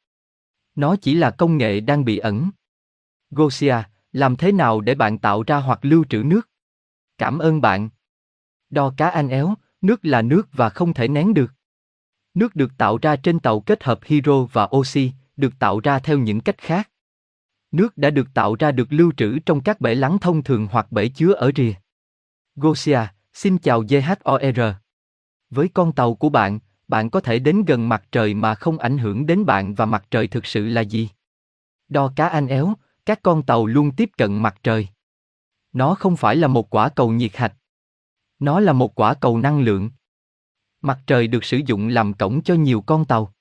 Nó 0.74 0.96
chỉ 0.96 1.14
là 1.14 1.30
công 1.30 1.56
nghệ 1.56 1.80
đang 1.80 2.04
bị 2.04 2.18
ẩn. 2.18 2.50
Gosia, 3.30 3.76
làm 4.12 4.36
thế 4.36 4.52
nào 4.52 4.80
để 4.80 4.94
bạn 4.94 5.18
tạo 5.18 5.42
ra 5.42 5.56
hoặc 5.56 5.78
lưu 5.82 6.04
trữ 6.10 6.22
nước? 6.22 6.48
Cảm 7.18 7.38
ơn 7.38 7.60
bạn. 7.60 7.88
Đo 8.70 8.94
cá 8.96 9.08
anh 9.08 9.28
éo, 9.28 9.54
nước 9.80 10.04
là 10.04 10.22
nước 10.22 10.48
và 10.52 10.68
không 10.68 10.94
thể 10.94 11.08
nén 11.08 11.34
được. 11.34 11.52
Nước 12.34 12.56
được 12.56 12.72
tạo 12.78 12.98
ra 13.02 13.16
trên 13.16 13.40
tàu 13.40 13.60
kết 13.60 13.84
hợp 13.84 14.00
hydro 14.04 14.44
và 14.52 14.68
oxy, 14.76 15.12
được 15.36 15.58
tạo 15.58 15.80
ra 15.80 15.98
theo 15.98 16.18
những 16.18 16.40
cách 16.40 16.58
khác. 16.58 16.90
Nước 17.70 17.98
đã 17.98 18.10
được 18.10 18.28
tạo 18.34 18.54
ra 18.58 18.72
được 18.72 18.92
lưu 18.92 19.12
trữ 19.16 19.38
trong 19.38 19.60
các 19.60 19.80
bể 19.80 19.94
lắng 19.94 20.18
thông 20.18 20.42
thường 20.42 20.68
hoặc 20.70 20.92
bể 20.92 21.08
chứa 21.08 21.32
ở 21.32 21.50
rìa. 21.56 21.72
Gosia, 22.56 23.00
xin 23.32 23.58
chào 23.58 23.82
JHOR. 23.82 24.72
Với 25.50 25.68
con 25.74 25.92
tàu 25.92 26.14
của 26.14 26.28
bạn, 26.28 26.58
bạn 26.88 27.10
có 27.10 27.20
thể 27.20 27.38
đến 27.38 27.64
gần 27.64 27.88
mặt 27.88 28.04
trời 28.12 28.34
mà 28.34 28.54
không 28.54 28.78
ảnh 28.78 28.98
hưởng 28.98 29.26
đến 29.26 29.46
bạn 29.46 29.74
và 29.74 29.86
mặt 29.86 30.04
trời 30.10 30.28
thực 30.28 30.46
sự 30.46 30.66
là 30.66 30.80
gì? 30.80 31.08
Đo 31.88 32.12
cá 32.16 32.28
anh 32.28 32.46
éo, 32.46 32.74
các 33.06 33.22
con 33.22 33.42
tàu 33.42 33.66
luôn 33.66 33.90
tiếp 33.90 34.10
cận 34.18 34.42
mặt 34.42 34.56
trời. 34.62 34.88
Nó 35.72 35.94
không 35.94 36.16
phải 36.16 36.36
là 36.36 36.48
một 36.48 36.70
quả 36.70 36.88
cầu 36.88 37.12
nhiệt 37.12 37.36
hạch. 37.36 37.54
Nó 38.38 38.60
là 38.60 38.72
một 38.72 38.94
quả 38.94 39.14
cầu 39.14 39.38
năng 39.38 39.60
lượng. 39.60 39.90
Mặt 40.80 40.98
trời 41.06 41.26
được 41.26 41.44
sử 41.44 41.60
dụng 41.66 41.88
làm 41.88 42.14
cổng 42.14 42.42
cho 42.42 42.54
nhiều 42.54 42.80
con 42.80 43.04
tàu. 43.04 43.32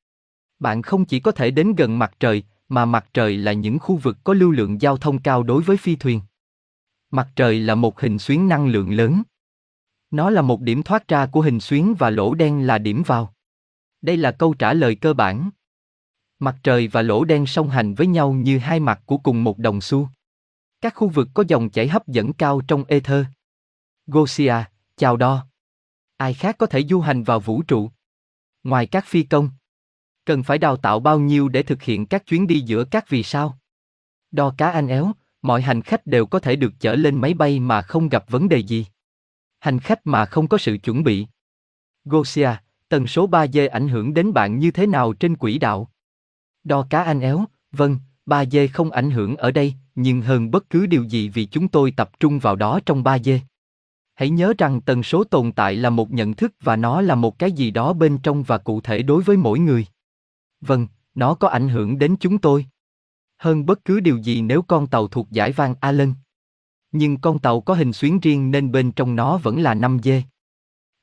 Bạn 0.59 0.81
không 0.81 1.05
chỉ 1.05 1.19
có 1.19 1.31
thể 1.31 1.51
đến 1.51 1.75
gần 1.75 1.99
mặt 1.99 2.13
trời, 2.19 2.43
mà 2.69 2.85
mặt 2.85 3.05
trời 3.13 3.37
là 3.37 3.53
những 3.53 3.79
khu 3.79 3.95
vực 3.95 4.17
có 4.23 4.33
lưu 4.33 4.51
lượng 4.51 4.81
giao 4.81 4.97
thông 4.97 5.19
cao 5.19 5.43
đối 5.43 5.63
với 5.63 5.77
phi 5.77 5.95
thuyền. 5.95 6.21
Mặt 7.11 7.29
trời 7.35 7.59
là 7.59 7.75
một 7.75 7.99
hình 8.01 8.19
xuyến 8.19 8.47
năng 8.47 8.67
lượng 8.67 8.91
lớn. 8.91 9.23
Nó 10.11 10.29
là 10.29 10.41
một 10.41 10.61
điểm 10.61 10.83
thoát 10.83 11.07
ra 11.07 11.25
của 11.25 11.41
hình 11.41 11.59
xuyến 11.59 11.95
và 11.99 12.09
lỗ 12.09 12.33
đen 12.33 12.67
là 12.67 12.77
điểm 12.77 13.03
vào. 13.05 13.33
Đây 14.01 14.17
là 14.17 14.31
câu 14.31 14.53
trả 14.53 14.73
lời 14.73 14.95
cơ 14.95 15.13
bản. 15.13 15.49
Mặt 16.39 16.55
trời 16.63 16.87
và 16.87 17.01
lỗ 17.01 17.23
đen 17.23 17.45
song 17.45 17.69
hành 17.69 17.93
với 17.93 18.07
nhau 18.07 18.33
như 18.33 18.57
hai 18.57 18.79
mặt 18.79 19.01
của 19.05 19.17
cùng 19.17 19.43
một 19.43 19.57
đồng 19.57 19.81
xu. 19.81 20.09
Các 20.81 20.95
khu 20.95 21.07
vực 21.07 21.27
có 21.33 21.43
dòng 21.47 21.69
chảy 21.69 21.87
hấp 21.87 22.07
dẫn 22.07 22.33
cao 22.33 22.61
trong 22.67 22.83
ether. 22.87 23.25
Gosia, 24.07 24.55
chào 25.03 25.17
đo. 25.17 25.45
Ai 26.17 26.33
khác 26.33 26.55
có 26.57 26.65
thể 26.65 26.83
du 26.83 26.99
hành 26.99 27.23
vào 27.23 27.39
vũ 27.39 27.61
trụ? 27.61 27.91
Ngoài 28.63 28.87
các 28.87 29.05
phi 29.05 29.23
công. 29.23 29.49
Cần 30.25 30.43
phải 30.43 30.57
đào 30.57 30.77
tạo 30.77 30.99
bao 30.99 31.19
nhiêu 31.19 31.49
để 31.49 31.63
thực 31.63 31.83
hiện 31.83 32.05
các 32.05 32.25
chuyến 32.25 32.47
đi 32.47 32.59
giữa 32.59 32.83
các 32.85 33.09
vì 33.09 33.23
sao? 33.23 33.57
Đo 34.31 34.53
cá 34.57 34.71
anh 34.71 34.87
éo, 34.87 35.11
mọi 35.41 35.61
hành 35.61 35.81
khách 35.81 36.07
đều 36.07 36.25
có 36.25 36.39
thể 36.39 36.55
được 36.55 36.73
chở 36.79 36.95
lên 36.95 37.21
máy 37.21 37.33
bay 37.33 37.59
mà 37.59 37.81
không 37.81 38.09
gặp 38.09 38.29
vấn 38.29 38.49
đề 38.49 38.57
gì. 38.57 38.85
Hành 39.59 39.79
khách 39.79 40.07
mà 40.07 40.25
không 40.25 40.47
có 40.47 40.57
sự 40.57 40.77
chuẩn 40.77 41.03
bị. 41.03 41.27
Gosia, 42.05 42.49
Tần 42.89 43.07
số 43.07 43.27
3G 43.27 43.69
ảnh 43.69 43.87
hưởng 43.87 44.13
đến 44.13 44.33
bạn 44.33 44.59
như 44.59 44.71
thế 44.71 44.87
nào 44.87 45.13
trên 45.13 45.35
quỹ 45.35 45.57
đạo? 45.57 45.91
Đo 46.63 46.87
cá 46.89 47.03
anh 47.03 47.19
éo, 47.19 47.45
vâng, 47.71 47.97
3G 48.25 48.67
không 48.73 48.91
ảnh 48.91 49.11
hưởng 49.11 49.35
ở 49.35 49.51
đây, 49.51 49.73
nhưng 49.95 50.21
hơn 50.21 50.51
bất 50.51 50.69
cứ 50.69 50.85
điều 50.85 51.03
gì 51.03 51.29
vì 51.29 51.45
chúng 51.45 51.67
tôi 51.67 51.91
tập 51.91 52.19
trung 52.19 52.39
vào 52.39 52.55
đó 52.55 52.79
trong 52.85 53.03
3G. 53.03 53.39
Hãy 54.15 54.29
nhớ 54.29 54.53
rằng 54.57 54.81
tần 54.81 55.03
số 55.03 55.23
tồn 55.23 55.51
tại 55.51 55.75
là 55.75 55.89
một 55.89 56.11
nhận 56.11 56.33
thức 56.33 56.53
và 56.61 56.75
nó 56.75 57.01
là 57.01 57.15
một 57.15 57.39
cái 57.39 57.51
gì 57.51 57.71
đó 57.71 57.93
bên 57.93 58.17
trong 58.17 58.43
và 58.43 58.57
cụ 58.57 58.81
thể 58.81 59.01
đối 59.01 59.23
với 59.23 59.37
mỗi 59.37 59.59
người. 59.59 59.85
Vâng, 60.61 60.87
nó 61.15 61.33
có 61.33 61.47
ảnh 61.47 61.69
hưởng 61.69 61.99
đến 61.99 62.15
chúng 62.19 62.37
tôi. 62.37 62.65
Hơn 63.37 63.65
bất 63.65 63.85
cứ 63.85 63.99
điều 63.99 64.17
gì 64.17 64.41
nếu 64.41 64.61
con 64.61 64.87
tàu 64.87 65.07
thuộc 65.07 65.31
giải 65.31 65.51
vang 65.51 65.75
Allen. 65.79 66.13
Nhưng 66.91 67.17
con 67.17 67.39
tàu 67.39 67.61
có 67.61 67.73
hình 67.73 67.93
xuyến 67.93 68.19
riêng 68.19 68.51
nên 68.51 68.71
bên 68.71 68.91
trong 68.91 69.15
nó 69.15 69.37
vẫn 69.37 69.61
là 69.61 69.75
5G. 69.75 70.21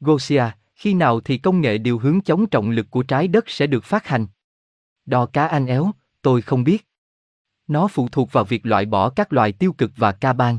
Gosia, 0.01 0.45
khi 0.75 0.95
nào 0.95 1.21
thì 1.21 1.39
công 1.39 1.61
nghệ 1.61 1.79
điều 1.79 1.99
hướng 1.99 2.21
chống 2.21 2.47
trọng 2.47 2.71
lực 2.71 2.91
của 2.91 3.03
trái 3.03 3.29
đất 3.29 3.45
sẽ 3.51 3.67
được 3.67 3.85
phát 3.85 4.07
hành? 4.07 4.27
Đo 5.07 5.27
cá 5.27 5.47
anh 5.47 5.67
éo, 5.67 5.91
tôi 6.23 6.43
không 6.43 6.65
biết. 6.65 6.87
Nó 7.67 7.89
phụ 7.89 8.09
thuộc 8.09 8.33
vào 8.33 8.45
việc 8.45 8.67
loại 8.67 8.87
bỏ 8.87 9.11
các 9.11 9.33
loài 9.33 9.53
tiêu 9.53 9.73
cực 9.73 9.93
và 9.97 10.13
ca 10.13 10.33
ban. 10.33 10.59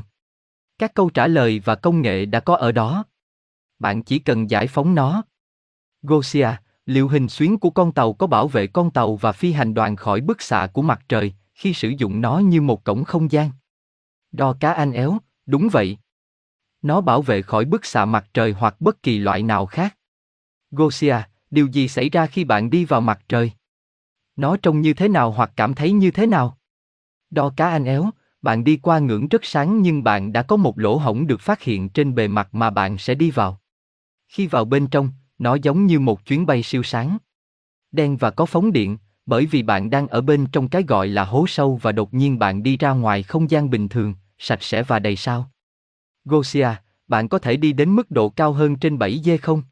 Các 0.82 0.94
câu 0.94 1.10
trả 1.10 1.26
lời 1.26 1.60
và 1.64 1.74
công 1.74 2.02
nghệ 2.02 2.26
đã 2.26 2.40
có 2.40 2.56
ở 2.56 2.72
đó. 2.72 3.04
Bạn 3.78 4.02
chỉ 4.02 4.18
cần 4.18 4.50
giải 4.50 4.66
phóng 4.66 4.94
nó. 4.94 5.22
Gosia, 6.02 6.48
liệu 6.86 7.08
hình 7.08 7.28
xuyến 7.28 7.58
của 7.58 7.70
con 7.70 7.92
tàu 7.92 8.12
có 8.12 8.26
bảo 8.26 8.48
vệ 8.48 8.66
con 8.66 8.90
tàu 8.90 9.16
và 9.16 9.32
phi 9.32 9.52
hành 9.52 9.74
đoàn 9.74 9.96
khỏi 9.96 10.20
bức 10.20 10.42
xạ 10.42 10.68
của 10.72 10.82
mặt 10.82 11.00
trời 11.08 11.34
khi 11.54 11.74
sử 11.74 11.88
dụng 11.88 12.20
nó 12.20 12.38
như 12.38 12.60
một 12.60 12.84
cổng 12.84 13.04
không 13.04 13.30
gian? 13.30 13.50
Đo 14.32 14.56
cá 14.60 14.72
anh 14.72 14.92
éo, 14.92 15.18
đúng 15.46 15.68
vậy. 15.72 15.98
Nó 16.82 17.00
bảo 17.00 17.22
vệ 17.22 17.42
khỏi 17.42 17.64
bức 17.64 17.84
xạ 17.84 18.04
mặt 18.04 18.26
trời 18.34 18.52
hoặc 18.52 18.80
bất 18.80 19.02
kỳ 19.02 19.18
loại 19.18 19.42
nào 19.42 19.66
khác. 19.66 19.96
Gosia, 20.70 21.16
điều 21.50 21.66
gì 21.66 21.88
xảy 21.88 22.08
ra 22.08 22.26
khi 22.26 22.44
bạn 22.44 22.70
đi 22.70 22.84
vào 22.84 23.00
mặt 23.00 23.20
trời? 23.28 23.52
Nó 24.36 24.56
trông 24.56 24.80
như 24.80 24.94
thế 24.94 25.08
nào 25.08 25.30
hoặc 25.30 25.52
cảm 25.56 25.74
thấy 25.74 25.92
như 25.92 26.10
thế 26.10 26.26
nào? 26.26 26.58
Đo 27.30 27.52
cá 27.56 27.70
anh 27.70 27.84
éo, 27.84 28.10
bạn 28.42 28.64
đi 28.64 28.76
qua 28.76 28.98
ngưỡng 28.98 29.28
rất 29.28 29.44
sáng 29.44 29.82
nhưng 29.82 30.04
bạn 30.04 30.32
đã 30.32 30.42
có 30.42 30.56
một 30.56 30.78
lỗ 30.78 30.96
hổng 30.96 31.26
được 31.26 31.40
phát 31.40 31.62
hiện 31.62 31.88
trên 31.88 32.14
bề 32.14 32.28
mặt 32.28 32.54
mà 32.54 32.70
bạn 32.70 32.98
sẽ 32.98 33.14
đi 33.14 33.30
vào. 33.30 33.60
Khi 34.28 34.46
vào 34.46 34.64
bên 34.64 34.86
trong, 34.86 35.10
nó 35.38 35.54
giống 35.54 35.86
như 35.86 36.00
một 36.00 36.26
chuyến 36.26 36.46
bay 36.46 36.62
siêu 36.62 36.82
sáng. 36.82 37.18
Đen 37.92 38.16
và 38.16 38.30
có 38.30 38.46
phóng 38.46 38.72
điện, 38.72 38.98
bởi 39.26 39.46
vì 39.46 39.62
bạn 39.62 39.90
đang 39.90 40.08
ở 40.08 40.20
bên 40.20 40.46
trong 40.52 40.68
cái 40.68 40.82
gọi 40.82 41.08
là 41.08 41.24
hố 41.24 41.46
sâu 41.48 41.78
và 41.82 41.92
đột 41.92 42.14
nhiên 42.14 42.38
bạn 42.38 42.62
đi 42.62 42.76
ra 42.76 42.90
ngoài 42.90 43.22
không 43.22 43.50
gian 43.50 43.70
bình 43.70 43.88
thường, 43.88 44.14
sạch 44.38 44.62
sẽ 44.62 44.82
và 44.82 44.98
đầy 44.98 45.16
sao. 45.16 45.50
Gosia, 46.24 46.68
bạn 47.08 47.28
có 47.28 47.38
thể 47.38 47.56
đi 47.56 47.72
đến 47.72 47.96
mức 47.96 48.10
độ 48.10 48.28
cao 48.28 48.52
hơn 48.52 48.76
trên 48.76 48.98
7 48.98 49.20
dê 49.24 49.36
không? 49.36 49.62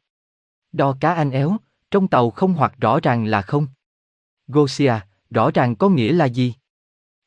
Đo 0.71 0.97
cá 0.99 1.13
anh 1.13 1.31
éo, 1.31 1.57
trong 1.91 2.07
tàu 2.07 2.31
không 2.31 2.53
hoặc 2.53 2.73
rõ 2.79 2.99
ràng 3.03 3.25
là 3.25 3.41
không. 3.41 3.67
Gosia, 4.47 4.93
rõ 5.29 5.51
ràng 5.51 5.75
có 5.75 5.89
nghĩa 5.89 6.13
là 6.13 6.25
gì? 6.25 6.53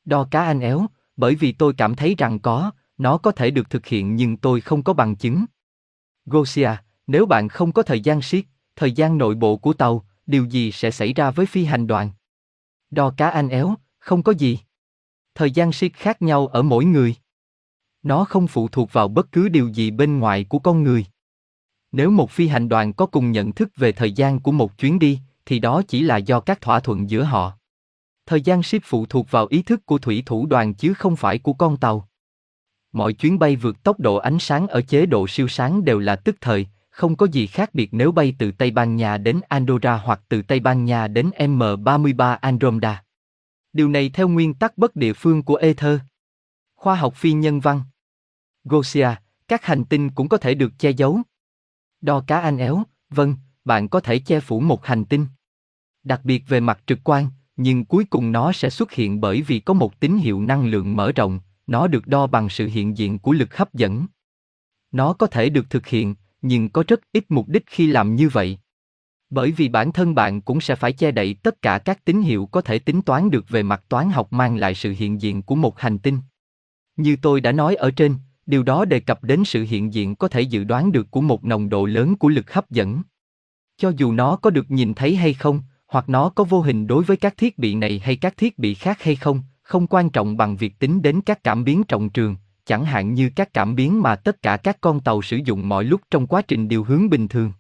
Đo 0.05 0.29
cá 0.31 0.45
anh 0.45 0.61
éo, 0.61 0.87
bởi 1.17 1.35
vì 1.35 1.53
tôi 1.53 1.75
cảm 1.77 1.95
thấy 1.95 2.15
rằng 2.19 2.39
có, 2.39 2.71
nó 2.99 3.19
có 3.19 3.33
thể 3.33 3.51
được 3.51 3.71
thực 3.71 3.87
hiện 3.87 4.17
nhưng 4.17 4.37
tôi 4.37 4.61
không 4.61 4.83
có 4.83 4.93
bằng 4.93 5.17
chứng. 5.17 5.45
Gosia, 6.27 6.71
nếu 7.07 7.27
bạn 7.27 7.49
không 7.49 7.73
có 7.73 7.83
thời 7.83 8.01
gian 8.01 8.23
siết, 8.23 8.45
thời 8.77 8.93
gian 8.93 9.19
nội 9.19 9.35
bộ 9.35 9.57
của 9.57 9.73
tàu, 9.73 10.05
điều 10.27 10.45
gì 10.45 10.73
sẽ 10.73 10.91
xảy 10.91 11.13
ra 11.13 11.31
với 11.31 11.47
phi 11.47 11.65
hành 11.65 11.87
đoàn? 11.87 12.11
Đo 12.91 13.15
cá 13.17 13.29
anh 13.29 13.49
éo, 13.49 13.75
không 13.99 14.23
có 14.23 14.33
gì. 14.33 14.59
Thời 15.35 15.51
gian 15.51 15.73
siết 15.73 15.93
khác 15.93 16.23
nhau 16.23 16.47
ở 16.47 16.63
mỗi 16.63 16.85
người. 16.85 17.15
Nó 18.03 18.25
không 18.25 18.47
phụ 18.47 18.69
thuộc 18.69 18.93
vào 18.93 19.09
bất 19.09 19.33
cứ 19.33 19.49
điều 19.49 19.69
gì 19.69 19.91
bên 19.91 20.19
ngoài 20.19 20.45
của 20.45 20.59
con 20.59 20.83
người. 20.83 21.07
Nếu 21.93 22.11
một 22.11 22.31
phi 22.31 22.49
hành 22.49 22.69
đoàn 22.69 22.93
có 22.93 23.07
cùng 23.07 23.33
nhận 23.33 23.53
thức 23.53 23.69
về 23.77 23.93
thời 23.93 24.13
gian 24.13 24.41
của 24.41 24.53
một 24.53 24.79
chuyến 24.79 24.99
đi, 24.99 25.21
thì 25.47 25.59
đó 25.59 25.83
chỉ 25.89 26.03
là 26.03 26.17
do 26.17 26.41
các 26.41 26.61
thỏa 26.61 26.81
thuận 26.81 27.11
giữa 27.11 27.23
họ. 27.23 27.59
Thời 28.27 28.41
gian 28.41 28.63
ship 28.63 28.83
phụ 28.85 29.07
thuộc 29.07 29.31
vào 29.31 29.47
ý 29.47 29.63
thức 29.63 29.87
của 29.87 29.99
thủy 29.99 30.23
thủ 30.27 30.47
đoàn 30.47 30.75
chứ 30.75 30.95
không 30.95 31.17
phải 31.17 31.39
của 31.39 31.53
con 31.53 31.77
tàu. 31.77 32.09
Mọi 32.93 33.13
chuyến 33.13 33.39
bay 33.39 33.57
vượt 33.57 33.83
tốc 33.83 34.01
độ 34.01 34.17
ánh 34.17 34.39
sáng 34.39 34.69
ở 34.69 34.83
chế 34.83 35.07
độ 35.07 35.29
siêu 35.29 35.49
sáng 35.49 35.85
đều 35.85 35.99
là 35.99 36.17
tức 36.17 36.37
thời, 36.41 36.67
không 36.91 37.17
có 37.17 37.27
gì 37.27 37.47
khác 37.47 37.75
biệt 37.75 37.89
nếu 37.93 38.13
bay 38.13 38.35
từ 38.39 38.53
Tây 38.53 38.71
Ban 38.71 38.97
Nha 38.97 39.17
đến 39.17 39.41
Andorra 39.49 39.97
hoặc 39.97 40.21
từ 40.29 40.43
Tây 40.43 40.61
Ban 40.61 40.85
Nha 40.85 41.09
đến 41.09 41.31
M33 41.39 42.39
Andromeda. 42.41 43.05
Điều 43.73 43.89
này 43.89 44.11
theo 44.15 44.29
nguyên 44.29 44.55
tắc 44.55 44.79
bất 44.79 44.97
địa 44.97 45.13
phương 45.13 45.43
của 45.43 45.57
Ether. 45.57 45.99
Khoa 46.77 46.95
học 46.95 47.15
phi 47.17 47.33
nhân 47.33 47.61
văn. 47.61 47.83
Gosia, 48.65 49.09
các 49.49 49.65
hành 49.65 49.85
tinh 49.85 50.11
cũng 50.11 50.29
có 50.29 50.37
thể 50.37 50.55
được 50.55 50.73
che 50.79 50.91
giấu. 50.91 51.21
Đo 52.01 52.25
cá 52.27 52.41
anh 52.41 52.59
éo, 52.59 52.83
vâng, 53.11 53.37
bạn 53.65 53.89
có 53.89 54.01
thể 54.01 54.19
che 54.19 54.41
phủ 54.41 54.61
một 54.61 54.87
hành 54.87 55.05
tinh. 55.05 55.27
Đặc 56.03 56.21
biệt 56.25 56.45
về 56.49 56.61
mặt 56.61 56.81
trực 56.87 56.99
quan, 57.05 57.31
nhưng 57.57 57.85
cuối 57.85 58.05
cùng 58.05 58.33
nó 58.33 58.53
sẽ 58.53 58.71
xuất 58.71 58.93
hiện 58.93 59.21
bởi 59.21 59.43
vì 59.43 59.61
có 59.61 59.75
một 59.75 60.01
tín 60.01 60.17
hiệu 60.17 60.41
năng 60.41 60.67
lượng 60.67 60.97
mở 60.97 61.13
rộng, 61.13 61.41
nó 61.67 61.87
được 61.87 62.07
đo 62.07 62.27
bằng 62.27 62.49
sự 62.49 62.67
hiện 62.67 62.97
diện 62.97 63.19
của 63.19 63.33
lực 63.33 63.57
hấp 63.57 63.75
dẫn. 63.75 64.07
Nó 64.93 65.13
có 65.13 65.27
thể 65.27 65.49
được 65.49 65.71
thực 65.71 65.87
hiện, 65.87 66.15
nhưng 66.43 66.69
có 66.69 66.85
rất 66.89 67.01
ít 67.13 67.25
mục 67.29 67.49
đích 67.49 67.65
khi 67.67 67.87
làm 67.87 68.17
như 68.17 68.29
vậy. 68.29 68.59
Bởi 69.31 69.51
vì 69.53 69.69
bản 69.69 69.93
thân 69.93 70.15
bạn 70.15 70.41
cũng 70.41 70.61
sẽ 70.61 70.75
phải 70.75 70.93
che 70.93 71.11
đậy 71.11 71.35
tất 71.43 71.63
cả 71.63 71.79
các 71.79 72.05
tín 72.05 72.23
hiệu 72.23 72.47
có 72.47 72.61
thể 72.61 72.79
tính 72.79 73.03
toán 73.03 73.31
được 73.31 73.49
về 73.49 73.63
mặt 73.63 73.85
toán 73.89 74.11
học 74.11 74.33
mang 74.33 74.57
lại 74.57 74.75
sự 74.75 74.95
hiện 74.99 75.23
diện 75.23 75.43
của 75.43 75.55
một 75.55 75.81
hành 75.81 75.99
tinh. 75.99 76.19
Như 76.97 77.17
tôi 77.23 77.41
đã 77.41 77.53
nói 77.53 77.75
ở 77.75 77.91
trên, 77.91 78.17
điều 78.47 78.63
đó 78.63 78.85
đề 78.85 79.01
cập 79.01 79.25
đến 79.25 79.45
sự 79.45 79.67
hiện 79.69 79.95
diện 79.95 80.17
có 80.17 80.29
thể 80.29 80.41
dự 80.41 80.65
đoán 80.65 80.93
được 80.93 81.11
của 81.11 81.21
một 81.21 81.45
nồng 81.45 81.69
độ 81.69 81.87
lớn 81.87 82.17
của 82.17 82.29
lực 82.29 82.53
hấp 82.53 82.71
dẫn. 82.71 83.03
Cho 83.77 83.93
dù 83.97 84.13
nó 84.13 84.37
có 84.37 84.51
được 84.51 84.71
nhìn 84.71 84.95
thấy 84.95 85.17
hay 85.17 85.35
không, 85.35 85.63
hoặc 85.87 86.09
nó 86.09 86.29
có 86.29 86.45
vô 86.45 86.61
hình 86.61 86.87
đối 86.87 87.05
với 87.05 87.17
các 87.17 87.37
thiết 87.37 87.59
bị 87.59 87.75
này 87.75 88.01
hay 88.05 88.17
các 88.17 88.37
thiết 88.37 88.59
bị 88.59 88.75
khác 88.75 89.03
hay 89.03 89.17
không, 89.17 89.43
không 89.63 89.87
quan 89.87 90.11
trọng 90.11 90.37
bằng 90.37 90.57
việc 90.57 90.79
tính 90.79 91.03
đến 91.03 91.21
các 91.21 91.45
cảm 91.45 91.65
biến 91.65 91.85
trọng 91.85 92.11
trường, 92.11 92.37
chẳng 92.65 92.85
hạn 92.85 93.15
như 93.15 93.31
các 93.37 93.53
cảm 93.53 93.75
biến 93.75 94.03
mà 94.03 94.17
tất 94.17 94.43
cả 94.43 94.57
các 94.57 94.81
con 94.81 95.01
tàu 95.01 95.23
sử 95.23 95.37
dụng 95.45 95.69
mọi 95.69 95.85
lúc 95.85 96.01
trong 96.11 96.27
quá 96.27 96.43
trình 96.43 96.69
điều 96.69 96.85
hướng 96.85 97.11
bình 97.11 97.29
thường. 97.29 97.53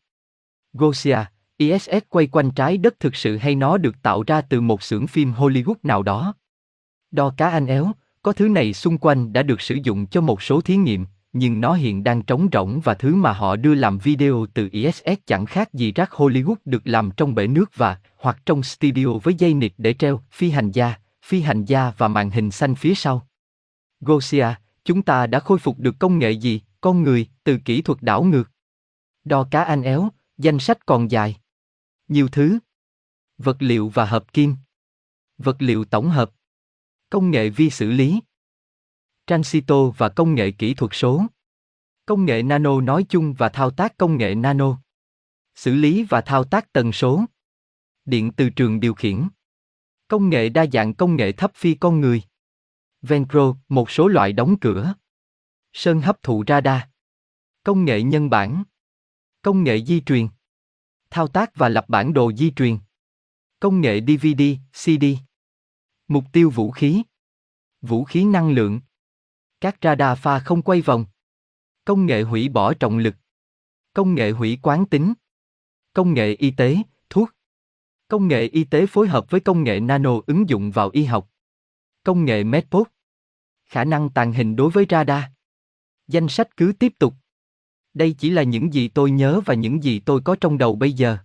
Gosia, 0.72 1.18
ISS 1.56 1.90
quay 2.08 2.26
quanh 2.26 2.50
trái 2.50 2.78
đất 2.78 3.00
thực 3.00 3.16
sự 3.16 3.36
hay 3.36 3.54
nó 3.54 3.78
được 3.78 4.02
tạo 4.02 4.22
ra 4.26 4.40
từ 4.40 4.60
một 4.60 4.82
xưởng 4.82 5.06
phim 5.06 5.32
Hollywood 5.32 5.74
nào 5.82 6.02
đó? 6.02 6.34
Đo 7.10 7.34
cá 7.36 7.48
anh 7.48 7.66
éo, 7.66 7.92
có 8.22 8.32
thứ 8.32 8.48
này 8.48 8.72
xung 8.72 8.98
quanh 8.98 9.32
đã 9.32 9.42
được 9.42 9.60
sử 9.60 9.78
dụng 9.82 10.06
cho 10.06 10.20
một 10.20 10.42
số 10.42 10.60
thí 10.60 10.76
nghiệm, 10.76 11.06
nhưng 11.34 11.60
nó 11.60 11.74
hiện 11.74 12.04
đang 12.04 12.22
trống 12.22 12.48
rỗng 12.52 12.80
và 12.84 12.94
thứ 12.94 13.14
mà 13.14 13.32
họ 13.32 13.56
đưa 13.56 13.74
làm 13.74 13.98
video 13.98 14.46
từ 14.54 14.68
ISS 14.72 15.02
chẳng 15.26 15.46
khác 15.46 15.74
gì 15.74 15.92
rác 15.92 16.10
Hollywood 16.10 16.54
được 16.64 16.82
làm 16.84 17.10
trong 17.16 17.34
bể 17.34 17.46
nước 17.46 17.70
và 17.76 18.00
hoặc 18.16 18.38
trong 18.46 18.62
studio 18.62 19.06
với 19.22 19.34
dây 19.34 19.54
nịt 19.54 19.72
để 19.78 19.94
treo 19.94 20.20
phi 20.30 20.50
hành 20.50 20.70
gia, 20.70 20.94
phi 21.24 21.40
hành 21.40 21.64
gia 21.64 21.92
và 21.98 22.08
màn 22.08 22.30
hình 22.30 22.50
xanh 22.50 22.74
phía 22.74 22.94
sau. 22.94 23.26
Gosia, 24.00 24.46
chúng 24.84 25.02
ta 25.02 25.26
đã 25.26 25.40
khôi 25.40 25.58
phục 25.58 25.78
được 25.78 25.94
công 25.98 26.18
nghệ 26.18 26.30
gì, 26.30 26.60
con 26.80 27.02
người, 27.02 27.26
từ 27.44 27.58
kỹ 27.64 27.82
thuật 27.82 28.02
đảo 28.02 28.22
ngược. 28.22 28.50
Đo 29.24 29.48
cá 29.50 29.62
anh 29.62 29.82
éo, 29.82 30.08
danh 30.38 30.58
sách 30.58 30.86
còn 30.86 31.10
dài. 31.10 31.36
Nhiều 32.08 32.28
thứ. 32.28 32.58
Vật 33.38 33.56
liệu 33.62 33.88
và 33.88 34.04
hợp 34.04 34.32
kim. 34.32 34.56
Vật 35.38 35.56
liệu 35.58 35.84
tổng 35.84 36.10
hợp. 36.10 36.30
Công 37.10 37.30
nghệ 37.30 37.48
vi 37.48 37.70
xử 37.70 37.90
lý. 37.90 38.20
Transito 39.26 39.90
và 39.90 40.08
công 40.08 40.34
nghệ 40.34 40.50
kỹ 40.50 40.74
thuật 40.74 40.90
số. 40.94 41.26
Công 42.06 42.24
nghệ 42.24 42.42
nano 42.42 42.80
nói 42.80 43.04
chung 43.08 43.34
và 43.34 43.48
thao 43.48 43.70
tác 43.70 43.96
công 43.96 44.16
nghệ 44.16 44.34
nano. 44.34 44.78
Xử 45.54 45.74
lý 45.74 46.04
và 46.04 46.20
thao 46.20 46.44
tác 46.44 46.72
tần 46.72 46.92
số. 46.92 47.24
Điện 48.04 48.32
từ 48.36 48.50
trường 48.50 48.80
điều 48.80 48.94
khiển. 48.94 49.28
Công 50.08 50.28
nghệ 50.28 50.48
đa 50.48 50.66
dạng 50.72 50.94
công 50.94 51.16
nghệ 51.16 51.32
thấp 51.32 51.52
phi 51.54 51.74
con 51.74 52.00
người. 52.00 52.22
Venpro, 53.02 53.54
một 53.68 53.90
số 53.90 54.08
loại 54.08 54.32
đóng 54.32 54.56
cửa. 54.60 54.94
Sơn 55.72 56.00
hấp 56.00 56.22
thụ 56.22 56.44
radar. 56.46 56.82
Công 57.64 57.84
nghệ 57.84 58.02
nhân 58.02 58.30
bản. 58.30 58.64
Công 59.42 59.64
nghệ 59.64 59.84
di 59.84 60.00
truyền. 60.00 60.28
Thao 61.10 61.28
tác 61.28 61.56
và 61.56 61.68
lập 61.68 61.84
bản 61.88 62.12
đồ 62.12 62.32
di 62.32 62.50
truyền. 62.50 62.78
Công 63.60 63.80
nghệ 63.80 64.00
DVD, 64.00 64.42
CD. 64.72 65.04
Mục 66.08 66.24
tiêu 66.32 66.50
vũ 66.50 66.70
khí. 66.70 67.02
Vũ 67.80 68.04
khí 68.04 68.24
năng 68.24 68.50
lượng. 68.50 68.80
Các 69.64 69.76
radar 69.82 70.18
pha 70.18 70.38
không 70.38 70.62
quay 70.62 70.80
vòng. 70.80 71.04
Công 71.84 72.06
nghệ 72.06 72.22
hủy 72.22 72.48
bỏ 72.48 72.74
trọng 72.74 72.98
lực. 72.98 73.14
Công 73.94 74.14
nghệ 74.14 74.30
hủy 74.30 74.58
quán 74.62 74.86
tính. 74.86 75.14
Công 75.92 76.14
nghệ 76.14 76.34
y 76.34 76.50
tế, 76.50 76.76
thuốc. 77.10 77.30
Công 78.08 78.28
nghệ 78.28 78.42
y 78.42 78.64
tế 78.64 78.86
phối 78.86 79.08
hợp 79.08 79.30
với 79.30 79.40
công 79.40 79.64
nghệ 79.64 79.80
nano 79.80 80.10
ứng 80.26 80.48
dụng 80.48 80.70
vào 80.70 80.90
y 80.92 81.04
học. 81.04 81.30
Công 82.02 82.24
nghệ 82.24 82.44
Medpod. 82.44 82.86
Khả 83.64 83.84
năng 83.84 84.10
tàng 84.10 84.32
hình 84.32 84.56
đối 84.56 84.70
với 84.70 84.86
radar. 84.90 85.24
Danh 86.08 86.28
sách 86.28 86.56
cứ 86.56 86.72
tiếp 86.78 86.92
tục. 86.98 87.14
Đây 87.94 88.14
chỉ 88.18 88.30
là 88.30 88.42
những 88.42 88.74
gì 88.74 88.88
tôi 88.88 89.10
nhớ 89.10 89.40
và 89.44 89.54
những 89.54 89.84
gì 89.84 90.00
tôi 90.00 90.20
có 90.24 90.36
trong 90.40 90.58
đầu 90.58 90.76
bây 90.76 90.92
giờ. 90.92 91.18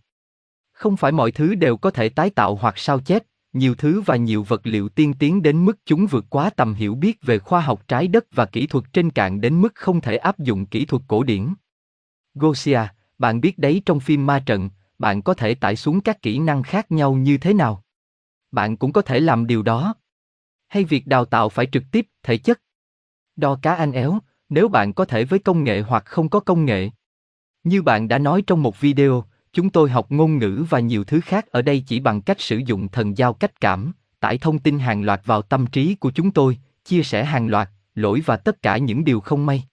Không 0.71 0.97
phải 0.97 1.11
mọi 1.11 1.31
thứ 1.31 1.55
đều 1.55 1.77
có 1.77 1.91
thể 1.91 2.09
tái 2.09 2.29
tạo 2.29 2.55
hoặc 2.55 2.77
sao 2.77 2.99
chép, 2.99 3.23
nhiều 3.53 3.75
thứ 3.75 4.01
và 4.01 4.15
nhiều 4.15 4.43
vật 4.43 4.61
liệu 4.63 4.89
tiên 4.89 5.13
tiến 5.19 5.41
đến 5.41 5.65
mức 5.65 5.79
chúng 5.85 6.07
vượt 6.07 6.25
quá 6.29 6.49
tầm 6.49 6.73
hiểu 6.73 6.95
biết 6.95 7.21
về 7.21 7.39
khoa 7.39 7.61
học 7.61 7.87
trái 7.87 8.07
đất 8.07 8.25
và 8.31 8.45
kỹ 8.45 8.67
thuật 8.67 8.85
trên 8.93 9.09
cạn 9.09 9.41
đến 9.41 9.61
mức 9.61 9.75
không 9.75 10.01
thể 10.01 10.17
áp 10.17 10.39
dụng 10.39 10.65
kỹ 10.65 10.85
thuật 10.85 11.03
cổ 11.07 11.23
điển. 11.23 11.53
Gosia, 12.33 12.81
bạn 13.17 13.41
biết 13.41 13.57
đấy 13.57 13.81
trong 13.85 13.99
phim 13.99 14.25
ma 14.25 14.43
trận, 14.45 14.69
bạn 14.99 15.21
có 15.21 15.33
thể 15.33 15.55
tải 15.55 15.75
xuống 15.75 16.01
các 16.01 16.21
kỹ 16.21 16.39
năng 16.39 16.63
khác 16.63 16.91
nhau 16.91 17.13
như 17.13 17.37
thế 17.37 17.53
nào? 17.53 17.83
Bạn 18.51 18.77
cũng 18.77 18.93
có 18.93 19.01
thể 19.01 19.19
làm 19.19 19.47
điều 19.47 19.63
đó. 19.63 19.95
Hay 20.67 20.83
việc 20.83 21.07
đào 21.07 21.25
tạo 21.25 21.49
phải 21.49 21.67
trực 21.71 21.83
tiếp, 21.91 22.07
thể 22.23 22.37
chất? 22.37 22.61
Đo 23.35 23.59
cá 23.61 23.73
anh 23.73 23.91
éo, 23.91 24.19
nếu 24.49 24.67
bạn 24.67 24.93
có 24.93 25.05
thể 25.05 25.25
với 25.25 25.39
công 25.39 25.63
nghệ 25.63 25.81
hoặc 25.81 26.05
không 26.05 26.29
có 26.29 26.39
công 26.39 26.65
nghệ. 26.65 26.89
Như 27.63 27.81
bạn 27.81 28.07
đã 28.07 28.17
nói 28.17 28.43
trong 28.47 28.63
một 28.63 28.79
video, 28.79 29.23
chúng 29.53 29.69
tôi 29.69 29.89
học 29.89 30.05
ngôn 30.09 30.37
ngữ 30.37 30.65
và 30.69 30.79
nhiều 30.79 31.03
thứ 31.03 31.21
khác 31.21 31.47
ở 31.51 31.61
đây 31.61 31.83
chỉ 31.87 31.99
bằng 31.99 32.21
cách 32.21 32.41
sử 32.41 32.57
dụng 32.57 32.87
thần 32.87 33.17
giao 33.17 33.33
cách 33.33 33.61
cảm, 33.61 33.91
tải 34.19 34.37
thông 34.37 34.59
tin 34.59 34.79
hàng 34.79 35.03
loạt 35.03 35.21
vào 35.25 35.41
tâm 35.41 35.67
trí 35.67 35.95
của 35.95 36.11
chúng 36.11 36.31
tôi, 36.31 36.57
chia 36.85 37.03
sẻ 37.03 37.25
hàng 37.25 37.47
loạt, 37.47 37.69
lỗi 37.95 38.21
và 38.25 38.37
tất 38.37 38.61
cả 38.61 38.77
những 38.77 39.03
điều 39.03 39.19
không 39.19 39.45
may. 39.45 39.63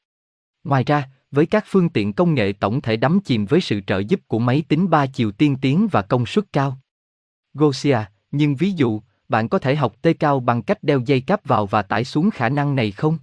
Ngoài 0.65 0.85
ra, 0.85 1.09
với 1.31 1.47
các 1.47 1.65
phương 1.69 1.89
tiện 1.89 2.13
công 2.13 2.35
nghệ 2.35 2.53
tổng 2.53 2.81
thể 2.81 2.97
đắm 2.97 3.21
chìm 3.25 3.47
với 3.47 3.61
sự 3.61 3.81
trợ 3.87 3.99
giúp 3.99 4.21
của 4.29 4.39
máy 4.39 4.63
tính 4.69 4.91
ba 4.91 5.07
chiều 5.07 5.33
tiên 5.33 5.57
tiến 5.61 5.89
và 5.91 6.03
công 6.03 6.27
suất 6.27 6.53
cao. 6.53 6.79
Gosia, 7.55 7.99
nhưng 8.31 8.55
ví 8.55 8.71
dụ, 8.71 9.01
bạn 9.29 9.49
có 9.49 9.59
thể 9.59 9.77
học 9.77 9.95
tê 10.03 10.13
cao 10.13 10.41
bằng 10.41 10.63
cách 10.63 10.83
đeo 10.83 11.01
dây 11.07 11.21
cáp 11.21 11.45
vào 11.45 11.67
và 11.67 11.83
tải 11.83 12.05
xuống 12.05 12.31
khả 12.31 12.49
năng 12.49 12.77
này 12.77 12.91
không? 12.91 13.19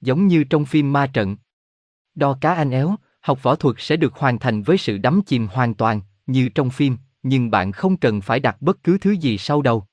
Giống 0.00 0.26
như 0.26 0.44
trong 0.44 0.64
phim 0.64 0.92
ma 0.92 1.06
trận. 1.06 1.36
Đo 2.14 2.38
cá 2.40 2.54
anh 2.54 2.70
éo, 2.70 2.96
học 3.24 3.42
võ 3.42 3.56
thuật 3.56 3.76
sẽ 3.78 3.96
được 3.96 4.14
hoàn 4.14 4.38
thành 4.38 4.62
với 4.62 4.78
sự 4.78 4.98
đắm 4.98 5.20
chìm 5.26 5.46
hoàn 5.52 5.74
toàn, 5.74 6.00
như 6.26 6.48
trong 6.48 6.70
phim, 6.70 6.96
nhưng 7.22 7.50
bạn 7.50 7.72
không 7.72 7.96
cần 7.96 8.20
phải 8.20 8.40
đặt 8.40 8.56
bất 8.62 8.82
cứ 8.82 8.98
thứ 8.98 9.10
gì 9.10 9.38
sau 9.38 9.62
đầu. 9.62 9.84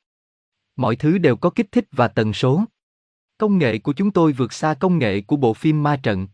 Mọi 0.75 0.95
thứ 0.95 1.17
đều 1.17 1.35
có 1.35 1.49
kích 1.49 1.71
thích 1.71 1.85
và 1.91 2.07
tần 2.07 2.33
số. 2.33 2.63
Công 3.37 3.57
nghệ 3.57 3.77
của 3.77 3.93
chúng 3.93 4.11
tôi 4.11 4.31
vượt 4.31 4.53
xa 4.53 4.73
công 4.73 4.97
nghệ 4.97 5.21
của 5.21 5.35
bộ 5.35 5.53
phim 5.53 5.83
ma 5.83 5.99
trận. 6.03 6.27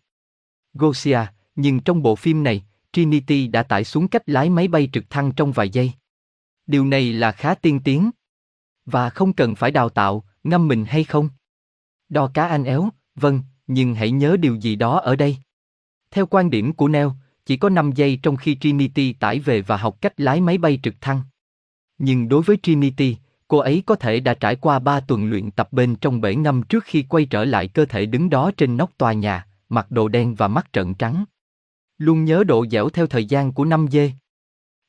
Gosia, 0.73 1.19
nhưng 1.55 1.79
trong 1.79 2.01
bộ 2.01 2.15
phim 2.15 2.43
này, 2.43 2.65
Trinity 2.93 3.47
đã 3.47 3.63
tải 3.63 3.83
xuống 3.83 4.07
cách 4.07 4.29
lái 4.29 4.49
máy 4.49 4.67
bay 4.67 4.89
trực 4.93 5.09
thăng 5.09 5.31
trong 5.31 5.51
vài 5.51 5.69
giây. 5.69 5.91
Điều 6.67 6.85
này 6.85 7.13
là 7.13 7.31
khá 7.31 7.55
tiên 7.55 7.79
tiến. 7.83 8.11
Và 8.85 9.09
không 9.09 9.33
cần 9.33 9.55
phải 9.55 9.71
đào 9.71 9.89
tạo, 9.89 10.23
ngâm 10.43 10.67
mình 10.67 10.85
hay 10.85 11.03
không? 11.03 11.29
Đo 12.09 12.31
cá 12.33 12.47
anh 12.47 12.63
éo, 12.63 12.89
vâng, 13.15 13.41
nhưng 13.67 13.95
hãy 13.95 14.11
nhớ 14.11 14.37
điều 14.37 14.55
gì 14.55 14.75
đó 14.75 14.99
ở 14.99 15.15
đây. 15.15 15.37
Theo 16.11 16.25
quan 16.25 16.49
điểm 16.49 16.73
của 16.73 16.87
Neo, 16.87 17.15
chỉ 17.45 17.57
có 17.57 17.69
5 17.69 17.91
giây 17.91 18.19
trong 18.23 18.37
khi 18.37 18.55
Trinity 18.55 19.13
tải 19.13 19.39
về 19.39 19.61
và 19.61 19.77
học 19.77 19.97
cách 20.01 20.19
lái 20.19 20.41
máy 20.41 20.57
bay 20.57 20.79
trực 20.83 21.01
thăng. 21.01 21.21
Nhưng 21.97 22.29
đối 22.29 22.41
với 22.41 22.57
Trinity, 22.63 23.17
cô 23.47 23.57
ấy 23.57 23.83
có 23.85 23.95
thể 23.95 24.19
đã 24.19 24.33
trải 24.33 24.55
qua 24.55 24.79
3 24.79 24.99
tuần 24.99 25.29
luyện 25.29 25.51
tập 25.51 25.73
bên 25.73 25.95
trong 25.95 26.21
bể 26.21 26.35
ngâm 26.35 26.63
trước 26.63 26.83
khi 26.83 27.03
quay 27.03 27.25
trở 27.25 27.45
lại 27.45 27.67
cơ 27.67 27.85
thể 27.85 28.05
đứng 28.05 28.29
đó 28.29 28.51
trên 28.57 28.77
nóc 28.77 28.91
tòa 28.97 29.13
nhà, 29.13 29.45
mặc 29.69 29.91
đồ 29.91 30.07
đen 30.07 30.35
và 30.35 30.47
mắt 30.47 30.67
trợn 30.73 30.93
trắng. 30.93 31.25
Luôn 31.97 32.25
nhớ 32.25 32.43
độ 32.43 32.65
dẻo 32.71 32.89
theo 32.89 33.07
thời 33.07 33.25
gian 33.25 33.53
của 33.53 33.65
5 33.65 33.87
giây. 33.87 34.13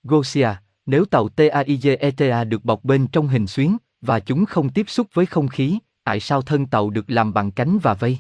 Gosia, 0.03 0.49
nếu 0.87 1.05
tàu 1.05 1.29
TAIGETA 1.29 2.45
được 2.45 2.65
bọc 2.65 2.85
bên 2.85 3.07
trong 3.07 3.29
hình 3.29 3.47
xuyến, 3.47 3.77
và 4.01 4.21
chúng 4.21 4.47
không 4.47 4.69
tiếp 4.69 4.91
xúc 4.91 5.07
với 5.13 5.27
không 5.27 5.49
khí, 5.49 5.79
tại 6.05 6.21
sao 6.21 6.43
thân 6.43 6.67
tàu 6.67 6.91
được 6.91 7.11
làm 7.11 7.35
bằng 7.35 7.51
cánh 7.51 7.79
và 7.79 7.95
vây? 7.95 8.19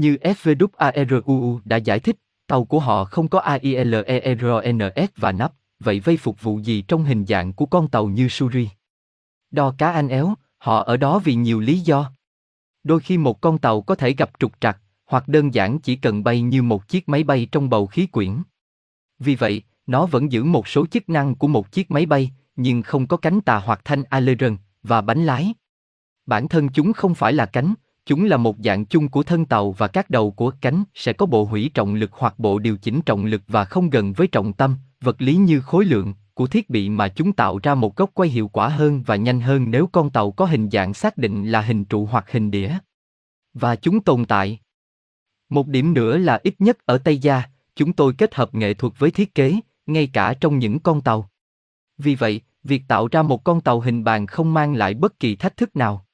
Như 0.00 0.16
FVWARUU 0.22 1.58
đã 1.64 1.76
giải 1.76 2.00
thích, 2.00 2.16
tàu 2.46 2.64
của 2.64 2.80
họ 2.80 3.04
không 3.04 3.28
có 3.28 3.38
AILERNS 3.38 5.10
và 5.16 5.32
nắp, 5.32 5.52
vậy 5.80 6.00
vây 6.00 6.16
phục 6.16 6.42
vụ 6.42 6.58
gì 6.58 6.82
trong 6.82 7.04
hình 7.04 7.24
dạng 7.26 7.52
của 7.52 7.66
con 7.66 7.88
tàu 7.88 8.06
như 8.06 8.28
Suri? 8.28 8.68
Đo 9.50 9.74
cá 9.78 9.92
anh 9.92 10.08
éo, 10.08 10.34
họ 10.58 10.82
ở 10.82 10.96
đó 10.96 11.18
vì 11.18 11.34
nhiều 11.34 11.60
lý 11.60 11.78
do. 11.78 12.12
Đôi 12.84 13.00
khi 13.00 13.18
một 13.18 13.40
con 13.40 13.58
tàu 13.58 13.82
có 13.82 13.94
thể 13.94 14.12
gặp 14.12 14.30
trục 14.38 14.60
trặc, 14.60 14.78
hoặc 15.06 15.28
đơn 15.28 15.54
giản 15.54 15.78
chỉ 15.78 15.96
cần 15.96 16.24
bay 16.24 16.40
như 16.40 16.62
một 16.62 16.88
chiếc 16.88 17.08
máy 17.08 17.24
bay 17.24 17.48
trong 17.52 17.70
bầu 17.70 17.86
khí 17.86 18.06
quyển. 18.06 18.42
Vì 19.18 19.34
vậy, 19.34 19.62
nó 19.86 20.06
vẫn 20.06 20.32
giữ 20.32 20.44
một 20.44 20.68
số 20.68 20.86
chức 20.86 21.08
năng 21.08 21.34
của 21.34 21.48
một 21.48 21.72
chiếc 21.72 21.90
máy 21.90 22.06
bay, 22.06 22.30
nhưng 22.56 22.82
không 22.82 23.06
có 23.06 23.16
cánh 23.16 23.40
tà 23.40 23.58
hoặc 23.58 23.80
thanh 23.84 24.02
aileron 24.04 24.56
và 24.82 25.00
bánh 25.00 25.24
lái. 25.24 25.54
Bản 26.26 26.48
thân 26.48 26.68
chúng 26.68 26.92
không 26.92 27.14
phải 27.14 27.32
là 27.32 27.46
cánh, 27.46 27.74
chúng 28.06 28.24
là 28.24 28.36
một 28.36 28.56
dạng 28.64 28.84
chung 28.84 29.08
của 29.08 29.22
thân 29.22 29.44
tàu 29.44 29.72
và 29.72 29.88
các 29.88 30.10
đầu 30.10 30.30
của 30.30 30.52
cánh 30.60 30.84
sẽ 30.94 31.12
có 31.12 31.26
bộ 31.26 31.44
hủy 31.44 31.70
trọng 31.74 31.94
lực 31.94 32.10
hoặc 32.12 32.38
bộ 32.38 32.58
điều 32.58 32.76
chỉnh 32.76 33.00
trọng 33.06 33.24
lực 33.24 33.42
và 33.48 33.64
không 33.64 33.90
gần 33.90 34.12
với 34.12 34.26
trọng 34.26 34.52
tâm, 34.52 34.76
vật 35.00 35.22
lý 35.22 35.36
như 35.36 35.60
khối 35.60 35.84
lượng 35.84 36.14
của 36.34 36.46
thiết 36.46 36.70
bị 36.70 36.88
mà 36.88 37.08
chúng 37.08 37.32
tạo 37.32 37.58
ra 37.62 37.74
một 37.74 37.96
góc 37.96 38.10
quay 38.14 38.28
hiệu 38.28 38.48
quả 38.48 38.68
hơn 38.68 39.02
và 39.06 39.16
nhanh 39.16 39.40
hơn 39.40 39.70
nếu 39.70 39.86
con 39.86 40.10
tàu 40.10 40.30
có 40.30 40.44
hình 40.44 40.70
dạng 40.70 40.94
xác 40.94 41.18
định 41.18 41.50
là 41.50 41.60
hình 41.60 41.84
trụ 41.84 42.06
hoặc 42.06 42.30
hình 42.30 42.50
đĩa. 42.50 42.78
Và 43.54 43.76
chúng 43.76 44.00
tồn 44.00 44.24
tại. 44.24 44.58
Một 45.48 45.66
điểm 45.66 45.94
nữa 45.94 46.18
là 46.18 46.40
ít 46.42 46.54
nhất 46.58 46.78
ở 46.86 46.98
Tây 46.98 47.18
Gia, 47.18 47.42
chúng 47.76 47.92
tôi 47.92 48.12
kết 48.18 48.34
hợp 48.34 48.54
nghệ 48.54 48.74
thuật 48.74 48.92
với 48.98 49.10
thiết 49.10 49.34
kế, 49.34 49.54
ngay 49.86 50.10
cả 50.12 50.34
trong 50.40 50.58
những 50.58 50.78
con 50.78 51.00
tàu. 51.00 51.30
Vì 51.98 52.14
vậy, 52.14 52.40
việc 52.64 52.82
tạo 52.88 53.08
ra 53.08 53.22
một 53.22 53.44
con 53.44 53.60
tàu 53.60 53.80
hình 53.80 54.04
bàn 54.04 54.26
không 54.26 54.54
mang 54.54 54.74
lại 54.74 54.94
bất 54.94 55.18
kỳ 55.18 55.36
thách 55.36 55.56
thức 55.56 55.76
nào. 55.76 56.06